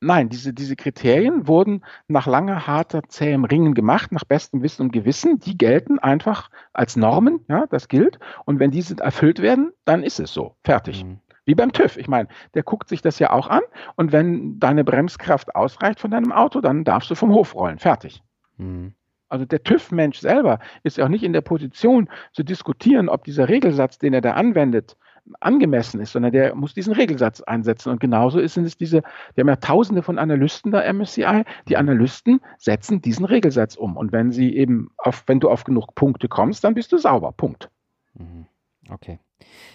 Nein, 0.00 0.28
diese, 0.28 0.54
diese 0.54 0.76
Kriterien 0.76 1.48
wurden 1.48 1.84
nach 2.06 2.28
langer, 2.28 2.68
harter, 2.68 3.02
zähem 3.08 3.44
Ringen 3.44 3.74
gemacht, 3.74 4.12
nach 4.12 4.24
bestem 4.24 4.62
Wissen 4.62 4.82
und 4.82 4.92
Gewissen. 4.92 5.40
Die 5.40 5.58
gelten 5.58 5.98
einfach 5.98 6.50
als 6.72 6.94
Normen, 6.94 7.40
ja, 7.48 7.66
das 7.66 7.88
gilt. 7.88 8.20
Und 8.44 8.60
wenn 8.60 8.70
diese 8.70 8.96
erfüllt 8.98 9.42
werden, 9.42 9.72
dann 9.84 10.04
ist 10.04 10.20
es 10.20 10.32
so. 10.32 10.54
Fertig. 10.62 11.04
Mhm. 11.04 11.18
Wie 11.46 11.56
beim 11.56 11.72
TÜV. 11.72 11.96
Ich 11.96 12.06
meine, 12.06 12.28
der 12.54 12.62
guckt 12.62 12.88
sich 12.88 13.02
das 13.02 13.18
ja 13.18 13.30
auch 13.30 13.48
an. 13.48 13.62
Und 13.96 14.12
wenn 14.12 14.60
deine 14.60 14.84
Bremskraft 14.84 15.56
ausreicht 15.56 15.98
von 15.98 16.12
deinem 16.12 16.30
Auto, 16.30 16.60
dann 16.60 16.84
darfst 16.84 17.10
du 17.10 17.16
vom 17.16 17.32
Hof 17.32 17.56
rollen. 17.56 17.78
Fertig. 17.78 18.22
Mhm. 18.56 18.94
Also 19.28 19.44
der 19.44 19.62
TÜV-Mensch 19.62 20.18
selber 20.20 20.58
ist 20.84 20.96
ja 20.96 21.04
auch 21.04 21.08
nicht 21.08 21.24
in 21.24 21.32
der 21.32 21.40
Position 21.40 22.08
zu 22.32 22.44
diskutieren, 22.44 23.08
ob 23.08 23.24
dieser 23.24 23.48
Regelsatz, 23.48 23.98
den 23.98 24.14
er 24.14 24.20
da 24.20 24.32
anwendet, 24.32 24.96
angemessen 25.40 26.00
ist, 26.00 26.12
sondern 26.12 26.32
der 26.32 26.54
muss 26.54 26.74
diesen 26.74 26.92
Regelsatz 26.92 27.40
einsetzen. 27.40 27.90
Und 27.90 28.00
genauso 28.00 28.44
sind 28.46 28.64
es 28.64 28.76
diese, 28.76 29.02
wir 29.34 29.42
haben 29.42 29.48
ja 29.48 29.56
tausende 29.56 30.02
von 30.02 30.18
Analysten 30.18 30.72
der 30.72 30.92
MSCI, 30.92 31.44
die 31.68 31.76
Analysten 31.76 32.40
setzen 32.58 33.02
diesen 33.02 33.24
Regelsatz 33.24 33.76
um. 33.76 33.96
Und 33.96 34.12
wenn 34.12 34.32
sie 34.32 34.54
eben 34.56 34.90
auf, 34.96 35.24
wenn 35.26 35.40
du 35.40 35.50
auf 35.50 35.64
genug 35.64 35.94
Punkte 35.94 36.28
kommst, 36.28 36.64
dann 36.64 36.74
bist 36.74 36.92
du 36.92 36.98
sauber. 36.98 37.32
Punkt. 37.32 37.70
Mhm. 38.14 38.46
Okay. 38.90 39.18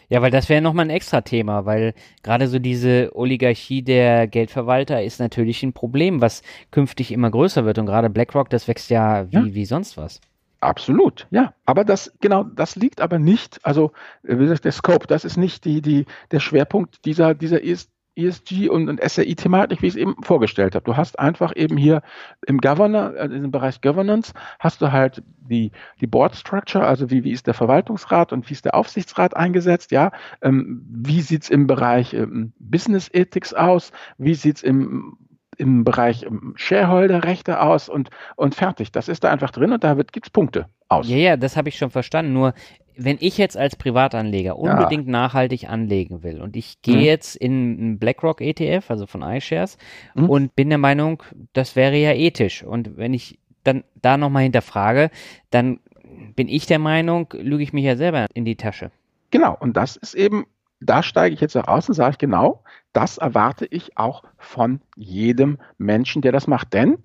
Ja, 0.10 0.22
weil 0.22 0.32
das 0.32 0.50
wäre 0.50 0.62
nochmal 0.62 0.86
ein 0.86 0.92
extra 0.92 1.22
Thema, 1.22 1.66
weil 1.66 1.94
gerade 2.22 2.48
so 2.48 2.60
diese 2.60 3.12
Oligarchie 3.16 3.82
der 3.82 4.28
Geldverwalter 4.28 5.02
ist 5.02 5.20
natürlich 5.20 5.64
ein 5.64 5.74
Problem, 5.74 6.22
was 6.22 6.44
künftig 6.72 7.12
immer 7.12 7.32
größer 7.32 7.66
wird. 7.66 7.78
Und 7.78 7.86
gerade 7.86 8.10
BlackRock, 8.10 8.50
das 8.50 8.68
wächst 8.68 8.90
ja 8.90 9.32
wie, 9.32 9.36
ja. 9.36 9.54
wie 9.54 9.66
sonst 9.66 9.98
was. 9.98 10.20
Absolut, 10.64 11.28
ja. 11.30 11.54
Aber 11.66 11.84
das, 11.84 12.14
genau, 12.22 12.44
das 12.44 12.76
liegt 12.76 13.02
aber 13.02 13.20
nicht, 13.20 13.60
also 13.64 13.92
wie 14.24 14.38
gesagt, 14.38 14.66
der 14.66 14.72
Scope, 14.72 15.08
das 15.08 15.26
ist 15.26 15.38
nicht 15.38 15.66
die, 15.66 15.82
die, 15.82 16.06
der 16.32 16.40
Schwerpunkt 16.40 17.06
dieser, 17.06 17.34
dieser 17.36 17.60
ESG 18.16 18.70
und, 18.70 18.88
und 18.88 19.02
SRI-Thematik, 19.02 19.82
wie 19.82 19.88
ich 19.88 19.94
es 19.94 20.00
eben 20.00 20.16
vorgestellt 20.24 20.76
habe. 20.76 20.86
Du 20.86 20.96
hast 20.96 21.20
einfach 21.20 21.54
eben 21.56 21.76
hier 21.76 22.02
im 22.46 22.60
Governor, 22.60 23.14
äh, 23.16 23.26
im 23.26 23.52
Bereich 23.52 23.82
Governance, 23.82 24.34
hast 24.60 24.82
du 24.82 24.92
halt 24.92 25.22
die, 25.42 25.72
die 26.00 26.08
Board 26.08 26.36
Structure, 26.36 26.88
also 26.88 27.10
wie, 27.10 27.26
wie 27.26 27.32
ist 27.32 27.48
der 27.48 27.54
Verwaltungsrat 27.54 28.32
und 28.32 28.50
wie 28.50 28.54
ist 28.54 28.66
der 28.66 28.76
Aufsichtsrat 28.76 29.36
eingesetzt, 29.36 29.92
ja. 29.92 30.12
Ähm, 30.42 30.86
wie 30.90 31.22
sieht's 31.22 31.50
im 31.50 31.68
Bereich 31.68 32.14
ähm, 32.14 32.54
Business 32.60 33.10
Ethics 33.12 33.54
aus? 33.54 33.92
Wie 34.18 34.36
sieht's 34.36 34.64
im 34.64 35.18
im 35.58 35.84
Bereich 35.84 36.24
ähm, 36.24 36.54
Shareholder-Rechte 36.56 37.62
aus 37.62 37.90
und, 37.90 38.10
und 38.36 38.56
fertig. 38.56 38.92
Das 38.92 39.08
ist 39.08 39.24
da 39.24 39.32
einfach 39.32 39.52
drin 39.52 39.72
und 39.72 39.84
da 39.84 39.94
gibt 39.94 40.26
es 40.26 40.30
Punkte 40.30 40.68
aus. 40.90 41.08
Ja, 41.08 41.18
ja, 41.18 41.38
das 41.38 41.58
habe 41.58 41.70
ich 41.70 41.78
schon 41.78 41.90
verstanden. 41.90 42.34
Nur 42.34 42.54
wenn 42.96 43.18
ich 43.20 43.38
jetzt 43.38 43.58
als 43.58 43.76
Privatanleger 43.76 44.58
unbedingt 44.58 45.06
ja. 45.06 45.12
nachhaltig 45.12 45.70
anlegen 45.70 46.24
will 46.24 46.42
und 46.42 46.56
ich 46.56 46.82
gehe 46.82 46.98
mhm. 46.98 47.02
jetzt 47.02 47.36
in 47.36 47.52
einen 47.52 48.00
BlackRock 48.00 48.42
ETF, 48.42 48.90
also 48.90 49.06
von 49.06 49.22
iShares, 49.22 49.78
mhm. 50.16 50.30
und 50.30 50.56
bin 50.56 50.70
der 50.70 50.78
Meinung, 50.78 51.24
das 51.54 51.76
wäre 51.76 51.98
ja 51.98 52.14
ethisch. 52.14 52.64
Und 52.64 52.98
wenn 52.98 53.14
ich 53.14 53.40
dann 53.64 53.84
da 54.02 54.18
nochmal 54.18 54.44
hinterfrage, 54.44 55.10
dann 55.50 55.80
bin 56.36 56.48
ich 56.48 56.66
der 56.66 56.80
Meinung, 56.80 57.34
lüge 57.34 57.64
ich 57.64 57.74
mich 57.74 57.86
ja 57.86 57.96
selber 57.96 58.28
in 58.34 58.46
die 58.46 58.56
Tasche. 58.56 58.92
Genau, 59.32 59.58
und 59.60 59.76
das 59.76 59.96
ist 59.96 60.14
eben 60.14 60.46
da 60.84 61.04
steige 61.04 61.34
ich 61.34 61.42
jetzt 61.42 61.56
aus 61.56 61.88
und 61.88 61.96
sage 61.96 62.12
ich 62.12 62.18
genau, 62.18 62.64
das 62.94 63.18
erwarte 63.18 63.66
ich 63.66 63.98
auch 63.98 64.24
von 64.38 64.82
jedem 64.96 65.58
Menschen, 65.78 66.22
der 66.22 66.32
das 66.32 66.48
macht. 66.48 66.74
Denn 66.74 66.98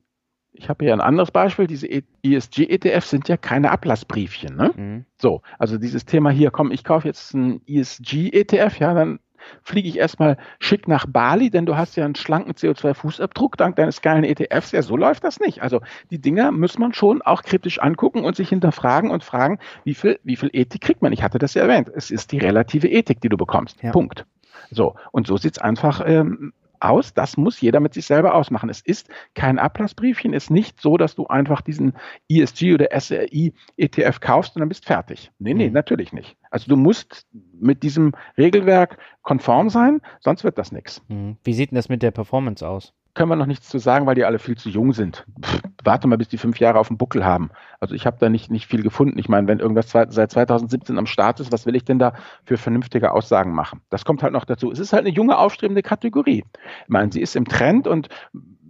ich 0.52 0.68
habe 0.68 0.84
hier 0.84 0.92
ein 0.92 1.00
anderes 1.00 1.30
Beispiel, 1.30 1.66
diese 1.66 1.88
ESG-ETFs 2.22 3.10
sind 3.10 3.28
ja 3.28 3.36
keine 3.36 3.70
Ablassbriefchen. 3.70 4.56
Ne? 4.56 4.72
Mhm. 4.76 5.04
So, 5.20 5.42
also 5.58 5.78
dieses 5.78 6.04
Thema 6.04 6.30
hier, 6.30 6.50
komm, 6.50 6.72
ich 6.72 6.84
kaufe 6.84 7.06
jetzt 7.06 7.34
einen 7.34 7.60
ESG-ETF, 7.66 8.78
ja, 8.78 8.94
dann 8.94 9.20
fliege 9.62 9.88
ich 9.88 9.98
erstmal 9.98 10.37
schick 10.61 10.88
nach 10.88 11.07
Bali, 11.07 11.51
denn 11.51 11.66
du 11.66 11.77
hast 11.77 11.96
ja 11.96 12.05
einen 12.05 12.14
schlanken 12.14 12.53
CO2-Fußabdruck 12.53 13.57
dank 13.57 13.77
deines 13.77 14.03
geilen 14.03 14.24
ETFs. 14.24 14.72
Ja, 14.72 14.83
so 14.83 14.96
läuft 14.96 15.24
das 15.24 15.40
nicht. 15.40 15.62
Also 15.62 15.81
die 16.11 16.20
Dinger 16.20 16.53
muss 16.53 16.79
man 16.79 16.92
schon 16.94 17.22
auch 17.22 17.42
kritisch 17.42 17.79
angucken 17.79 18.24
und 18.24 18.37
sich 18.37 18.48
hinterfragen 18.48 19.11
und 19.11 19.24
fragen, 19.24 19.59
wie 19.85 19.94
viel, 19.94 20.18
wie 20.24 20.37
viel 20.37 20.51
Ethik 20.53 20.83
kriegt 20.83 21.03
man? 21.03 21.12
Ich 21.12 21.22
hatte 21.22 21.38
das 21.38 21.55
ja 21.55 21.62
erwähnt. 21.62 21.90
Es 21.94 22.11
ist 22.11 22.33
die 22.33 22.38
relative 22.38 22.88
Ethik, 22.88 23.20
die 23.20 23.29
du 23.29 23.37
bekommst. 23.37 23.83
Ja. 23.83 23.92
Punkt. 23.92 24.27
So, 24.70 24.96
und 25.12 25.27
so 25.27 25.37
sieht's 25.37 25.59
einfach 25.59 26.03
ähm, 26.05 26.53
aus. 26.80 27.14
Das 27.14 27.36
muss 27.36 27.60
jeder 27.60 27.80
mit 27.80 27.94
sich 27.94 28.06
selber 28.06 28.34
ausmachen. 28.34 28.68
Es 28.68 28.80
ist 28.80 29.08
kein 29.34 29.58
Ablassbriefchen. 29.58 30.34
Es 30.34 30.44
ist 30.44 30.50
nicht 30.50 30.80
so, 30.80 30.96
dass 30.96 31.14
du 31.14 31.26
einfach 31.26 31.60
diesen 31.60 31.94
ESG 32.28 32.74
oder 32.74 32.88
SRI 32.98 33.52
ETF 33.76 34.20
kaufst 34.20 34.56
und 34.56 34.60
dann 34.60 34.68
bist 34.68 34.84
fertig. 34.84 35.30
Nee, 35.38 35.54
nee, 35.54 35.68
mhm. 35.68 35.74
natürlich 35.74 36.12
nicht. 36.12 36.36
Also 36.50 36.68
du 36.68 36.76
musst 36.76 37.26
mit 37.60 37.82
diesem 37.82 38.12
Regelwerk 38.36 38.98
konform 39.22 39.68
sein, 39.70 40.00
sonst 40.20 40.44
wird 40.44 40.58
das 40.58 40.72
nichts. 40.72 41.02
Mhm. 41.08 41.36
Wie 41.44 41.52
sieht 41.52 41.70
denn 41.70 41.76
das 41.76 41.88
mit 41.88 42.02
der 42.02 42.10
Performance 42.10 42.66
aus? 42.66 42.94
Können 43.14 43.30
wir 43.30 43.36
noch 43.36 43.46
nichts 43.46 43.68
zu 43.68 43.78
sagen, 43.78 44.06
weil 44.06 44.14
die 44.14 44.24
alle 44.24 44.38
viel 44.38 44.56
zu 44.56 44.68
jung 44.68 44.92
sind. 44.92 45.26
Pff, 45.42 45.60
warte 45.84 46.06
mal, 46.06 46.18
bis 46.18 46.28
die 46.28 46.38
fünf 46.38 46.61
Jahre 46.61 46.78
auf 46.78 46.88
dem 46.88 46.98
Buckel 46.98 47.24
haben. 47.24 47.50
Also 47.80 47.94
ich 47.94 48.06
habe 48.06 48.16
da 48.20 48.28
nicht, 48.28 48.50
nicht 48.50 48.66
viel 48.66 48.82
gefunden. 48.82 49.18
Ich 49.18 49.28
meine, 49.28 49.48
wenn 49.48 49.59
irgendwas 49.59 49.90
seit 49.90 50.12
2017 50.12 50.98
am 50.98 51.06
Start 51.06 51.40
ist, 51.40 51.52
was 51.52 51.66
will 51.66 51.76
ich 51.76 51.84
denn 51.84 51.98
da 51.98 52.12
für 52.44 52.56
vernünftige 52.56 53.12
Aussagen 53.12 53.52
machen? 53.52 53.80
Das 53.90 54.04
kommt 54.04 54.22
halt 54.22 54.32
noch 54.32 54.44
dazu. 54.44 54.70
Es 54.70 54.78
ist 54.78 54.92
halt 54.92 55.06
eine 55.06 55.14
junge, 55.14 55.38
aufstrebende 55.38 55.82
Kategorie. 55.82 56.44
Ich 56.82 56.88
meine, 56.88 57.12
sie 57.12 57.20
ist 57.20 57.36
im 57.36 57.46
Trend 57.46 57.86
und 57.86 58.09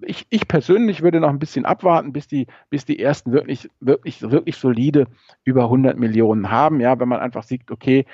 ich, 0.02 0.26
ich 0.30 0.48
persönlich 0.48 1.02
würde 1.02 1.20
noch 1.20 1.28
ein 1.28 1.38
bisschen 1.38 1.64
abwarten, 1.64 2.12
bis 2.12 2.28
die, 2.28 2.46
bis 2.70 2.84
die 2.84 2.98
ersten 2.98 3.32
wirklich, 3.32 3.68
wirklich, 3.80 4.22
wirklich 4.22 4.56
solide 4.56 5.06
über 5.44 5.64
100 5.64 5.98
Millionen 5.98 6.50
haben. 6.50 6.80
Ja, 6.80 6.98
wenn 7.00 7.08
man 7.08 7.20
einfach 7.20 7.42
sieht, 7.42 7.70
okay, 7.70 8.06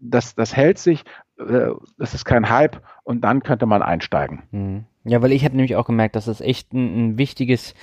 das, 0.00 0.34
das 0.34 0.56
hält 0.56 0.78
sich, 0.78 1.04
äh, 1.38 1.70
das 1.98 2.14
ist 2.14 2.24
kein 2.24 2.48
Hype 2.48 2.82
und 3.04 3.22
dann 3.22 3.42
könnte 3.42 3.66
man 3.66 3.82
einsteigen. 3.82 4.42
Mhm. 4.50 4.84
Ja, 5.04 5.20
weil 5.22 5.32
ich 5.32 5.44
habe 5.44 5.56
nämlich 5.56 5.76
auch 5.76 5.86
gemerkt, 5.86 6.16
dass 6.16 6.26
das 6.26 6.40
echt 6.40 6.72
ein, 6.72 7.10
ein 7.12 7.18
wichtiges 7.18 7.74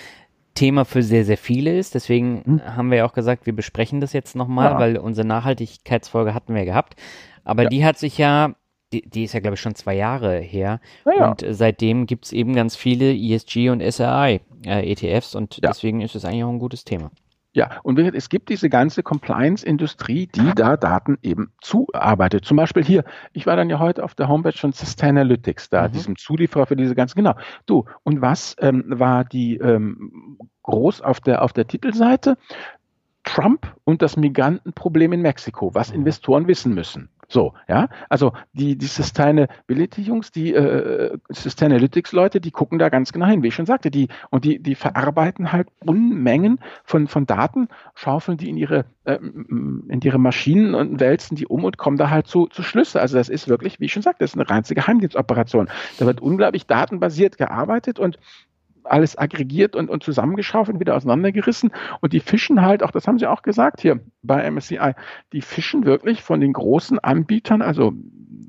Thema 0.55 0.85
für 0.85 1.03
sehr, 1.03 1.25
sehr 1.25 1.37
viele 1.37 1.77
ist. 1.77 1.95
Deswegen 1.95 2.43
hm. 2.45 2.75
haben 2.75 2.91
wir 2.91 2.99
ja 2.99 3.05
auch 3.05 3.13
gesagt, 3.13 3.45
wir 3.45 3.53
besprechen 3.53 4.01
das 4.01 4.13
jetzt 4.13 4.35
nochmal, 4.35 4.71
ja. 4.71 4.79
weil 4.79 4.97
unsere 4.97 5.27
Nachhaltigkeitsfolge 5.27 6.33
hatten 6.33 6.53
wir 6.53 6.61
ja 6.61 6.65
gehabt. 6.65 6.95
Aber 7.43 7.63
ja. 7.63 7.69
die 7.69 7.85
hat 7.85 7.97
sich 7.97 8.17
ja, 8.17 8.55
die, 8.93 9.07
die 9.07 9.23
ist 9.23 9.33
ja, 9.33 9.39
glaube 9.39 9.55
ich, 9.55 9.61
schon 9.61 9.75
zwei 9.75 9.95
Jahre 9.95 10.39
her. 10.39 10.79
Ja, 11.05 11.29
und 11.29 11.45
seitdem 11.49 12.05
gibt 12.05 12.25
es 12.25 12.31
eben 12.31 12.53
ganz 12.53 12.75
viele 12.75 13.13
ESG 13.13 13.69
und 13.69 13.81
SRI 13.81 14.41
äh, 14.65 14.91
ETFs 14.91 15.35
und 15.35 15.63
deswegen 15.63 16.01
ist 16.01 16.15
es 16.15 16.25
eigentlich 16.25 16.43
auch 16.43 16.49
ein 16.49 16.59
gutes 16.59 16.83
Thema. 16.83 17.11
Ja, 17.51 17.79
und 17.81 17.97
es 17.97 18.29
gibt 18.29 18.49
diese 18.49 18.69
ganze 18.69 19.01
Compliance-Industrie, 19.01 20.27
die 20.27 20.53
da 20.53 20.77
Daten 20.77 21.17
eben 21.23 21.51
zuarbeitet. 21.61 22.45
Zum 22.45 22.57
Beispiel 22.57 22.83
hier, 22.83 23.03
ich 23.33 23.47
war 23.47 23.55
dann 23.55 23.71
ja 23.71 23.79
heute 23.79 24.03
auf 24.03 24.13
der 24.13 24.27
Homepage 24.27 24.57
von 24.57 24.71
Sustainalytics, 24.71 25.69
da, 25.69 25.87
mhm. 25.87 25.91
diesem 25.93 26.15
Zulieferer 26.15 26.67
für 26.67 26.75
diese 26.75 26.93
ganzen, 26.93 27.17
genau. 27.17 27.33
Du, 27.65 27.85
und 28.03 28.21
was 28.21 28.55
ähm, 28.59 28.83
war 28.87 29.25
die 29.25 29.57
ähm, 29.57 30.37
groß 30.61 31.01
auf 31.01 31.21
der, 31.21 31.41
auf 31.41 31.51
der 31.53 31.65
Titelseite? 31.65 32.37
Trump 33.23 33.75
und 33.83 34.03
das 34.03 34.15
Migrantenproblem 34.15 35.13
in 35.13 35.21
Mexiko, 35.21 35.73
was 35.73 35.89
mhm. 35.89 35.99
Investoren 35.99 36.47
wissen 36.47 36.75
müssen. 36.75 37.09
So, 37.31 37.53
ja, 37.67 37.89
also 38.09 38.33
die, 38.53 38.75
die 38.75 38.87
Sustainability-Jungs, 38.87 40.31
die 40.31 40.51
äh, 40.51 41.15
Sustainalytics-Leute, 41.29 42.41
die 42.41 42.49
gucken 42.49 42.79
da 42.79 42.89
ganz 42.89 43.13
genau 43.13 43.27
hin, 43.27 43.43
wie 43.43 43.49
ich 43.49 43.55
schon 43.55 43.67
sagte, 43.67 43.91
die 43.91 44.07
und 44.31 44.45
die, 44.45 44.57
die 44.57 44.73
verarbeiten 44.73 45.51
halt 45.51 45.67
Unmengen 45.85 46.59
von, 46.83 47.07
von 47.07 47.27
Daten, 47.27 47.67
schaufeln 47.93 48.39
die 48.39 48.49
in 48.49 48.57
ihre, 48.57 48.85
äh, 49.03 49.19
in 49.21 49.99
ihre 50.03 50.17
Maschinen 50.17 50.73
und 50.73 50.99
wälzen 50.99 51.35
die 51.35 51.45
um 51.45 51.65
und 51.65 51.77
kommen 51.77 51.97
da 51.97 52.09
halt 52.09 52.25
zu, 52.25 52.47
zu 52.47 52.63
Schlüsse. 52.63 52.99
Also 52.99 53.15
das 53.15 53.29
ist 53.29 53.47
wirklich, 53.47 53.79
wie 53.79 53.85
ich 53.85 53.93
schon 53.93 54.01
sagte, 54.01 54.23
das 54.23 54.31
ist 54.31 54.39
eine 54.39 54.49
reinste 54.49 54.73
Geheimdienstoperation. 54.73 55.69
Da 55.99 56.07
wird 56.07 56.21
unglaublich 56.21 56.65
datenbasiert 56.65 57.37
gearbeitet 57.37 57.99
und 57.99 58.17
alles 58.91 59.17
aggregiert 59.17 59.75
und, 59.75 59.89
und 59.89 60.03
zusammengeschaufelt, 60.03 60.79
wieder 60.79 60.95
auseinandergerissen. 60.95 61.71
Und 62.01 62.13
die 62.13 62.19
fischen 62.19 62.61
halt, 62.61 62.83
auch 62.83 62.91
das 62.91 63.07
haben 63.07 63.19
sie 63.19 63.27
auch 63.27 63.41
gesagt 63.41 63.81
hier 63.81 63.99
bei 64.21 64.49
MSCI, 64.49 64.93
die 65.33 65.41
fischen 65.41 65.85
wirklich 65.85 66.21
von 66.21 66.41
den 66.41 66.53
großen 66.53 66.99
Anbietern, 66.99 67.61
also 67.61 67.93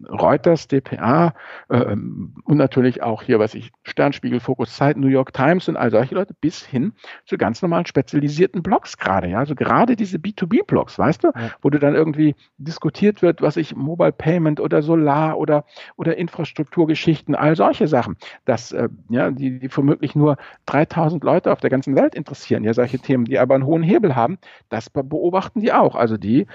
Reuters, 0.09 0.68
DPA 0.68 1.33
äh, 1.68 1.85
und 1.85 2.57
natürlich 2.57 3.03
auch 3.03 3.22
hier, 3.22 3.39
was 3.39 3.55
ich, 3.55 3.70
Sternspiegel, 3.83 4.41
Focus 4.41 4.76
Zeit, 4.76 4.97
New 4.97 5.09
York 5.09 5.33
Times 5.33 5.68
und 5.68 5.76
all 5.76 5.91
solche 5.91 6.14
Leute 6.14 6.35
bis 6.41 6.64
hin 6.64 6.93
zu 7.24 7.39
ganz 7.39 7.62
normalen 7.62 7.87
spezialisierten 7.87 8.62
Blogs 8.62 8.99
gerade. 8.99 9.28
Ja? 9.28 9.39
Also 9.39 9.55
gerade 9.55 9.97
diese 9.97 10.18
B2B-Blogs, 10.18 10.99
weißt 10.99 11.24
du, 11.24 11.28
ja. 11.28 11.51
wo 11.62 11.70
du 11.70 11.78
dann 11.78 11.95
irgendwie 11.95 12.35
diskutiert 12.59 13.22
wird, 13.22 13.43
was 13.43 13.57
ich, 13.57 13.74
Mobile 13.74 14.12
Payment 14.12 14.61
oder 14.61 14.83
Solar 14.83 15.39
oder, 15.39 15.64
oder 15.97 16.16
Infrastrukturgeschichten, 16.16 17.35
all 17.35 17.57
solche 17.57 17.89
Sachen, 17.89 18.16
dass, 18.45 18.72
äh, 18.72 18.89
ja, 19.09 19.31
die, 19.31 19.59
die 19.59 19.76
womöglich 19.76 20.14
nur 20.14 20.37
3000 20.66 21.24
Leute 21.24 21.53
auf 21.53 21.61
der 21.61 21.70
ganzen 21.70 21.97
Welt 21.97 22.14
interessieren, 22.14 22.64
ja, 22.64 22.74
solche 22.74 22.99
Themen, 22.99 23.24
die 23.24 23.39
aber 23.39 23.55
einen 23.55 23.66
hohen 23.66 23.83
Hebel 23.83 24.14
haben, 24.14 24.39
das 24.68 24.91
beobachten 24.91 25.61
die 25.61 25.72
auch. 25.72 25.95
Also 25.95 26.16
die 26.16 26.47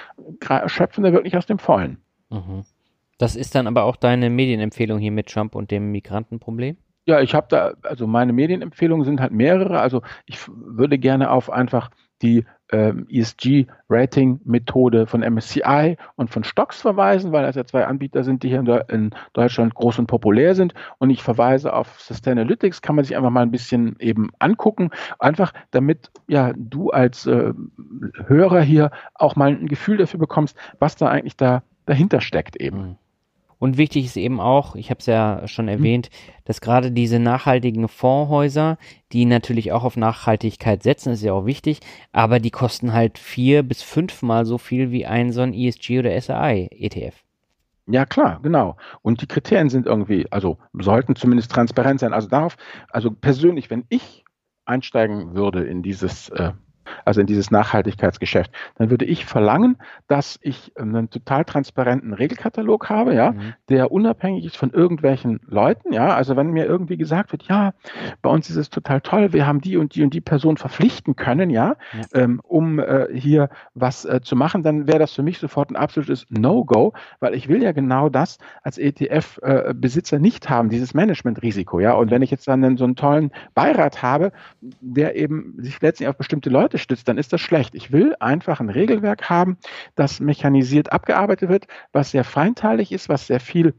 schöpfen 0.67 1.03
da 1.03 1.11
wirklich 1.11 1.37
aus 1.37 1.45
dem 1.45 1.59
Vollen. 1.59 1.97
Mhm. 2.29 2.65
Das 3.17 3.35
ist 3.35 3.55
dann 3.55 3.67
aber 3.67 3.83
auch 3.83 3.95
deine 3.95 4.29
Medienempfehlung 4.29 4.99
hier 4.99 5.11
mit 5.11 5.27
Trump 5.27 5.55
und 5.55 5.71
dem 5.71 5.91
Migrantenproblem? 5.91 6.77
Ja, 7.07 7.21
ich 7.21 7.35
habe 7.35 7.47
da, 7.49 7.73
also 7.83 8.07
meine 8.07 8.33
Medienempfehlungen 8.33 9.05
sind 9.05 9.21
halt 9.21 9.31
mehrere. 9.31 9.79
Also 9.79 10.01
ich 10.25 10.39
würde 10.47 10.97
gerne 10.97 11.29
auf 11.29 11.51
einfach 11.51 11.91
die 12.21 12.45
ähm, 12.71 13.05
ESG-Rating-Methode 13.09 15.05
von 15.05 15.21
MSCI 15.21 15.97
und 16.15 16.31
von 16.31 16.43
Stocks 16.43 16.81
verweisen, 16.81 17.31
weil 17.31 17.43
das 17.43 17.55
ja 17.55 17.65
zwei 17.65 17.85
Anbieter 17.85 18.23
sind, 18.23 18.41
die 18.41 18.47
hier 18.49 18.59
in, 18.59 18.67
in, 18.89 19.11
Deutschland 19.33 19.75
groß 19.75 19.99
und 19.99 20.07
populär 20.07 20.55
sind. 20.55 20.73
Und 20.97 21.11
ich 21.11 21.21
verweise 21.21 21.73
auf 21.73 21.99
Sustainalytics, 22.01 22.81
kann 22.81 22.95
man 22.95 23.05
sich 23.05 23.15
einfach 23.15 23.29
mal 23.29 23.43
ein 23.43 23.51
bisschen 23.51 23.97
eben 23.99 24.31
angucken, 24.39 24.89
einfach 25.19 25.53
damit 25.71 26.09
ja 26.27 26.53
du 26.55 26.89
als 26.89 27.27
äh, 27.27 27.53
Hörer 28.25 28.61
hier 28.61 28.89
auch 29.13 29.35
mal 29.35 29.49
ein 29.51 29.67
Gefühl 29.67 29.97
dafür 29.97 30.19
bekommst, 30.19 30.57
was 30.79 30.95
da 30.95 31.07
eigentlich 31.09 31.37
da 31.37 31.61
dahinter 31.85 32.19
steckt 32.19 32.55
eben. 32.55 32.97
Und 33.59 33.77
wichtig 33.77 34.05
ist 34.05 34.17
eben 34.17 34.39
auch, 34.39 34.75
ich 34.75 34.89
habe 34.89 34.99
es 34.99 35.05
ja 35.05 35.47
schon 35.47 35.67
erwähnt, 35.67 36.09
mhm. 36.11 36.31
dass 36.45 36.61
gerade 36.61 36.91
diese 36.91 37.19
nachhaltigen 37.19 37.87
Fondshäuser, 37.87 38.77
die 39.11 39.25
natürlich 39.25 39.71
auch 39.71 39.83
auf 39.83 39.97
Nachhaltigkeit 39.97 40.83
setzen, 40.83 41.13
ist 41.13 41.23
ja 41.23 41.33
auch 41.33 41.45
wichtig, 41.45 41.79
aber 42.11 42.39
die 42.39 42.51
kosten 42.51 42.93
halt 42.93 43.17
vier 43.17 43.63
bis 43.63 43.81
fünfmal 43.81 44.45
so 44.45 44.57
viel 44.57 44.91
wie 44.91 45.05
ein 45.05 45.31
so 45.31 45.41
ein 45.41 45.53
ESG 45.53 45.99
oder 45.99 46.19
SAI 46.19 46.69
ETF. 46.71 47.15
Ja, 47.87 48.05
klar, 48.05 48.39
genau. 48.41 48.77
Und 49.03 49.21
die 49.21 49.27
Kriterien 49.27 49.69
sind 49.69 49.85
irgendwie, 49.85 50.25
also 50.31 50.57
sollten 50.73 51.15
zumindest 51.15 51.51
transparent 51.51 51.99
sein. 51.99 52.13
Also 52.13 52.27
darauf, 52.27 52.57
also 52.89 53.11
persönlich, 53.11 53.69
wenn 53.69 53.85
ich 53.89 54.25
einsteigen 54.65 55.35
würde 55.35 55.63
in 55.63 55.83
dieses 55.83 56.29
äh, 56.29 56.53
also 57.03 57.21
in 57.21 57.27
dieses 57.27 57.51
Nachhaltigkeitsgeschäft, 57.51 58.51
dann 58.77 58.89
würde 58.89 59.05
ich 59.05 59.25
verlangen, 59.25 59.77
dass 60.07 60.39
ich 60.41 60.71
ähm, 60.77 60.95
einen 60.95 61.09
total 61.09 61.45
transparenten 61.45 62.13
Regelkatalog 62.13 62.89
habe, 62.89 63.13
ja, 63.13 63.31
mhm. 63.31 63.53
der 63.69 63.91
unabhängig 63.91 64.45
ist 64.45 64.57
von 64.57 64.71
irgendwelchen 64.71 65.39
Leuten, 65.47 65.93
ja. 65.93 66.15
Also 66.15 66.35
wenn 66.35 66.51
mir 66.51 66.65
irgendwie 66.65 66.97
gesagt 66.97 67.31
wird, 67.31 67.43
ja, 67.43 67.73
bei 68.21 68.29
uns 68.29 68.49
ist 68.49 68.55
es 68.55 68.69
total 68.69 69.01
toll, 69.01 69.33
wir 69.33 69.45
haben 69.45 69.61
die 69.61 69.77
und 69.77 69.95
die 69.95 70.03
und 70.03 70.13
die 70.13 70.21
Person 70.21 70.57
verpflichten 70.57 71.15
können, 71.15 71.49
ja, 71.49 71.75
ja. 71.93 72.21
Ähm, 72.21 72.41
um 72.43 72.79
äh, 72.79 73.07
hier 73.13 73.49
was 73.73 74.05
äh, 74.05 74.21
zu 74.21 74.35
machen, 74.35 74.63
dann 74.63 74.87
wäre 74.87 74.99
das 74.99 75.13
für 75.13 75.23
mich 75.23 75.39
sofort 75.39 75.71
ein 75.71 75.75
absolutes 75.75 76.25
No-Go, 76.29 76.93
weil 77.19 77.33
ich 77.33 77.47
will 77.47 77.61
ja 77.63 77.71
genau 77.71 78.09
das 78.09 78.37
als 78.63 78.77
ETF-Besitzer 78.77 80.17
äh, 80.17 80.19
nicht 80.19 80.49
haben, 80.49 80.69
dieses 80.69 80.93
Managementrisiko, 80.93 81.79
ja. 81.79 81.93
Und 81.93 82.11
wenn 82.11 82.21
ich 82.21 82.31
jetzt 82.31 82.47
dann 82.47 82.77
so 82.77 82.83
einen 82.83 82.95
tollen 82.95 83.31
Beirat 83.53 84.01
habe, 84.01 84.31
der 84.61 85.15
eben 85.15 85.55
sich 85.57 85.79
letztlich 85.81 86.07
auf 86.07 86.17
bestimmte 86.17 86.49
Leute 86.49 86.74
Seite 86.75 86.77
stützt, 86.77 87.07
dann 87.07 87.17
ist 87.17 87.33
das 87.33 87.41
schlecht. 87.41 87.75
Ich 87.75 87.91
will 87.91 88.15
einfach 88.19 88.59
ein 88.59 88.69
Regelwerk 88.69 89.29
haben, 89.29 89.57
das 89.95 90.19
mechanisiert 90.19 90.91
abgearbeitet 90.91 91.49
wird, 91.49 91.67
was 91.91 92.11
sehr 92.11 92.23
feinteilig 92.23 92.91
ist, 92.91 93.09
was 93.09 93.27
sehr 93.27 93.39
viel 93.39 93.73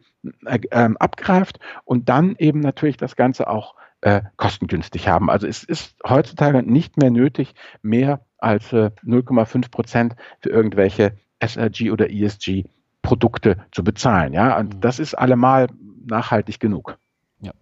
äh, 0.46 0.58
ähm, 0.70 0.96
abgreift 0.96 1.60
und 1.84 2.08
dann 2.08 2.36
eben 2.38 2.60
natürlich 2.60 2.96
das 2.96 3.16
Ganze 3.16 3.48
auch 3.48 3.74
äh, 4.00 4.22
kostengünstig 4.36 5.08
haben. 5.08 5.30
Also 5.30 5.46
es 5.46 5.64
ist 5.64 5.96
heutzutage 6.06 6.62
nicht 6.62 6.96
mehr 6.96 7.10
nötig, 7.10 7.54
mehr 7.82 8.20
als 8.38 8.72
äh, 8.72 8.90
0,5 9.04 9.70
Prozent 9.70 10.16
für 10.40 10.50
irgendwelche 10.50 11.16
SRG 11.40 11.90
oder 11.90 12.10
ESG 12.10 12.64
Produkte 13.02 13.56
zu 13.72 13.84
bezahlen. 13.84 14.32
Ja, 14.32 14.58
und 14.58 14.74
mhm. 14.74 14.80
das 14.80 14.98
ist 14.98 15.14
allemal 15.14 15.68
nachhaltig 16.06 16.60
genug. 16.60 16.98
Ja. 17.40 17.52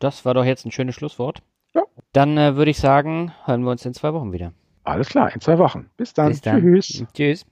Das 0.00 0.24
war 0.24 0.34
doch 0.34 0.44
jetzt 0.44 0.64
ein 0.64 0.72
schönes 0.72 0.94
Schlusswort. 0.94 1.42
Ja. 1.74 1.82
Dann 2.12 2.36
äh, 2.36 2.56
würde 2.56 2.70
ich 2.70 2.78
sagen, 2.78 3.32
hören 3.44 3.62
wir 3.62 3.70
uns 3.70 3.84
in 3.84 3.94
zwei 3.94 4.12
Wochen 4.14 4.32
wieder. 4.32 4.52
Alles 4.84 5.08
klar, 5.08 5.32
in 5.34 5.40
zwei 5.40 5.58
Wochen. 5.58 5.90
Bis 5.96 6.14
dann. 6.14 6.28
Bis 6.30 6.40
dann. 6.40 6.60
Tschüss. 6.60 7.04
Tschüss. 7.14 7.44